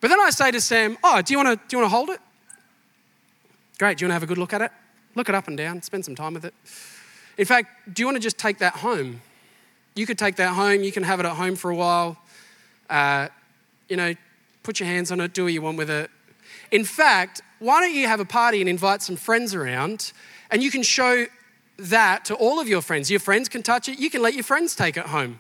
But 0.02 0.10
then 0.10 0.20
I 0.20 0.32
say 0.32 0.52
to 0.52 0.60
Sam, 0.60 0.98
oh, 1.04 1.22
do 1.22 1.34
you 1.34 1.38
want 1.42 1.50
to, 1.50 1.68
do 1.68 1.78
you 1.78 1.82
want 1.82 1.92
to 1.92 1.96
hold 1.96 2.10
it? 2.10 2.20
Great, 3.80 3.98
do 3.98 4.04
you 4.04 4.08
want 4.08 4.12
to 4.12 4.14
have 4.16 4.24
a 4.24 4.28
good 4.28 4.38
look 4.38 4.54
at 4.54 4.62
it? 4.62 4.72
Look 5.16 5.30
it 5.30 5.36
up 5.36 5.48
and 5.48 5.58
down, 5.58 5.82
spend 5.82 6.04
some 6.04 6.16
time 6.16 6.34
with 6.34 6.46
it. 6.46 6.54
In 7.38 7.46
fact, 7.46 7.94
do 7.94 8.02
you 8.02 8.08
want 8.08 8.18
to 8.18 8.22
just 8.22 8.38
take 8.38 8.58
that 8.60 8.74
home? 8.78 9.22
You 9.96 10.06
could 10.06 10.18
take 10.18 10.36
that 10.38 10.54
home, 10.54 10.84
you 10.84 10.92
can 10.92 11.04
have 11.04 11.20
it 11.20 11.26
at 11.26 11.36
home 11.36 11.56
for 11.56 11.72
a 11.72 11.76
while. 11.76 12.18
Uh, 12.90 13.30
you 13.88 13.96
know, 13.96 14.14
put 14.64 14.80
your 14.80 14.88
hands 14.88 15.12
on 15.12 15.20
it, 15.22 15.34
do 15.34 15.46
what 15.46 15.54
you 15.54 15.62
want 15.62 15.78
with 15.78 15.90
it. 15.90 16.12
In 16.72 16.84
fact, 16.84 17.42
why 17.60 17.80
don't 17.80 17.94
you 17.94 18.08
have 18.08 18.20
a 18.20 18.26
party 18.26 18.60
and 18.60 18.70
invite 18.70 19.02
some 19.02 19.16
friends 19.16 19.54
around 19.56 20.12
and 20.52 20.62
you 20.62 20.70
can 20.70 20.84
show 20.84 21.26
that 21.78 22.26
to 22.26 22.36
all 22.36 22.60
of 22.60 22.68
your 22.68 22.82
friends. 22.82 23.10
Your 23.10 23.20
friends 23.20 23.50
can 23.50 23.64
touch 23.64 23.88
it, 23.88 24.00
you 24.00 24.10
can 24.10 24.22
let 24.22 24.34
your 24.34 24.44
friends 24.44 24.76
take 24.76 24.98
it 24.98 25.06
home. 25.06 25.40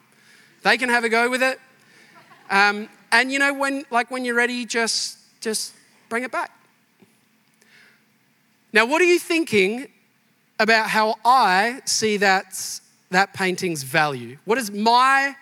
They 0.64 0.78
can 0.78 0.89
have 0.89 1.03
a 1.03 1.09
go 1.09 1.30
with 1.30 1.43
it. 1.43 1.59
Um, 2.49 2.89
and 3.11 3.32
you 3.32 3.39
know, 3.39 3.53
when 3.53 3.86
like 3.91 4.09
when 4.11 4.26
you're 4.26 4.36
ready, 4.36 4.66
just 4.66 5.20
just 5.39 5.74
bring 6.09 6.24
it 6.24 6.32
back. 6.32 6.51
Now, 8.74 8.88
what 8.88 9.01
are 9.01 9.05
you 9.05 9.20
thinking 9.20 9.88
about 10.59 10.89
how 10.89 11.16
I 11.24 11.82
see 11.86 12.18
that, 12.18 12.59
that 13.11 13.34
painting's 13.34 13.84
value? 13.84 14.38
What 14.45 14.57
is 14.57 14.72
my 14.72 15.36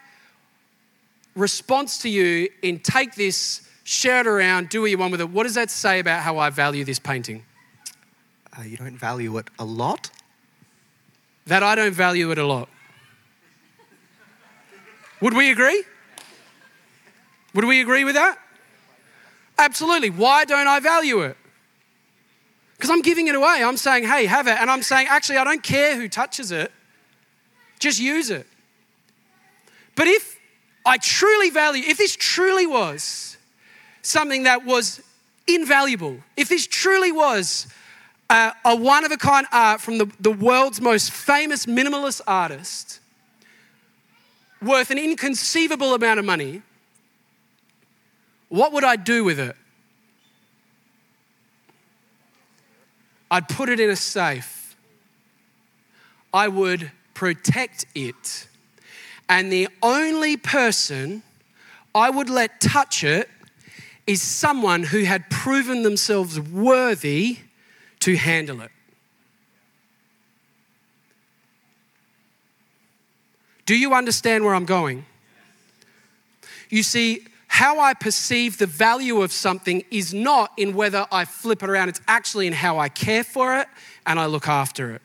response 1.35 1.99
to 1.99 2.09
you 2.09 2.49
in 2.61 2.79
take 2.79 3.15
this, 3.15 3.67
share 3.85 4.19
it 4.19 4.27
around, 4.27 4.67
do 4.67 4.81
what 4.81 4.91
you 4.91 4.97
want 4.97 5.11
with 5.11 5.21
it? 5.21 5.29
What 5.29 5.43
does 5.43 5.53
that 5.53 5.71
say 5.71 5.99
about 5.99 6.23
how 6.23 6.39
I 6.39 6.49
value 6.49 6.83
this 6.83 6.99
painting? 6.99 7.45
Uh, 8.57 8.63
you 8.63 8.75
don't 8.75 8.97
value 8.97 9.37
it 9.37 9.47
a 9.57 9.63
lot? 9.63 10.09
That 11.45 11.63
I 11.63 11.75
don't 11.75 11.93
value 11.93 12.31
it 12.31 12.37
a 12.37 12.45
lot. 12.45 12.67
Would 15.21 15.35
we 15.35 15.51
agree? 15.51 15.83
Would 17.53 17.65
we 17.65 17.81
agree 17.81 18.03
with 18.03 18.15
that? 18.15 18.37
Absolutely. 19.57 20.09
Why 20.09 20.45
don't 20.45 20.67
I 20.67 20.79
value 20.79 21.21
it? 21.21 21.37
Because 22.75 22.89
I'm 22.89 23.01
giving 23.01 23.27
it 23.27 23.35
away. 23.35 23.61
I'm 23.63 23.77
saying, 23.77 24.05
hey, 24.05 24.25
have 24.25 24.47
it. 24.47 24.57
And 24.59 24.71
I'm 24.71 24.81
saying, 24.81 25.07
actually, 25.07 25.37
I 25.37 25.43
don't 25.43 25.61
care 25.61 25.95
who 25.95 26.09
touches 26.09 26.51
it, 26.51 26.71
just 27.77 27.99
use 27.99 28.31
it. 28.31 28.47
But 29.95 30.07
if 30.07 30.39
I 30.83 30.97
truly 30.97 31.51
value, 31.51 31.83
if 31.85 31.97
this 31.99 32.15
truly 32.15 32.65
was 32.65 33.37
something 34.01 34.43
that 34.43 34.65
was 34.65 35.01
invaluable, 35.45 36.17
if 36.35 36.49
this 36.49 36.65
truly 36.65 37.11
was 37.11 37.67
a, 38.31 38.53
a 38.65 38.75
one 38.75 39.05
of 39.05 39.11
a 39.11 39.17
kind 39.17 39.45
art 39.51 39.81
from 39.81 39.99
the, 39.99 40.11
the 40.19 40.31
world's 40.31 40.81
most 40.81 41.11
famous 41.11 41.67
minimalist 41.67 42.21
artist, 42.25 43.00
worth 44.61 44.91
an 44.91 44.97
inconceivable 44.97 45.93
amount 45.93 46.19
of 46.19 46.25
money, 46.25 46.61
what 48.49 48.73
would 48.73 48.83
I 48.83 48.95
do 48.95 49.23
with 49.23 49.39
it? 49.39 49.55
I'd 53.29 53.47
put 53.47 53.69
it 53.69 53.79
in 53.79 53.89
a 53.89 53.95
safe. 53.95 54.75
I 56.33 56.47
would 56.49 56.91
protect 57.13 57.85
it. 57.95 58.47
And 59.29 59.51
the 59.51 59.69
only 59.81 60.35
person 60.35 61.23
I 61.95 62.09
would 62.09 62.29
let 62.29 62.59
touch 62.59 63.03
it 63.03 63.29
is 64.05 64.21
someone 64.21 64.83
who 64.83 65.03
had 65.03 65.29
proven 65.29 65.83
themselves 65.83 66.39
worthy 66.39 67.37
to 68.01 68.17
handle 68.17 68.61
it. 68.61 68.71
Do 73.71 73.77
you 73.77 73.93
understand 73.93 74.43
where 74.43 74.53
I'm 74.53 74.65
going? 74.65 75.05
You 76.69 76.83
see, 76.83 77.25
how 77.47 77.79
I 77.79 77.93
perceive 77.93 78.57
the 78.57 78.65
value 78.65 79.21
of 79.21 79.31
something 79.31 79.85
is 79.89 80.13
not 80.13 80.51
in 80.57 80.75
whether 80.75 81.07
I 81.09 81.23
flip 81.23 81.63
it 81.63 81.69
around, 81.69 81.87
it's 81.87 82.01
actually 82.05 82.47
in 82.47 82.51
how 82.51 82.79
I 82.79 82.89
care 82.89 83.23
for 83.23 83.57
it 83.57 83.69
and 84.05 84.19
I 84.19 84.25
look 84.25 84.49
after 84.49 84.91
it. 84.91 85.01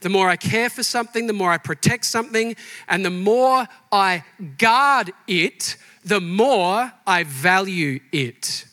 The 0.00 0.08
more 0.08 0.28
I 0.28 0.34
care 0.34 0.68
for 0.68 0.82
something, 0.82 1.28
the 1.28 1.32
more 1.32 1.52
I 1.52 1.58
protect 1.58 2.04
something, 2.04 2.56
and 2.88 3.04
the 3.04 3.10
more 3.10 3.68
I 3.92 4.24
guard 4.58 5.12
it, 5.28 5.76
the 6.04 6.20
more 6.20 6.92
I 7.06 7.22
value 7.22 8.00
it. 8.10 8.64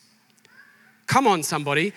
Come 1.05 1.27
on, 1.27 1.43
somebody. 1.43 1.93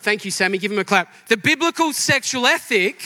Thank 0.00 0.24
you, 0.24 0.30
Sammy. 0.30 0.56
Give 0.56 0.72
him 0.72 0.78
a 0.78 0.84
clap. 0.84 1.12
The 1.26 1.36
biblical 1.36 1.92
sexual 1.92 2.46
ethic 2.46 3.02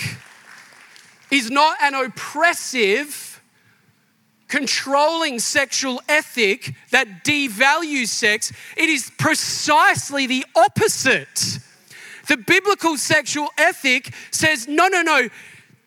is 1.32 1.50
not 1.50 1.78
an 1.82 1.94
oppressive, 1.94 3.31
controlling 4.53 5.38
sexual 5.38 5.98
ethic 6.11 6.74
that 6.90 7.24
devalues 7.24 8.09
sex, 8.09 8.53
it 8.76 8.90
is 8.90 9.11
precisely 9.18 10.26
the 10.26 10.44
opposite. 10.55 11.59
The 12.28 12.36
biblical 12.36 12.98
sexual 12.98 13.48
ethic 13.57 14.12
says, 14.30 14.68
no, 14.68 14.88
no, 14.88 15.00
no, 15.00 15.30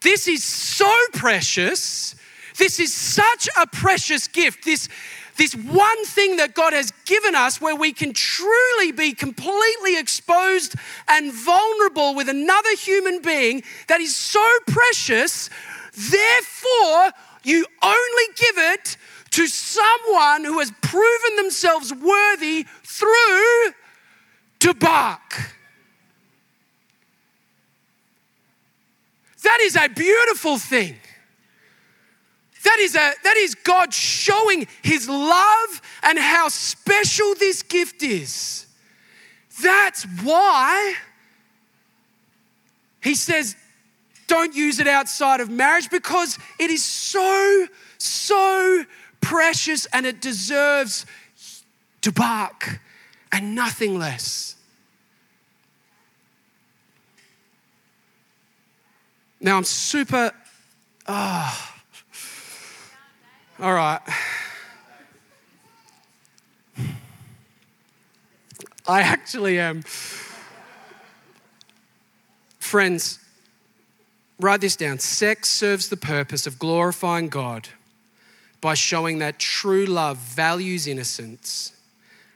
this 0.01 0.27
is 0.27 0.43
so 0.43 0.91
precious. 1.13 2.15
This 2.57 2.79
is 2.79 2.91
such 2.91 3.47
a 3.61 3.67
precious 3.67 4.27
gift. 4.27 4.65
This, 4.65 4.89
this 5.37 5.53
one 5.53 6.05
thing 6.05 6.37
that 6.37 6.55
God 6.55 6.73
has 6.73 6.91
given 7.05 7.35
us 7.35 7.61
where 7.61 7.75
we 7.75 7.93
can 7.93 8.13
truly 8.13 8.91
be 8.91 9.13
completely 9.13 9.99
exposed 9.99 10.73
and 11.07 11.31
vulnerable 11.31 12.15
with 12.15 12.29
another 12.29 12.75
human 12.77 13.21
being 13.21 13.61
that 13.89 14.01
is 14.01 14.15
so 14.15 14.43
precious. 14.65 15.51
Therefore, 15.93 17.11
you 17.45 17.65
only 17.81 18.23
give 18.35 18.57
it 18.57 18.97
to 19.31 19.47
someone 19.47 20.45
who 20.45 20.59
has 20.59 20.71
proven 20.81 21.35
themselves 21.35 21.93
worthy 21.93 22.65
through 22.83 23.73
dubak. 24.59 25.51
That 29.43 29.59
is 29.61 29.75
a 29.75 29.87
beautiful 29.89 30.57
thing. 30.57 30.95
That 32.63 32.79
is, 32.79 32.95
a, 32.95 33.11
that 33.23 33.37
is 33.37 33.53
God 33.53 33.93
showing 33.93 34.67
his 34.81 35.07
love 35.07 35.81
and 36.01 36.17
how 36.17 36.49
special 36.49 37.35
this 37.35 37.61
gift 37.61 38.01
is. 38.01 38.65
That's 39.61 40.03
why 40.23 40.95
he 43.01 43.13
says, 43.13 43.55
don't 44.27 44.55
use 44.55 44.79
it 44.79 44.87
outside 44.87 45.39
of 45.39 45.49
marriage 45.49 45.89
because 45.89 46.37
it 46.59 46.69
is 46.69 46.83
so, 46.83 47.67
so 47.97 48.83
precious 49.21 49.85
and 49.87 50.05
it 50.05 50.21
deserves 50.21 51.05
dubak 52.01 52.79
and 53.31 53.55
nothing 53.55 53.97
less. 53.97 54.55
Now 59.39 59.57
I'm 59.57 59.63
super. 59.63 60.31
Oh. 61.07 61.71
All 63.59 63.73
right. 63.73 64.01
I 68.87 69.01
actually 69.01 69.59
am. 69.59 69.83
Friends, 72.59 73.19
Write 74.39 74.61
this 74.61 74.75
down. 74.75 74.99
Sex 74.99 75.49
serves 75.49 75.89
the 75.89 75.97
purpose 75.97 76.45
of 76.45 76.59
glorifying 76.59 77.29
God 77.29 77.69
by 78.59 78.73
showing 78.73 79.19
that 79.19 79.39
true 79.39 79.85
love 79.85 80.17
values 80.17 80.87
innocence, 80.87 81.71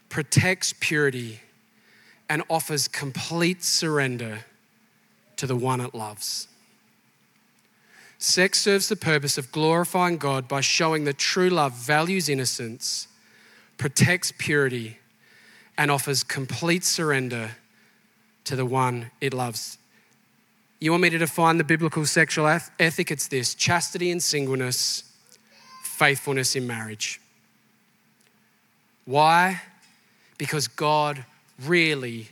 protects 0.08 0.74
purity, 0.80 1.42
and 2.30 2.44
offers 2.50 2.88
complete 2.88 3.64
surrender 3.64 4.40
to 5.36 5.48
the 5.48 5.56
one 5.56 5.82
it 5.82 5.96
loves. 5.96 6.48
Sex 8.20 8.60
serves 8.60 8.90
the 8.90 8.96
purpose 8.96 9.38
of 9.38 9.52
glorifying 9.52 10.18
God 10.18 10.48
by 10.48 10.62
showing 10.62 11.06
that 11.06 11.18
true 11.18 11.50
love 11.50 11.74
values 11.74 12.30
innocence, 12.30 13.08
protects 13.78 14.32
purity, 14.38 15.00
and 15.78 15.90
offers 15.90 16.24
complete 16.24 16.84
surrender 16.84 17.52
to 18.44 18.56
the 18.56 18.66
one 18.66 19.10
it 19.20 19.34
loves. 19.34 19.79
You 20.82 20.92
want 20.92 21.04
me 21.04 21.10
to 21.10 21.18
define 21.18 21.58
the 21.58 21.64
biblical 21.66 22.06
sexual 22.06 22.48
ethic? 22.48 23.12
It's 23.12 23.28
this 23.28 23.54
chastity 23.54 24.12
in 24.12 24.22
singleness, 24.22 25.04
faithfulness 25.84 26.56
in 26.56 26.66
marriage. 26.66 27.20
Why? 29.04 29.62
Because 30.38 30.70
God 30.70 31.26
really, 31.66 32.30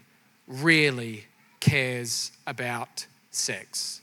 really 0.48 1.26
cares 1.60 2.32
about 2.46 3.06
sex. 3.32 4.02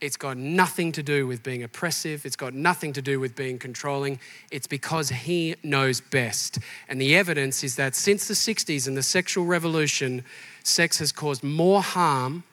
It's 0.00 0.16
got 0.16 0.38
nothing 0.38 0.92
to 0.92 1.02
do 1.02 1.26
with 1.26 1.42
being 1.42 1.62
oppressive. 1.62 2.24
It's 2.24 2.36
got 2.36 2.54
nothing 2.54 2.94
to 2.94 3.02
do 3.02 3.20
with 3.20 3.36
being 3.36 3.58
controlling. 3.58 4.18
It's 4.50 4.66
because 4.66 5.10
he 5.10 5.56
knows 5.62 6.00
best. 6.00 6.58
And 6.88 6.98
the 6.98 7.14
evidence 7.14 7.62
is 7.62 7.76
that 7.76 7.94
since 7.94 8.26
the 8.26 8.34
60s 8.34 8.88
and 8.88 8.96
the 8.96 9.02
sexual 9.02 9.44
revolution, 9.44 10.24
sex 10.62 10.98
has 10.98 11.12
caused 11.12 11.42
more 11.42 11.82
harm 11.82 12.44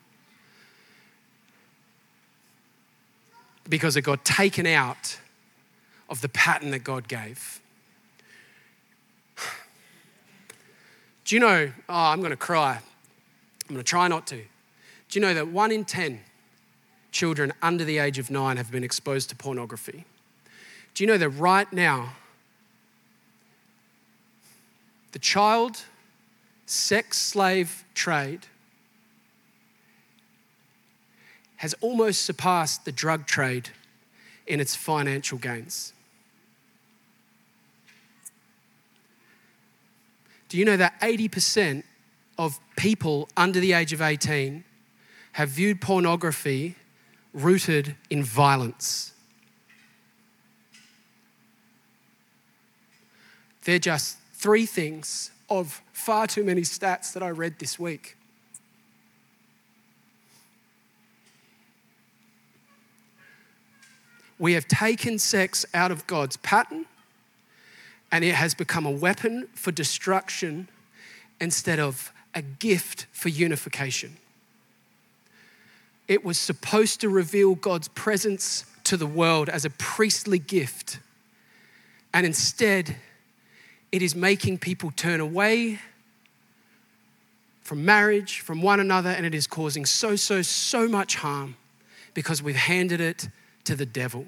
because 3.70 3.96
it 3.96 4.02
got 4.02 4.24
taken 4.24 4.66
out 4.66 5.20
of 6.10 6.22
the 6.22 6.30
pattern 6.30 6.72
that 6.72 6.84
God 6.84 7.08
gave. 7.08 7.62
Do 11.26 11.36
you 11.36 11.40
know? 11.40 11.72
Oh, 11.90 11.94
I'm 11.94 12.20
going 12.20 12.32
to 12.32 12.38
cry. 12.38 12.80
I'm 13.68 13.76
going 13.76 13.84
to 13.84 13.84
try 13.84 14.08
not 14.08 14.26
to. 14.28 14.38
Do 14.38 15.20
you 15.20 15.22
know 15.22 15.34
that 15.34 15.50
one 15.50 15.72
in 15.72 15.86
10 15.86 16.22
children 17.12 17.54
under 17.62 17.84
the 17.84 17.98
age 17.98 18.20
of 18.20 18.30
nine 18.30 18.58
have 18.58 18.72
been 18.72 18.84
exposed 18.84 19.30
to 19.30 19.36
pornography? 19.36 20.06
Do 20.94 21.04
you 21.04 21.08
know 21.08 21.18
that 21.18 21.30
right 21.30 21.72
now, 21.72 22.14
the 25.12 25.20
child 25.20 25.84
sex 26.68 27.18
slave 27.18 27.86
trade 27.96 28.46
has 31.58 31.74
almost 31.82 32.22
surpassed 32.24 32.86
the 32.86 32.92
drug 32.92 33.26
trade 33.26 33.70
in 34.46 34.60
its 34.60 34.76
financial 34.76 35.38
gains? 35.38 35.94
Do 40.50 40.58
you 40.58 40.66
know 40.66 40.78
that 40.78 41.00
80% 41.02 41.84
of 42.38 42.60
people 42.78 43.28
under 43.36 43.60
the 43.60 43.74
age 43.74 43.92
of 43.92 44.02
18 44.02 44.64
have 45.34 45.50
viewed 45.50 45.82
pornography 45.82 46.76
rooted 47.34 47.96
in 48.10 48.24
violence? 48.24 49.14
They're 53.64 53.80
just 53.80 54.18
three 54.34 54.66
things 54.66 55.32
of 55.50 55.82
far 55.94 56.28
too 56.28 56.44
many 56.44 56.62
stats 56.62 57.14
that 57.14 57.24
I 57.24 57.30
read 57.30 57.60
this 57.60 57.80
week. 57.80 58.18
We 64.40 64.54
have 64.54 64.68
taken 64.68 65.18
sex 65.18 65.66
out 65.74 65.92
of 65.92 66.06
God's 66.06 66.38
pattern 66.38 66.86
and 68.12 68.24
it 68.24 68.36
has 68.36 68.54
become 68.54 68.86
a 68.86 68.92
weapon 68.92 69.48
for 69.54 69.72
destruction 69.72 70.70
instead 71.42 71.80
of 71.80 72.14
a 72.36 72.42
gift 72.42 73.08
for 73.12 73.30
unification. 73.30 74.18
It 76.08 76.24
was 76.24 76.38
supposed 76.38 77.02
to 77.02 77.10
reveal 77.10 77.56
God's 77.56 77.90
presence 77.90 78.66
to 78.86 78.96
the 78.96 79.08
world 79.08 79.50
as 79.50 79.66
a 79.66 79.70
priestly 79.72 80.40
gift. 80.40 81.00
And 82.14 82.26
instead, 82.26 82.96
it 83.92 84.02
is 84.02 84.16
making 84.16 84.58
people 84.60 84.92
turn 84.96 85.20
away 85.20 85.80
from 87.62 87.84
marriage, 87.84 88.40
from 88.40 88.62
one 88.62 88.80
another, 88.80 89.10
and 89.10 89.26
it 89.26 89.36
is 89.36 89.48
causing 89.48 89.86
so, 89.86 90.16
so, 90.16 90.42
so 90.42 90.88
much 90.88 91.16
harm 91.16 91.56
because 92.14 92.42
we've 92.42 92.56
handed 92.56 93.02
it 93.02 93.28
to 93.66 93.76
the 93.76 93.86
devil. 93.86 94.26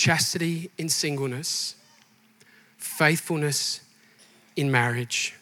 chastity 0.00 0.70
in 0.78 0.88
singleness, 0.88 1.74
faithfulness 2.78 3.82
in 4.56 4.70
marriage. 4.70 5.34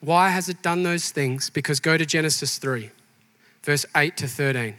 Why 0.00 0.28
has 0.28 0.48
it 0.48 0.62
done 0.62 0.84
those 0.84 1.10
things? 1.10 1.50
Because 1.50 1.80
go 1.80 1.96
to 1.98 2.06
Genesis 2.06 2.58
3, 2.58 2.90
verse 3.64 3.84
8 3.96 4.16
to 4.18 4.28
13. 4.28 4.76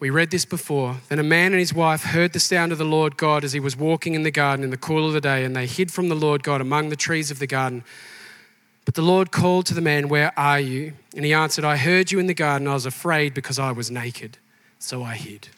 We 0.00 0.10
read 0.10 0.30
this 0.30 0.44
before. 0.44 0.96
Then 1.08 1.18
a 1.18 1.22
man 1.22 1.52
and 1.52 1.60
his 1.60 1.72
wife 1.72 2.02
heard 2.02 2.32
the 2.32 2.40
sound 2.40 2.72
of 2.72 2.78
the 2.78 2.84
Lord 2.84 3.16
God 3.16 3.44
as 3.44 3.52
he 3.52 3.60
was 3.60 3.76
walking 3.76 4.14
in 4.14 4.22
the 4.22 4.30
garden 4.30 4.64
in 4.64 4.70
the 4.70 4.76
cool 4.76 5.06
of 5.06 5.12
the 5.12 5.20
day, 5.20 5.44
and 5.44 5.54
they 5.54 5.66
hid 5.66 5.92
from 5.92 6.08
the 6.08 6.14
Lord 6.14 6.42
God 6.42 6.60
among 6.60 6.88
the 6.88 6.96
trees 6.96 7.30
of 7.30 7.38
the 7.38 7.46
garden. 7.46 7.84
But 8.86 8.94
the 8.94 9.02
Lord 9.02 9.30
called 9.30 9.66
to 9.66 9.74
the 9.74 9.80
man, 9.80 10.08
Where 10.08 10.36
are 10.38 10.58
you? 10.58 10.94
And 11.14 11.24
he 11.24 11.32
answered, 11.32 11.64
I 11.64 11.76
heard 11.76 12.10
you 12.10 12.18
in 12.18 12.26
the 12.26 12.34
garden. 12.34 12.66
I 12.66 12.74
was 12.74 12.86
afraid 12.86 13.34
because 13.34 13.58
I 13.58 13.70
was 13.70 13.90
naked 13.90 14.38
so 14.80 15.02
I 15.04 15.14
hid. 15.14 15.48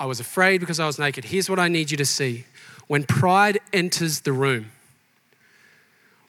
I 0.00 0.06
was 0.06 0.20
afraid 0.20 0.60
because 0.60 0.80
I 0.80 0.86
was 0.86 0.98
naked. 0.98 1.26
Here's 1.26 1.50
what 1.50 1.58
I 1.58 1.68
need 1.68 1.90
you 1.90 1.96
to 1.98 2.06
see. 2.06 2.44
When 2.86 3.04
pride 3.04 3.60
enters 3.72 4.20
the 4.20 4.32
room, 4.32 4.70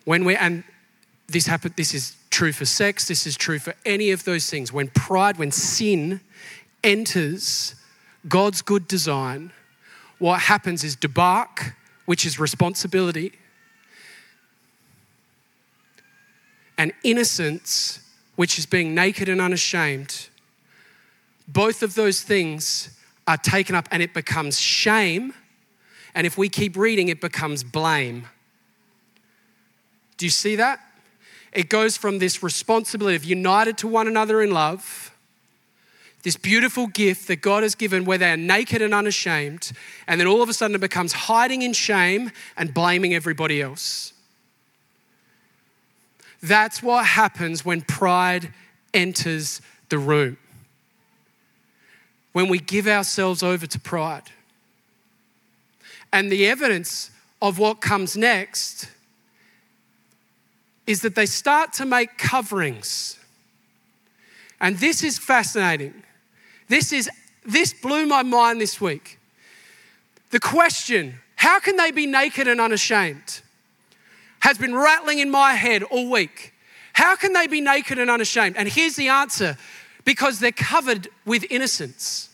when 0.04 0.26
we 0.26 0.36
and 0.36 0.64
this 1.28 1.48
happened, 1.48 1.76
this 1.78 1.94
is 1.94 2.16
true 2.30 2.52
for 2.52 2.66
sex, 2.66 3.08
this 3.08 3.26
is 3.26 3.36
true 3.36 3.60
for 3.60 3.76
any 3.86 4.12
of 4.12 4.26
those 4.26 4.50
things. 4.50 4.74
When 4.74 4.88
pride, 4.90 5.38
when 5.38 5.52
sin 5.52 6.22
enters 6.84 7.76
God's 8.28 8.62
good 8.62 8.88
design, 8.88 9.52
what 10.20 10.42
happens 10.42 10.84
is 10.84 10.96
dubak, 10.96 11.74
which 12.06 12.26
is 12.26 12.40
responsibility, 12.40 13.34
and 16.78 16.92
innocence, 17.04 18.00
which 18.36 18.58
is 18.58 18.66
being 18.66 18.96
naked 18.96 19.30
and 19.30 19.40
unashamed, 19.40 20.30
both 21.48 21.84
of 21.84 21.96
those 21.96 22.22
things 22.22 22.98
are 23.28 23.38
taken 23.38 23.76
up 23.76 23.88
and 23.92 24.02
it 24.02 24.14
becomes 24.14 24.60
shame. 24.60 25.34
And 26.16 26.26
if 26.28 26.38
we 26.38 26.50
keep 26.50 26.76
reading, 26.76 27.10
it 27.10 27.22
becomes 27.22 27.64
blame. 27.64 28.28
Do 30.18 30.26
you 30.26 30.30
see 30.30 30.56
that? 30.58 30.80
It 31.54 31.70
goes 31.70 31.98
from 31.98 32.20
this 32.20 32.42
responsibility 32.42 33.16
of 33.16 33.24
united 33.24 33.78
to 33.80 33.88
one 33.88 34.08
another 34.08 34.42
in 34.42 34.52
love, 34.52 35.16
this 36.24 36.36
beautiful 36.36 36.88
gift 36.88 37.28
that 37.28 37.38
God 37.38 37.64
has 37.64 37.76
given 37.76 38.06
where 38.06 38.18
they 38.18 38.32
are 38.32 38.38
naked 38.38 38.82
and 38.82 38.94
unashamed, 38.94 39.72
and 40.08 40.20
then 40.20 40.28
all 40.28 40.42
of 40.42 40.50
a 40.50 40.54
sudden 40.54 40.76
it 40.76 40.82
becomes 40.82 41.14
hiding 41.14 41.62
in 41.62 41.74
shame 41.74 42.32
and 42.58 42.74
blaming 42.74 43.14
everybody 43.14 43.62
else. 43.62 44.14
That's 46.42 46.82
what 46.82 47.06
happens 47.06 47.64
when 47.64 47.82
pride 47.82 48.52
enters 48.94 49.62
the 49.90 49.98
room. 49.98 50.38
When 52.32 52.50
we 52.50 52.60
give 52.60 52.88
ourselves 52.88 53.44
over 53.44 53.68
to 53.68 53.80
pride. 53.80 54.32
And 56.12 56.32
the 56.32 56.48
evidence 56.48 57.12
of 57.42 57.60
what 57.60 57.80
comes 57.80 58.18
next 58.18 58.90
is 60.86 61.02
that 61.02 61.16
they 61.16 61.26
start 61.26 61.74
to 61.74 61.86
make 61.86 62.18
coverings. 62.18 63.18
And 64.60 64.78
this 64.78 65.04
is 65.04 65.18
fascinating. 65.18 66.04
This 66.68 66.92
is 66.92 67.10
this 67.46 67.74
blew 67.74 68.06
my 68.06 68.24
mind 68.24 68.62
this 68.62 68.80
week. 68.80 69.20
The 70.32 70.40
question, 70.40 71.16
how 71.36 71.60
can 71.60 71.76
they 71.76 71.92
be 71.92 72.06
naked 72.06 72.48
and 72.48 72.62
unashamed? 72.62 73.42
has 74.44 74.58
been 74.58 74.76
rattling 74.76 75.20
in 75.20 75.32
my 75.32 75.54
head 75.54 75.84
all 75.84 76.10
week. 76.10 76.54
How 76.92 77.16
can 77.16 77.32
they 77.32 77.48
be 77.48 77.62
naked 77.62 77.98
and 77.98 78.12
unashamed? 78.12 78.58
And 78.58 78.68
here's 78.68 78.98
the 78.98 79.08
answer 79.08 79.58
because 80.04 80.40
they're 80.40 80.52
covered 80.52 81.08
with 81.26 81.46
innocence. 81.50 82.28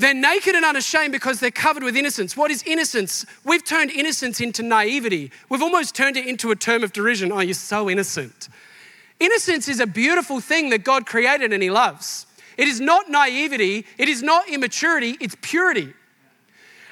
They're 0.00 0.14
naked 0.14 0.54
and 0.54 0.64
unashamed 0.64 1.12
because 1.12 1.40
they're 1.40 1.50
covered 1.50 1.82
with 1.82 1.94
innocence. 1.94 2.34
What 2.34 2.50
is 2.50 2.62
innocence? 2.62 3.26
We've 3.44 3.62
turned 3.62 3.90
innocence 3.90 4.40
into 4.40 4.62
naivety. 4.62 5.30
We've 5.50 5.60
almost 5.60 5.94
turned 5.94 6.16
it 6.16 6.26
into 6.26 6.50
a 6.50 6.56
term 6.56 6.82
of 6.82 6.94
derision. 6.94 7.30
Oh, 7.30 7.40
you're 7.40 7.52
so 7.52 7.90
innocent. 7.90 8.48
Innocence 9.18 9.68
is 9.68 9.78
a 9.78 9.86
beautiful 9.86 10.40
thing 10.40 10.70
that 10.70 10.84
God 10.84 11.04
created 11.04 11.52
and 11.52 11.62
He 11.62 11.70
loves. 11.70 12.24
It 12.56 12.66
is 12.66 12.80
not 12.80 13.10
naivety, 13.10 13.84
it 13.98 14.08
is 14.08 14.22
not 14.22 14.48
immaturity, 14.48 15.18
it's 15.20 15.36
purity. 15.42 15.92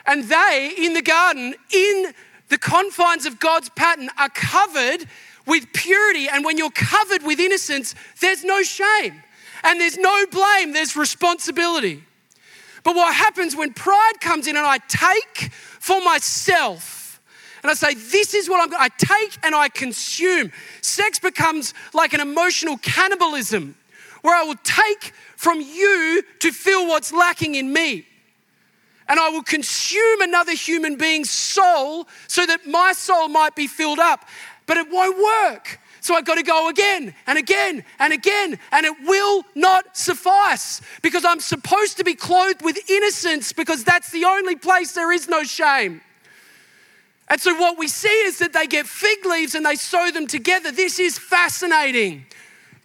And 0.07 0.25
they 0.25 0.75
in 0.77 0.93
the 0.93 1.01
garden, 1.01 1.55
in 1.73 2.13
the 2.51 2.59
confines 2.59 3.25
of 3.25 3.41
God's 3.41 3.71
pattern 3.71 4.11
are 4.19 4.29
covered 4.29 5.07
with 5.47 5.73
purity. 5.73 6.29
And 6.29 6.45
when 6.45 6.59
you're 6.59 6.71
covered 6.71 7.23
with 7.23 7.41
innocence, 7.41 7.95
there's 8.21 8.45
no 8.45 8.63
shame 8.63 9.23
and 9.65 9.81
there's 9.81 9.97
no 9.97 10.27
blame, 10.31 10.75
there's 10.75 10.95
responsibility. 10.95 12.05
But 12.85 12.97
what 12.97 13.15
happens 13.15 13.57
when 13.57 13.73
pride 13.73 14.21
comes 14.21 14.47
in 14.47 14.57
and 14.57 14.67
I 14.67 14.79
take 14.89 15.53
for 15.53 16.01
myself 16.03 17.21
And 17.63 17.71
I 17.71 17.75
say, 17.75 17.95
This 17.95 18.35
is 18.35 18.49
what 18.49 18.63
I'm 18.63 18.71
going 18.71 18.83
I 18.83 18.89
take 18.89 19.39
and 19.45 19.55
I 19.55 19.69
consume. 19.69 20.53
Sex 20.81 21.19
becomes 21.19 21.75
like 21.93 22.13
an 22.13 22.21
emotional 22.21 22.79
cannibalism 22.79 23.75
where 24.23 24.37
I 24.37 24.43
will 24.45 24.61
take 24.63 25.13
from 25.37 25.61
you 25.61 26.23
to 26.41 26.53
fill 26.53 26.89
what's 26.89 27.13
lacking 27.13 27.55
in 27.55 27.73
me. 27.73 28.07
And 29.09 29.19
I 29.19 29.31
will 29.31 29.43
consume 29.43 30.21
another 30.21 30.53
human 30.53 30.97
being's 30.97 31.31
soul 31.31 32.07
so 32.27 32.45
that 32.45 32.67
my 32.67 32.93
soul 32.93 33.29
might 33.29 33.55
be 33.55 33.67
filled 33.67 33.99
up. 33.99 34.29
But 34.67 34.77
it 34.77 34.91
won't 34.91 35.17
work. 35.17 35.81
So 36.01 36.15
I've 36.15 36.25
got 36.25 36.37
to 36.37 36.43
go 36.43 36.69
again 36.69 37.15
and 37.27 37.39
again 37.39 37.85
and 37.99 38.13
again, 38.13 38.59
and 38.73 38.87
it 38.87 38.95
will 39.05 39.45
not 39.55 39.97
suffice 39.97 40.81
because 41.03 41.25
I'm 41.25 41.41
supposed 41.41 41.97
to 41.99 42.05
be 42.05 42.15
clothed 42.15 42.63
with 42.63 42.79
innocence 42.89 43.53
because 43.53 43.85
that's 43.85 44.11
the 44.11 44.25
only 44.25 44.57
place 44.57 44.93
there 44.93 45.13
is 45.13 45.29
no 45.29 45.43
shame. 45.45 46.01
And 47.29 47.41
so 47.41 47.55
what 47.55 47.79
we 47.79 47.89
see 47.89 48.09
is 48.09 48.39
that 48.39 48.53
they 48.53 48.67
get 48.67 48.87
fig 48.87 49.27
leaves 49.27 49.55
and 49.55 49.65
they 49.67 49.77
sew 49.77 50.11
them 50.11 50.27
together. 50.27 50.73
This 50.73 50.99
is 50.99 51.19
fascinating. 51.19 52.25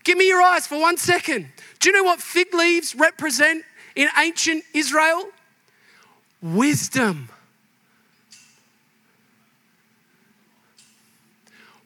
Give 0.03 0.17
me 0.17 0.27
your 0.27 0.41
eyes 0.41 0.67
for 0.67 0.79
one 0.79 0.97
second. 0.97 1.47
Do 1.79 1.89
you 1.89 1.95
know 1.95 2.03
what 2.03 2.19
fig 2.19 2.53
leaves 2.53 2.93
represent 2.93 3.63
in 3.95 4.09
ancient 4.17 4.63
Israel? 4.73 5.29
Wisdom. 6.41 7.29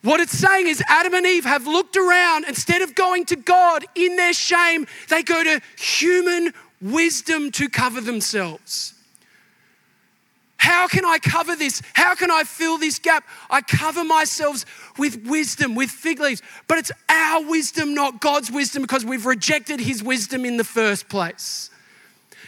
What 0.03 0.19
it's 0.19 0.37
saying 0.37 0.67
is 0.67 0.81
Adam 0.87 1.13
and 1.13 1.25
Eve 1.25 1.45
have 1.45 1.65
looked 1.65 1.97
around, 1.97 2.45
instead 2.45 2.81
of 2.81 2.95
going 2.95 3.25
to 3.25 3.35
God 3.35 3.85
in 3.95 4.15
their 4.15 4.33
shame, 4.33 4.85
they 5.09 5.23
go 5.23 5.43
to 5.43 5.61
human 5.77 6.53
wisdom 6.81 7.51
to 7.51 7.67
cover 7.67 7.99
themselves. 8.01 8.93
How 10.57 10.87
can 10.87 11.05
I 11.05 11.19
cover 11.19 11.55
this? 11.55 11.81
How 11.93 12.15
can 12.15 12.31
I 12.31 12.43
fill 12.43 12.77
this 12.77 12.99
gap? 12.99 13.23
I 13.49 13.61
cover 13.61 14.03
myself 14.03 14.65
with 14.97 15.25
wisdom, 15.25 15.75
with 15.75 15.89
fig 15.89 16.19
leaves. 16.19 16.41
But 16.67 16.79
it's 16.79 16.91
our 17.09 17.43
wisdom, 17.47 17.93
not 17.93 18.19
God's 18.19 18.51
wisdom, 18.51 18.81
because 18.81 19.05
we've 19.05 19.25
rejected 19.25 19.79
His 19.79 20.03
wisdom 20.03 20.45
in 20.45 20.57
the 20.57 20.63
first 20.63 21.09
place. 21.09 21.69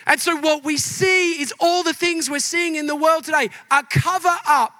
And 0.06 0.20
so, 0.20 0.36
what 0.36 0.64
we 0.64 0.78
see 0.78 1.42
is 1.42 1.54
all 1.60 1.84
the 1.84 1.94
things 1.94 2.30
we're 2.30 2.40
seeing 2.40 2.76
in 2.76 2.88
the 2.88 2.96
world 2.96 3.26
today 3.26 3.50
are 3.70 3.84
cover 3.84 4.36
up. 4.48 4.79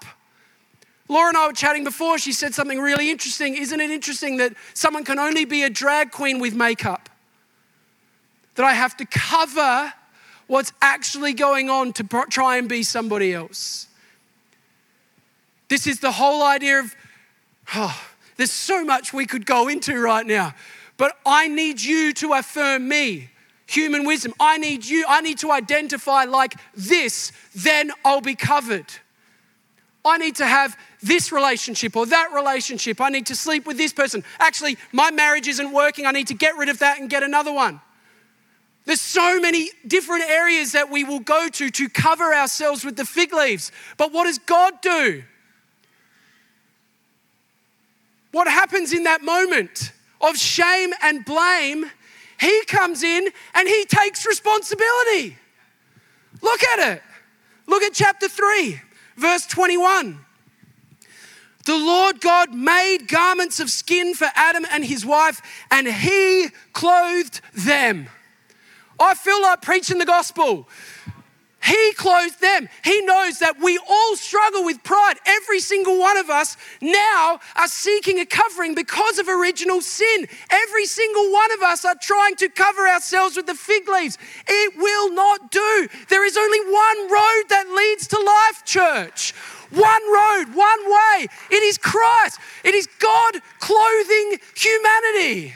Laura 1.10 1.28
and 1.28 1.36
I 1.36 1.48
were 1.48 1.52
chatting 1.52 1.82
before. 1.82 2.18
She 2.18 2.32
said 2.32 2.54
something 2.54 2.78
really 2.78 3.10
interesting. 3.10 3.56
Isn't 3.56 3.80
it 3.80 3.90
interesting 3.90 4.36
that 4.36 4.54
someone 4.74 5.04
can 5.04 5.18
only 5.18 5.44
be 5.44 5.64
a 5.64 5.70
drag 5.70 6.12
queen 6.12 6.38
with 6.38 6.54
makeup? 6.54 7.08
That 8.54 8.64
I 8.64 8.74
have 8.74 8.96
to 8.98 9.04
cover 9.06 9.92
what's 10.46 10.72
actually 10.80 11.32
going 11.32 11.68
on 11.68 11.92
to 11.94 12.04
try 12.30 12.58
and 12.58 12.68
be 12.68 12.84
somebody 12.84 13.34
else. 13.34 13.88
This 15.68 15.88
is 15.88 15.98
the 15.98 16.12
whole 16.12 16.44
idea 16.44 16.78
of, 16.78 16.94
oh, 17.74 18.00
there's 18.36 18.52
so 18.52 18.84
much 18.84 19.12
we 19.12 19.26
could 19.26 19.46
go 19.46 19.66
into 19.66 20.00
right 20.00 20.26
now, 20.26 20.54
but 20.96 21.18
I 21.26 21.48
need 21.48 21.80
you 21.80 22.12
to 22.14 22.34
affirm 22.34 22.86
me. 22.86 23.30
Human 23.66 24.04
wisdom. 24.04 24.32
I 24.38 24.58
need 24.58 24.84
you, 24.84 25.04
I 25.08 25.22
need 25.22 25.38
to 25.38 25.50
identify 25.50 26.24
like 26.24 26.54
this, 26.74 27.32
then 27.54 27.90
I'll 28.04 28.20
be 28.20 28.36
covered. 28.36 28.86
I 30.04 30.18
need 30.18 30.36
to 30.36 30.46
have 30.46 30.76
this 31.02 31.32
relationship 31.32 31.96
or 31.96 32.06
that 32.06 32.30
relationship. 32.34 33.00
I 33.00 33.08
need 33.08 33.26
to 33.26 33.36
sleep 33.36 33.66
with 33.66 33.76
this 33.76 33.92
person. 33.92 34.24
Actually, 34.38 34.76
my 34.92 35.10
marriage 35.10 35.48
isn't 35.48 35.72
working. 35.72 36.06
I 36.06 36.10
need 36.10 36.28
to 36.28 36.34
get 36.34 36.56
rid 36.56 36.68
of 36.68 36.78
that 36.80 37.00
and 37.00 37.08
get 37.08 37.22
another 37.22 37.52
one. 37.52 37.80
There's 38.84 39.00
so 39.00 39.38
many 39.40 39.70
different 39.86 40.24
areas 40.28 40.72
that 40.72 40.90
we 40.90 41.04
will 41.04 41.20
go 41.20 41.48
to 41.48 41.70
to 41.70 41.88
cover 41.88 42.34
ourselves 42.34 42.84
with 42.84 42.96
the 42.96 43.04
fig 43.04 43.32
leaves. 43.32 43.72
But 43.96 44.12
what 44.12 44.24
does 44.24 44.38
God 44.38 44.80
do? 44.80 45.22
What 48.32 48.48
happens 48.48 48.92
in 48.92 49.04
that 49.04 49.22
moment 49.22 49.92
of 50.20 50.36
shame 50.36 50.92
and 51.02 51.24
blame? 51.24 51.90
He 52.38 52.64
comes 52.66 53.02
in 53.02 53.28
and 53.54 53.68
he 53.68 53.84
takes 53.84 54.26
responsibility. 54.26 55.36
Look 56.40 56.62
at 56.62 56.94
it. 56.94 57.02
Look 57.66 57.82
at 57.82 57.92
chapter 57.92 58.28
3, 58.28 58.80
verse 59.16 59.46
21. 59.46 60.18
The 61.64 61.76
Lord 61.76 62.20
God 62.20 62.54
made 62.54 63.08
garments 63.08 63.60
of 63.60 63.70
skin 63.70 64.14
for 64.14 64.28
Adam 64.34 64.64
and 64.70 64.84
his 64.84 65.04
wife, 65.04 65.42
and 65.70 65.86
he 65.86 66.48
clothed 66.72 67.40
them. 67.54 68.08
I 68.98 69.14
feel 69.14 69.40
like 69.42 69.62
preaching 69.62 69.98
the 69.98 70.06
gospel. 70.06 70.68
He 71.62 71.92
clothed 71.92 72.40
them. 72.40 72.70
He 72.82 73.02
knows 73.02 73.38
that 73.40 73.60
we 73.60 73.78
all 73.88 74.16
struggle 74.16 74.64
with 74.64 74.82
pride. 74.82 75.18
Every 75.26 75.60
single 75.60 75.98
one 75.98 76.16
of 76.16 76.30
us 76.30 76.56
now 76.80 77.38
are 77.54 77.68
seeking 77.68 78.18
a 78.18 78.24
covering 78.24 78.74
because 78.74 79.18
of 79.18 79.28
original 79.28 79.82
sin. 79.82 80.26
Every 80.50 80.86
single 80.86 81.30
one 81.30 81.52
of 81.52 81.60
us 81.60 81.84
are 81.84 81.96
trying 82.00 82.36
to 82.36 82.48
cover 82.48 82.88
ourselves 82.88 83.36
with 83.36 83.46
the 83.46 83.54
fig 83.54 83.86
leaves. 83.88 84.16
It 84.48 84.78
will 84.78 85.12
not 85.12 85.50
do. 85.50 85.88
There 86.08 86.24
is 86.24 86.38
only 86.38 86.60
one 86.60 87.12
road 87.12 87.42
that 87.50 87.68
leads 87.68 88.06
to 88.08 88.18
life, 88.18 88.64
church. 88.64 89.34
One 89.70 90.12
road, 90.12 90.46
one 90.54 90.90
way. 90.90 91.26
It 91.50 91.62
is 91.62 91.78
Christ. 91.78 92.40
It 92.64 92.74
is 92.74 92.88
God 92.98 93.36
clothing 93.60 94.38
humanity. 94.56 95.54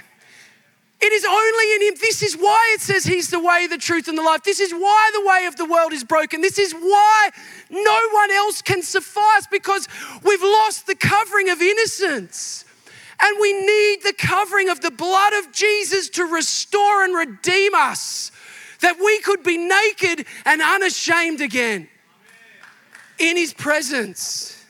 It 1.01 1.13
is 1.13 1.25
only 1.25 1.75
in 1.75 1.83
Him. 1.83 1.95
This 2.01 2.23
is 2.23 2.35
why 2.35 2.73
it 2.75 2.81
says 2.81 3.05
He's 3.05 3.29
the 3.31 3.41
way, 3.41 3.67
the 3.67 3.77
truth, 3.77 4.09
and 4.09 4.17
the 4.17 4.23
life. 4.23 4.45
This 4.45 4.61
is 4.61 4.73
why 4.73 5.11
the 5.13 5.27
way 5.27 5.47
of 5.47 5.57
the 5.57 5.65
world 5.65 5.93
is 5.93 6.05
broken. 6.05 6.41
This 6.41 6.59
is 6.59 6.73
why 6.73 7.31
no 7.71 8.01
one 8.13 8.31
else 8.31 8.63
can 8.63 8.83
suffice 8.83 9.47
because 9.51 9.89
we've 10.23 10.43
lost 10.43 10.87
the 10.87 10.95
covering 10.95 11.51
of 11.51 11.61
innocence. 11.61 12.65
And 13.21 13.39
we 13.41 13.53
need 13.53 14.03
the 14.03 14.15
covering 14.17 14.71
of 14.71 14.81
the 14.81 14.91
blood 14.91 15.33
of 15.35 15.53
Jesus 15.53 16.09
to 16.11 16.25
restore 16.25 17.05
and 17.05 17.15
redeem 17.15 17.75
us, 17.75 18.33
that 18.81 18.97
we 18.99 19.21
could 19.21 19.43
be 19.43 19.57
naked 19.57 20.27
and 20.45 20.63
unashamed 20.63 21.41
again 21.41 21.89
in 23.19 23.37
His 23.37 23.53
presence. 23.53 24.65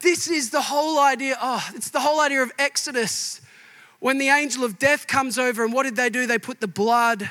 This 0.00 0.28
is 0.28 0.50
the 0.50 0.60
whole 0.60 0.98
idea. 0.98 1.36
Oh, 1.40 1.66
it's 1.74 1.90
the 1.90 2.00
whole 2.00 2.20
idea 2.20 2.42
of 2.42 2.52
Exodus 2.58 3.40
when 4.00 4.18
the 4.18 4.28
angel 4.28 4.64
of 4.64 4.78
death 4.78 5.06
comes 5.06 5.38
over, 5.38 5.64
and 5.64 5.72
what 5.72 5.84
did 5.84 5.96
they 5.96 6.10
do? 6.10 6.26
They 6.26 6.38
put 6.38 6.60
the 6.60 6.68
blood 6.68 7.30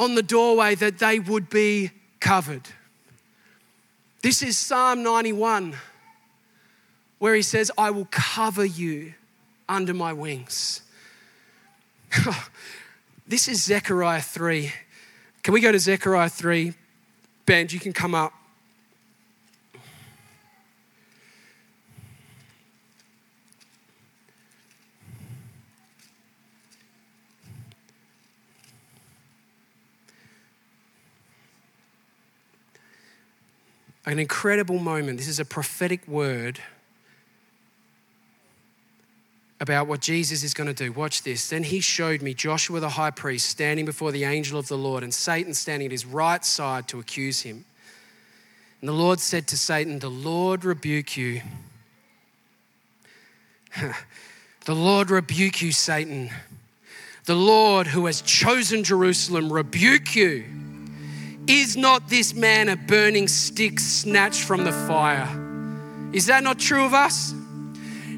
on 0.00 0.14
the 0.14 0.22
doorway 0.22 0.74
that 0.76 0.98
they 0.98 1.18
would 1.18 1.50
be 1.50 1.90
covered. 2.20 2.62
This 4.22 4.42
is 4.42 4.58
Psalm 4.58 5.02
91, 5.02 5.76
where 7.18 7.34
he 7.34 7.42
says, 7.42 7.70
I 7.76 7.90
will 7.90 8.08
cover 8.10 8.64
you 8.64 9.12
under 9.68 9.92
my 9.92 10.14
wings. 10.14 10.80
this 13.26 13.46
is 13.46 13.62
Zechariah 13.62 14.22
3. 14.22 14.72
Can 15.42 15.52
we 15.52 15.60
go 15.60 15.70
to 15.70 15.78
Zechariah 15.78 16.30
3? 16.30 16.72
Ben, 17.46 17.66
you 17.70 17.80
can 17.80 17.92
come 17.92 18.14
up. 18.14 18.32
an 34.06 34.18
incredible 34.18 34.78
moment. 34.78 35.18
This 35.18 35.28
is 35.28 35.40
a 35.40 35.44
prophetic 35.44 36.06
word 36.06 36.60
about 39.60 39.86
what 39.86 40.00
Jesus 40.00 40.42
is 40.42 40.52
going 40.52 40.66
to 40.66 40.74
do. 40.74 40.92
Watch 40.92 41.22
this. 41.22 41.48
Then 41.48 41.62
he 41.62 41.80
showed 41.80 42.22
me 42.22 42.34
Joshua 42.34 42.80
the 42.80 42.90
high 42.90 43.10
priest 43.10 43.48
standing 43.48 43.84
before 43.84 44.12
the 44.12 44.24
angel 44.24 44.58
of 44.58 44.68
the 44.68 44.76
Lord 44.76 45.02
and 45.02 45.14
Satan 45.14 45.54
standing 45.54 45.86
at 45.86 45.92
his 45.92 46.04
right 46.04 46.44
side 46.44 46.88
to 46.88 46.98
accuse 46.98 47.42
him. 47.42 47.64
And 48.80 48.88
the 48.88 48.92
Lord 48.92 49.20
said 49.20 49.46
to 49.48 49.56
Satan, 49.56 50.00
The 50.00 50.10
Lord 50.10 50.64
rebuke 50.64 51.16
you. 51.16 51.40
the 54.64 54.74
Lord 54.74 55.10
rebuke 55.10 55.62
you, 55.62 55.72
Satan. 55.72 56.30
The 57.24 57.34
Lord 57.34 57.86
who 57.86 58.06
has 58.06 58.20
chosen 58.20 58.84
Jerusalem 58.84 59.52
rebuke 59.52 60.14
you. 60.14 60.44
Is 61.46 61.76
not 61.76 62.08
this 62.08 62.34
man 62.34 62.68
a 62.68 62.76
burning 62.76 63.28
stick 63.28 63.78
snatched 63.78 64.42
from 64.42 64.64
the 64.64 64.72
fire? 64.72 65.28
Is 66.12 66.26
that 66.26 66.42
not 66.42 66.58
true 66.58 66.84
of 66.84 66.94
us? 66.94 67.34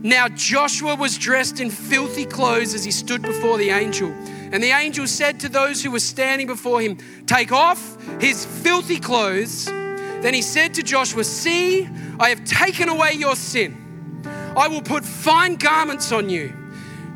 Now 0.06 0.28
Joshua 0.28 0.94
was 0.94 1.18
dressed 1.18 1.58
in 1.58 1.68
filthy 1.68 2.26
clothes 2.26 2.74
as 2.74 2.84
he 2.84 2.92
stood 2.92 3.22
before 3.22 3.58
the 3.58 3.70
angel. 3.70 4.10
And 4.52 4.62
the 4.62 4.70
angel 4.70 5.08
said 5.08 5.40
to 5.40 5.48
those 5.48 5.82
who 5.82 5.90
were 5.90 5.98
standing 5.98 6.46
before 6.46 6.80
him, 6.80 6.98
Take 7.26 7.50
off 7.50 8.00
his 8.20 8.46
filthy 8.46 9.00
clothes. 9.00 9.64
Then 9.64 10.32
he 10.32 10.42
said 10.42 10.74
to 10.74 10.84
Joshua, 10.84 11.24
See, 11.24 11.88
I 12.20 12.28
have 12.28 12.44
taken 12.44 12.88
away 12.88 13.14
your 13.14 13.34
sin. 13.34 14.22
I 14.56 14.68
will 14.68 14.80
put 14.80 15.04
fine 15.04 15.56
garments 15.56 16.12
on 16.12 16.30
you. 16.30 16.52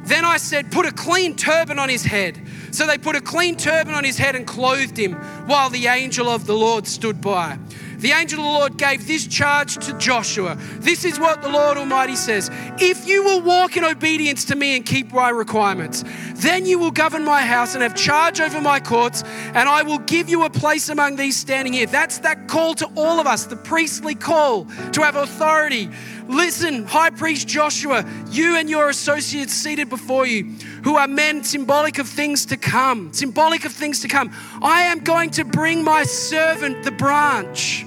Then 0.02 0.24
I 0.24 0.36
said, 0.38 0.72
Put 0.72 0.84
a 0.84 0.90
clean 0.90 1.36
turban 1.36 1.78
on 1.78 1.88
his 1.88 2.02
head. 2.02 2.44
So 2.72 2.88
they 2.88 2.98
put 2.98 3.14
a 3.14 3.20
clean 3.20 3.54
turban 3.54 3.94
on 3.94 4.02
his 4.02 4.18
head 4.18 4.34
and 4.34 4.44
clothed 4.44 4.98
him 4.98 5.12
while 5.46 5.70
the 5.70 5.86
angel 5.86 6.28
of 6.28 6.44
the 6.44 6.54
Lord 6.54 6.88
stood 6.88 7.20
by. 7.20 7.56
The 8.00 8.12
angel 8.12 8.40
of 8.40 8.44
the 8.44 8.50
Lord 8.50 8.76
gave 8.76 9.06
this 9.06 9.26
charge 9.26 9.76
to 9.86 9.96
Joshua. 9.98 10.56
This 10.78 11.04
is 11.04 11.18
what 11.18 11.42
the 11.42 11.48
Lord 11.48 11.76
Almighty 11.76 12.16
says 12.16 12.50
If 12.78 13.06
you 13.06 13.22
will 13.22 13.42
walk 13.42 13.76
in 13.76 13.84
obedience 13.84 14.44
to 14.46 14.56
me 14.56 14.76
and 14.76 14.86
keep 14.86 15.12
my 15.12 15.28
requirements, 15.28 16.04
then 16.34 16.64
you 16.64 16.78
will 16.78 16.90
govern 16.90 17.24
my 17.24 17.42
house 17.42 17.74
and 17.74 17.82
have 17.82 17.94
charge 17.94 18.40
over 18.40 18.60
my 18.60 18.80
courts, 18.80 19.22
and 19.54 19.68
I 19.68 19.82
will 19.82 19.98
give 19.98 20.28
you 20.28 20.44
a 20.44 20.50
place 20.50 20.88
among 20.88 21.16
these 21.16 21.36
standing 21.36 21.72
here. 21.72 21.86
That's 21.86 22.18
that 22.18 22.48
call 22.48 22.74
to 22.76 22.86
all 22.96 23.20
of 23.20 23.26
us, 23.26 23.44
the 23.44 23.56
priestly 23.56 24.14
call 24.14 24.64
to 24.92 25.02
have 25.02 25.16
authority. 25.16 25.90
Listen, 26.26 26.84
High 26.84 27.10
Priest 27.10 27.48
Joshua, 27.48 28.04
you 28.30 28.56
and 28.56 28.70
your 28.70 28.88
associates 28.88 29.52
seated 29.52 29.88
before 29.90 30.26
you, 30.26 30.44
who 30.84 30.96
are 30.96 31.08
men 31.08 31.42
symbolic 31.42 31.98
of 31.98 32.08
things 32.08 32.46
to 32.46 32.56
come, 32.56 33.12
symbolic 33.12 33.64
of 33.64 33.72
things 33.72 34.00
to 34.00 34.08
come. 34.08 34.32
I 34.62 34.82
am 34.82 35.00
going 35.00 35.30
to 35.30 35.44
bring 35.44 35.82
my 35.84 36.04
servant, 36.04 36.84
the 36.84 36.92
branch. 36.92 37.84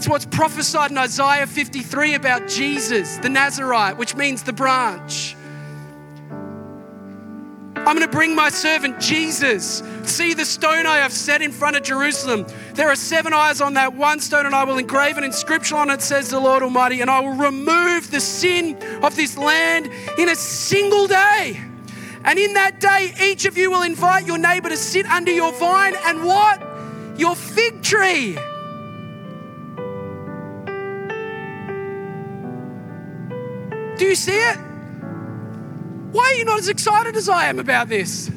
It's 0.00 0.08
what's 0.08 0.24
prophesied 0.24 0.90
in 0.90 0.96
Isaiah 0.96 1.46
53 1.46 2.14
about 2.14 2.48
Jesus, 2.48 3.18
the 3.18 3.28
Nazarite, 3.28 3.98
which 3.98 4.16
means 4.16 4.42
the 4.42 4.52
branch. 4.54 5.36
I'm 7.76 7.84
going 7.84 8.00
to 8.00 8.08
bring 8.08 8.34
my 8.34 8.48
servant 8.48 8.98
Jesus. 8.98 9.82
See 10.04 10.32
the 10.32 10.46
stone 10.46 10.86
I 10.86 10.96
have 10.96 11.12
set 11.12 11.42
in 11.42 11.52
front 11.52 11.76
of 11.76 11.82
Jerusalem. 11.82 12.46
There 12.72 12.88
are 12.88 12.96
seven 12.96 13.34
eyes 13.34 13.60
on 13.60 13.74
that 13.74 13.92
one 13.92 14.20
stone, 14.20 14.46
and 14.46 14.54
I 14.54 14.64
will 14.64 14.78
engrave 14.78 15.18
an 15.18 15.24
inscription 15.24 15.76
on 15.76 15.90
it, 15.90 16.00
says 16.00 16.30
the 16.30 16.40
Lord 16.40 16.62
Almighty, 16.62 17.02
and 17.02 17.10
I 17.10 17.20
will 17.20 17.36
remove 17.36 18.10
the 18.10 18.20
sin 18.20 18.82
of 19.02 19.16
this 19.16 19.36
land 19.36 19.90
in 20.16 20.30
a 20.30 20.34
single 20.34 21.08
day. 21.08 21.60
And 22.24 22.38
in 22.38 22.54
that 22.54 22.80
day, 22.80 23.12
each 23.22 23.44
of 23.44 23.58
you 23.58 23.70
will 23.70 23.82
invite 23.82 24.26
your 24.26 24.38
neighbor 24.38 24.70
to 24.70 24.78
sit 24.78 25.04
under 25.04 25.30
your 25.30 25.52
vine 25.52 25.94
and 26.06 26.24
what? 26.24 26.62
Your 27.18 27.36
fig 27.36 27.82
tree. 27.82 28.38
Do 34.00 34.06
you 34.06 34.14
see 34.14 34.32
it? 34.32 34.56
Why 36.12 36.24
are 36.24 36.32
you 36.32 36.46
not 36.46 36.58
as 36.58 36.70
excited 36.70 37.16
as 37.16 37.28
I 37.28 37.48
am 37.48 37.58
about 37.58 37.90
this? 37.90 38.28
In 38.28 38.34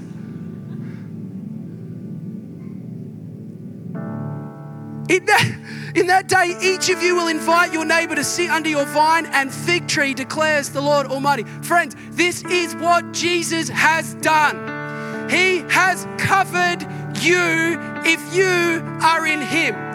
that, 5.26 5.94
in 5.96 6.08
that 6.08 6.28
day, 6.28 6.58
each 6.62 6.90
of 6.90 7.02
you 7.02 7.16
will 7.16 7.30
invite 7.30 7.72
your 7.72 7.86
neighbor 7.86 8.14
to 8.14 8.26
sit 8.26 8.50
under 8.50 8.68
your 8.68 8.84
vine 8.88 9.26
and 9.28 9.54
fig 9.54 9.88
tree, 9.88 10.14
declares 10.14 10.68
the 10.68 10.82
Lord 10.82 11.08
Almighty. 11.08 11.46
Friends, 11.62 11.96
this 12.10 12.44
is 12.44 12.76
what 12.76 13.14
Jesus 13.14 13.70
has 13.70 14.16
done. 14.16 15.30
He 15.30 15.60
has 15.70 16.06
covered 16.18 16.82
you 17.22 17.80
if 18.04 18.36
you 18.36 18.84
are 19.02 19.26
in 19.26 19.40
Him. 19.40 19.93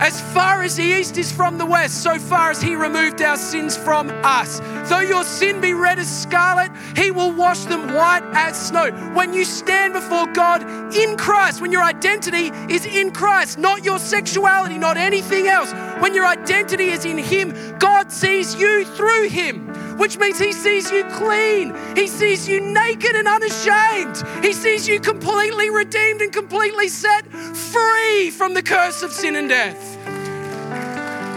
As 0.00 0.18
far 0.32 0.62
as 0.62 0.76
the 0.76 0.82
east 0.82 1.18
is 1.18 1.30
from 1.30 1.58
the 1.58 1.66
west, 1.66 2.02
so 2.02 2.18
far 2.18 2.50
as 2.50 2.62
He 2.62 2.74
removed 2.74 3.20
our 3.20 3.36
sins 3.36 3.76
from 3.76 4.08
us. 4.24 4.58
Though 4.88 5.00
your 5.00 5.24
sin 5.24 5.60
be 5.60 5.74
red 5.74 5.98
as 5.98 6.22
scarlet, 6.22 6.72
He 6.96 7.10
will 7.10 7.32
wash 7.32 7.64
them 7.64 7.92
white 7.92 8.24
as 8.32 8.58
snow. 8.68 8.90
When 9.12 9.34
you 9.34 9.44
stand 9.44 9.92
before 9.92 10.26
God 10.32 10.62
in 10.94 11.18
Christ, 11.18 11.60
when 11.60 11.70
your 11.70 11.82
identity 11.82 12.50
is 12.72 12.86
in 12.86 13.12
Christ, 13.12 13.58
not 13.58 13.84
your 13.84 13.98
sexuality, 13.98 14.78
not 14.78 14.96
anything 14.96 15.48
else, 15.48 15.70
when 16.00 16.14
your 16.14 16.26
identity 16.26 16.88
is 16.88 17.04
in 17.04 17.18
Him, 17.18 17.54
God 17.78 18.10
sees 18.10 18.54
you 18.54 18.86
through 18.86 19.28
Him 19.28 19.70
which 20.00 20.16
means 20.16 20.38
he 20.38 20.50
sees 20.50 20.90
you 20.90 21.04
clean. 21.10 21.76
He 21.94 22.06
sees 22.06 22.48
you 22.48 22.58
naked 22.58 23.14
and 23.14 23.28
unashamed. 23.28 24.24
He 24.42 24.54
sees 24.54 24.88
you 24.88 24.98
completely 24.98 25.68
redeemed 25.68 26.22
and 26.22 26.32
completely 26.32 26.88
set 26.88 27.26
free 27.26 28.30
from 28.30 28.54
the 28.54 28.62
curse 28.62 29.02
of 29.02 29.12
sin 29.12 29.36
and 29.36 29.50
death. 29.50 29.96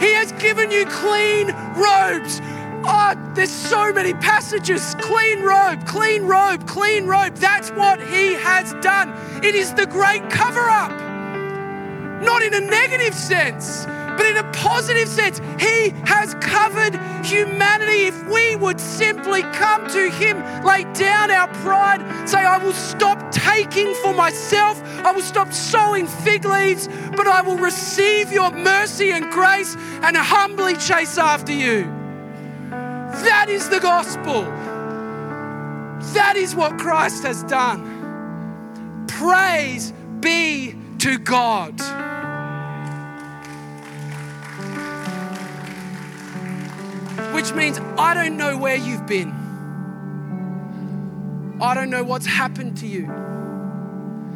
He 0.02 0.14
has 0.14 0.32
given 0.34 0.72
you 0.72 0.86
clean 0.86 1.48
robes. 1.76 2.40
Oh, 2.86 3.32
there's 3.36 3.52
so 3.52 3.92
many 3.92 4.14
passages. 4.14 4.96
Clean 4.96 5.42
robe, 5.42 5.86
clean 5.86 6.24
robe, 6.24 6.66
clean 6.66 7.06
robe. 7.06 7.36
That's 7.36 7.70
what 7.72 8.00
he 8.00 8.34
has 8.34 8.74
done. 8.82 9.14
It 9.44 9.56
is 9.56 9.74
the 9.74 9.88
great 9.88 10.30
cover 10.30 10.70
up. 10.70 10.92
Not 12.22 12.42
in 12.42 12.54
a 12.54 12.62
negative 12.62 13.14
sense, 13.14 13.86
but 14.18 14.26
in 14.26 14.38
a 14.38 14.52
positive 14.52 15.08
sense, 15.08 15.40
He 15.60 15.90
has 16.06 16.36
covered 16.36 16.96
humanity. 17.26 18.08
If 18.08 18.28
we 18.28 18.56
would 18.56 18.80
simply 18.80 19.42
come 19.42 19.88
to 19.90 20.10
Him, 20.10 20.44
lay 20.64 20.84
down 20.94 21.32
our 21.32 21.48
pride, 21.64 22.30
say, 22.30 22.40
I 22.40 22.58
will 22.58 22.74
stop 22.74 23.32
taking 23.32 23.94
for 23.96 24.14
myself, 24.14 24.82
I 25.06 25.12
will 25.12 25.22
stop 25.22 25.52
sowing 25.54 26.08
fig 26.08 26.46
leaves, 26.46 26.88
but 27.16 27.28
I 27.28 27.42
will 27.42 27.58
receive 27.58 28.32
your 28.32 28.52
mercy 28.52 29.12
and 29.12 29.32
grace 29.32 29.76
and 30.02 30.16
humbly 30.16 30.76
chase 30.76 31.18
after 31.18 31.54
you. 31.54 31.84
That 32.70 33.48
is 33.50 33.70
the 33.70 33.80
gospel. 33.80 34.44
That 36.14 36.36
is 36.36 36.56
what 36.56 36.78
Christ 36.78 37.24
has 37.24 37.44
done. 37.44 39.06
Praise 39.08 39.94
be 40.20 40.76
to 41.00 41.18
God. 41.18 41.80
Which 47.34 47.52
means 47.54 47.80
I 47.98 48.14
don't 48.14 48.38
know 48.38 48.56
where 48.58 48.76
you've 48.76 49.08
been. 49.08 49.32
I 51.60 51.74
don't 51.74 51.90
know 51.90 52.04
what's 52.04 52.28
happened 52.28 52.78
to 52.78 52.88
you. 52.88 53.12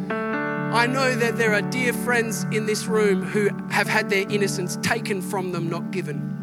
I 0.10 0.88
know 0.88 1.16
that 1.16 1.38
there 1.38 1.54
are 1.54 1.62
dear 1.62 1.94
friends 1.94 2.46
in 2.52 2.66
this 2.66 2.86
room 2.88 3.24
who 3.24 3.50
have 3.70 3.88
had 3.88 4.10
their 4.10 4.30
innocence 4.32 4.78
taken 4.82 5.22
from 5.22 5.52
them, 5.52 5.70
not 5.70 5.92
given. 5.92 6.34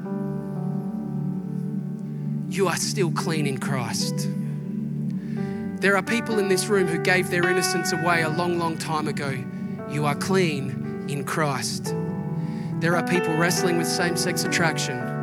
You 2.51 2.69
are 2.69 2.77
still 2.77 3.11
clean 3.11 3.47
in 3.47 3.59
Christ. 3.59 4.29
There 5.81 5.97
are 5.97 6.03
people 6.03 6.39
in 6.39 6.49
this 6.49 6.67
room 6.67 6.87
who 6.87 6.99
gave 6.99 7.31
their 7.31 7.49
innocence 7.49 7.93
away 7.93 8.23
a 8.23 8.29
long, 8.29 8.59
long 8.59 8.79
time 8.79 9.09
ago. 9.09 9.37
You 9.91 10.07
are 10.07 10.15
clean 10.15 11.07
in 11.09 11.25
Christ. 11.25 11.95
There 12.81 12.97
are 12.97 13.07
people 13.07 13.35
wrestling 13.37 13.77
with 13.77 13.87
same 13.87 14.17
sex 14.17 14.45
attraction 14.45 15.14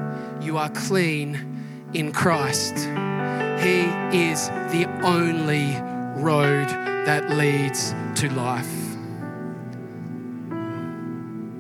you 0.42 0.58
are 0.58 0.70
clean 0.70 1.90
in 1.94 2.12
Christ. 2.12 2.76
He 2.76 3.82
is 4.18 4.50
the 4.72 4.88
only 5.04 5.76
road 6.22 6.68
that 7.06 7.30
leads 7.30 7.94
to 8.16 8.30
life. 8.34 8.66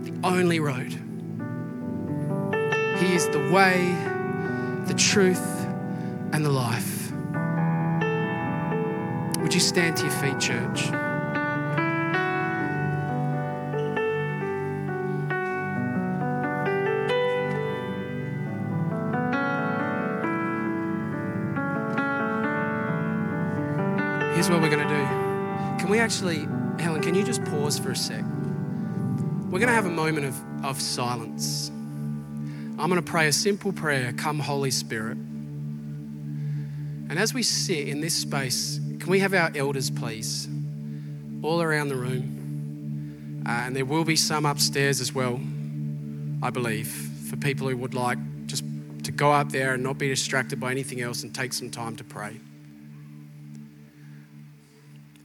The 0.03 0.13
only 0.23 0.59
road. 0.59 0.93
He 2.99 3.13
is 3.15 3.27
the 3.29 3.49
way, 3.51 3.95
the 4.86 4.95
truth, 4.95 5.65
and 6.34 6.45
the 6.45 6.49
life. 6.49 7.11
Would 9.41 9.53
you 9.53 9.59
stand 9.59 9.97
to 9.97 10.03
your 10.03 10.11
feet, 10.13 10.39
church? 10.39 11.11
What 24.51 24.61
we're 24.61 24.69
going 24.69 24.85
to 24.85 24.93
do. 24.93 25.05
Can 25.79 25.89
we 25.89 25.99
actually, 25.99 26.39
Helen, 26.77 27.01
can 27.01 27.15
you 27.15 27.23
just 27.23 27.41
pause 27.45 27.79
for 27.79 27.91
a 27.91 27.95
sec? 27.95 28.21
We're 28.21 29.59
going 29.59 29.67
to 29.67 29.73
have 29.73 29.85
a 29.85 29.89
moment 29.89 30.25
of, 30.25 30.65
of 30.65 30.81
silence. 30.81 31.69
I'm 31.69 32.89
going 32.89 32.95
to 32.95 33.01
pray 33.01 33.27
a 33.27 33.31
simple 33.31 33.71
prayer 33.71 34.11
Come, 34.11 34.39
Holy 34.39 34.71
Spirit. 34.71 35.17
And 37.09 37.17
as 37.17 37.33
we 37.33 37.43
sit 37.43 37.87
in 37.87 38.01
this 38.01 38.13
space, 38.13 38.79
can 38.99 39.09
we 39.09 39.19
have 39.19 39.33
our 39.33 39.51
elders, 39.55 39.89
please, 39.89 40.49
all 41.43 41.61
around 41.61 41.87
the 41.87 41.95
room? 41.95 43.43
Uh, 43.47 43.51
and 43.51 43.75
there 43.75 43.85
will 43.85 44.03
be 44.03 44.17
some 44.17 44.45
upstairs 44.45 44.99
as 44.99 45.15
well, 45.15 45.39
I 46.43 46.49
believe, 46.49 46.89
for 47.29 47.37
people 47.37 47.69
who 47.69 47.77
would 47.77 47.93
like 47.93 48.17
just 48.47 48.65
to 49.03 49.13
go 49.13 49.31
up 49.31 49.49
there 49.49 49.75
and 49.75 49.83
not 49.83 49.97
be 49.97 50.09
distracted 50.09 50.59
by 50.59 50.71
anything 50.71 50.99
else 50.99 51.23
and 51.23 51.33
take 51.33 51.53
some 51.53 51.69
time 51.69 51.95
to 51.95 52.03
pray. 52.03 52.37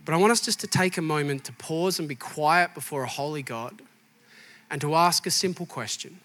But 0.07 0.15
I 0.15 0.19
want 0.19 0.31
us 0.31 0.41
just 0.41 0.61
to 0.61 0.69
take 0.69 0.97
a 0.97 1.03
moment 1.03 1.43
to 1.45 1.53
pause 1.53 1.99
and 1.99 2.09
be 2.09 2.15
quiet 2.15 2.75
before 2.75 3.03
a 3.03 3.09
holy 3.09 3.43
God 3.43 3.83
and 4.71 4.81
to 4.81 4.95
ask 4.95 5.27
a 5.27 5.31
simple 5.33 5.67
question 5.67 6.21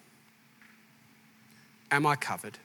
Am 1.89 2.05
I 2.05 2.15
covered? 2.15 2.59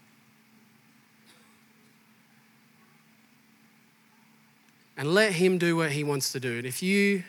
And 4.99 5.13
let 5.13 5.33
Him 5.33 5.57
do 5.57 5.75
what 5.75 5.93
He 5.93 6.05
wants 6.05 6.33
to 6.33 6.41
do. 6.41 6.59
And 6.59 6.67
if 6.67 6.83
you 6.83 7.25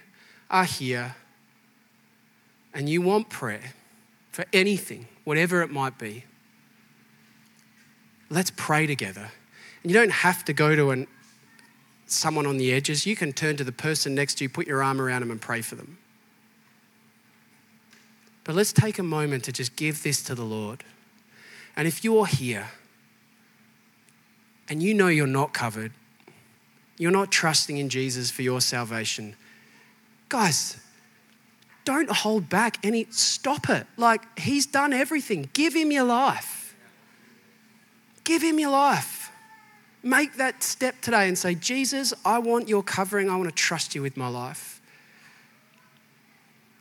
are 0.51 0.65
here 0.65 1.15
and 2.73 2.89
you 2.89 3.01
want 3.01 3.29
prayer 3.29 3.73
for 4.31 4.43
anything, 4.51 5.07
whatever 5.23 5.61
it 5.61 5.71
might 5.71 5.97
be, 5.97 6.25
let's 8.29 8.51
pray 8.51 8.85
together. 8.85 9.31
And 9.81 9.91
you 9.91 9.97
don't 9.97 10.11
have 10.11 10.43
to 10.45 10.53
go 10.53 10.75
to 10.75 10.91
an 10.91 11.07
someone 12.07 12.45
on 12.45 12.57
the 12.57 12.73
edges, 12.73 13.05
you 13.05 13.15
can 13.15 13.33
turn 13.33 13.57
to 13.57 13.63
the 13.63 13.71
person 13.71 14.15
next 14.15 14.35
to 14.35 14.45
you, 14.45 14.49
put 14.49 14.67
your 14.67 14.81
arm 14.81 15.01
around 15.01 15.21
them, 15.21 15.31
and 15.31 15.41
pray 15.41 15.61
for 15.61 15.75
them. 15.75 15.97
But 18.43 18.55
let's 18.55 18.71
take 18.71 18.97
a 18.97 19.03
moment 19.03 19.43
to 19.43 19.51
just 19.51 19.75
give 19.75 20.03
this 20.03 20.23
to 20.23 20.35
the 20.35 20.45
Lord. 20.45 20.83
And 21.75 21.87
if 21.87 22.03
you're 22.03 22.25
here 22.25 22.69
and 24.69 24.81
you 24.81 24.93
know 24.93 25.07
you're 25.07 25.27
not 25.27 25.53
covered, 25.53 25.91
you're 26.97 27.11
not 27.11 27.31
trusting 27.31 27.77
in 27.77 27.89
Jesus 27.89 28.31
for 28.31 28.41
your 28.41 28.61
salvation, 28.61 29.35
guys, 30.29 30.79
don't 31.83 32.09
hold 32.09 32.49
back 32.49 32.79
any, 32.83 33.07
stop 33.11 33.69
it. 33.69 33.85
Like, 33.95 34.39
He's 34.39 34.65
done 34.65 34.93
everything. 34.93 35.49
Give 35.53 35.73
Him 35.73 35.91
your 35.91 36.03
life. 36.03 36.75
Give 38.23 38.41
Him 38.41 38.59
your 38.59 38.71
life. 38.71 39.16
Make 40.03 40.37
that 40.37 40.63
step 40.63 41.01
today 41.01 41.27
and 41.27 41.37
say, 41.37 41.55
Jesus, 41.55 42.13
I 42.23 42.39
want 42.39 42.69
your 42.69 42.83
covering. 42.83 43.29
I 43.29 43.35
want 43.35 43.49
to 43.49 43.55
trust 43.55 43.95
you 43.95 44.01
with 44.01 44.15
my 44.15 44.27
life. 44.27 44.81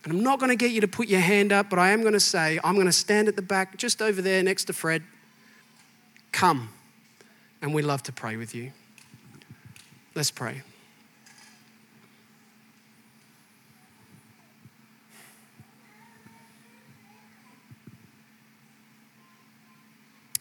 And 0.03 0.13
I'm 0.13 0.23
not 0.23 0.39
going 0.39 0.49
to 0.49 0.55
get 0.55 0.71
you 0.71 0.79
to 0.81 0.87
put 0.87 1.09
your 1.09 1.19
hand 1.19 1.51
up, 1.51 1.69
but 1.69 1.79
I 1.79 1.89
am 1.89 2.01
going 2.01 2.13
to 2.13 2.19
say, 2.19 2.59
I'm 2.63 2.75
going 2.75 2.85
to 2.85 2.93
stand 2.93 3.27
at 3.27 3.35
the 3.35 3.41
back 3.41 3.75
just 3.77 4.01
over 4.01 4.21
there 4.21 4.41
next 4.41 4.65
to 4.65 4.73
Fred. 4.73 5.03
Come, 6.31 6.69
and 7.61 7.73
we'd 7.73 7.81
love 7.81 8.03
to 8.03 8.13
pray 8.13 8.37
with 8.37 8.55
you. 8.55 8.71
Let's 10.15 10.31
pray. 10.31 10.61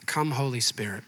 Come, 0.07 0.31
Holy 0.31 0.61
Spirit. 0.61 1.03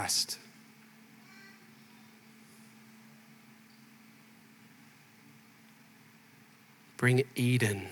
Christ. 0.00 0.38
Bring 6.96 7.22
Eden 7.34 7.88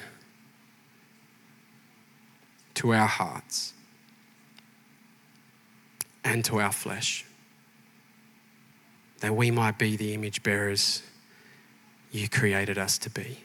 to 2.74 2.94
our 2.94 3.06
hearts 3.06 3.74
and 6.24 6.42
to 6.46 6.61
our 6.61 6.72
flesh, 6.72 7.26
that 9.20 9.36
we 9.36 9.50
might 9.50 9.76
be 9.76 9.94
the 9.98 10.14
image 10.14 10.42
bearers 10.42 11.02
you 12.11 12.26
created 12.26 12.78
us 12.78 12.96
to 12.98 13.11
be. 13.11 13.36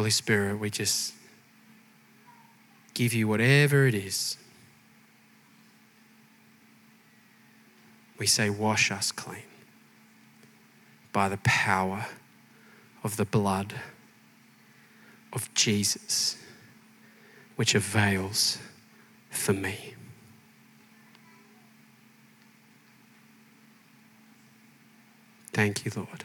Holy 0.00 0.08
Spirit, 0.08 0.58
we 0.58 0.70
just 0.70 1.12
give 2.94 3.12
you 3.12 3.28
whatever 3.28 3.86
it 3.86 3.94
is. 3.94 4.38
We 8.16 8.24
say, 8.24 8.48
wash 8.48 8.90
us 8.90 9.12
clean 9.12 9.42
by 11.12 11.28
the 11.28 11.36
power 11.44 12.06
of 13.04 13.18
the 13.18 13.26
blood 13.26 13.74
of 15.34 15.52
Jesus, 15.52 16.38
which 17.56 17.74
avails 17.74 18.56
for 19.28 19.52
me. 19.52 19.92
Thank 25.52 25.84
you, 25.84 25.92
Lord. 25.94 26.24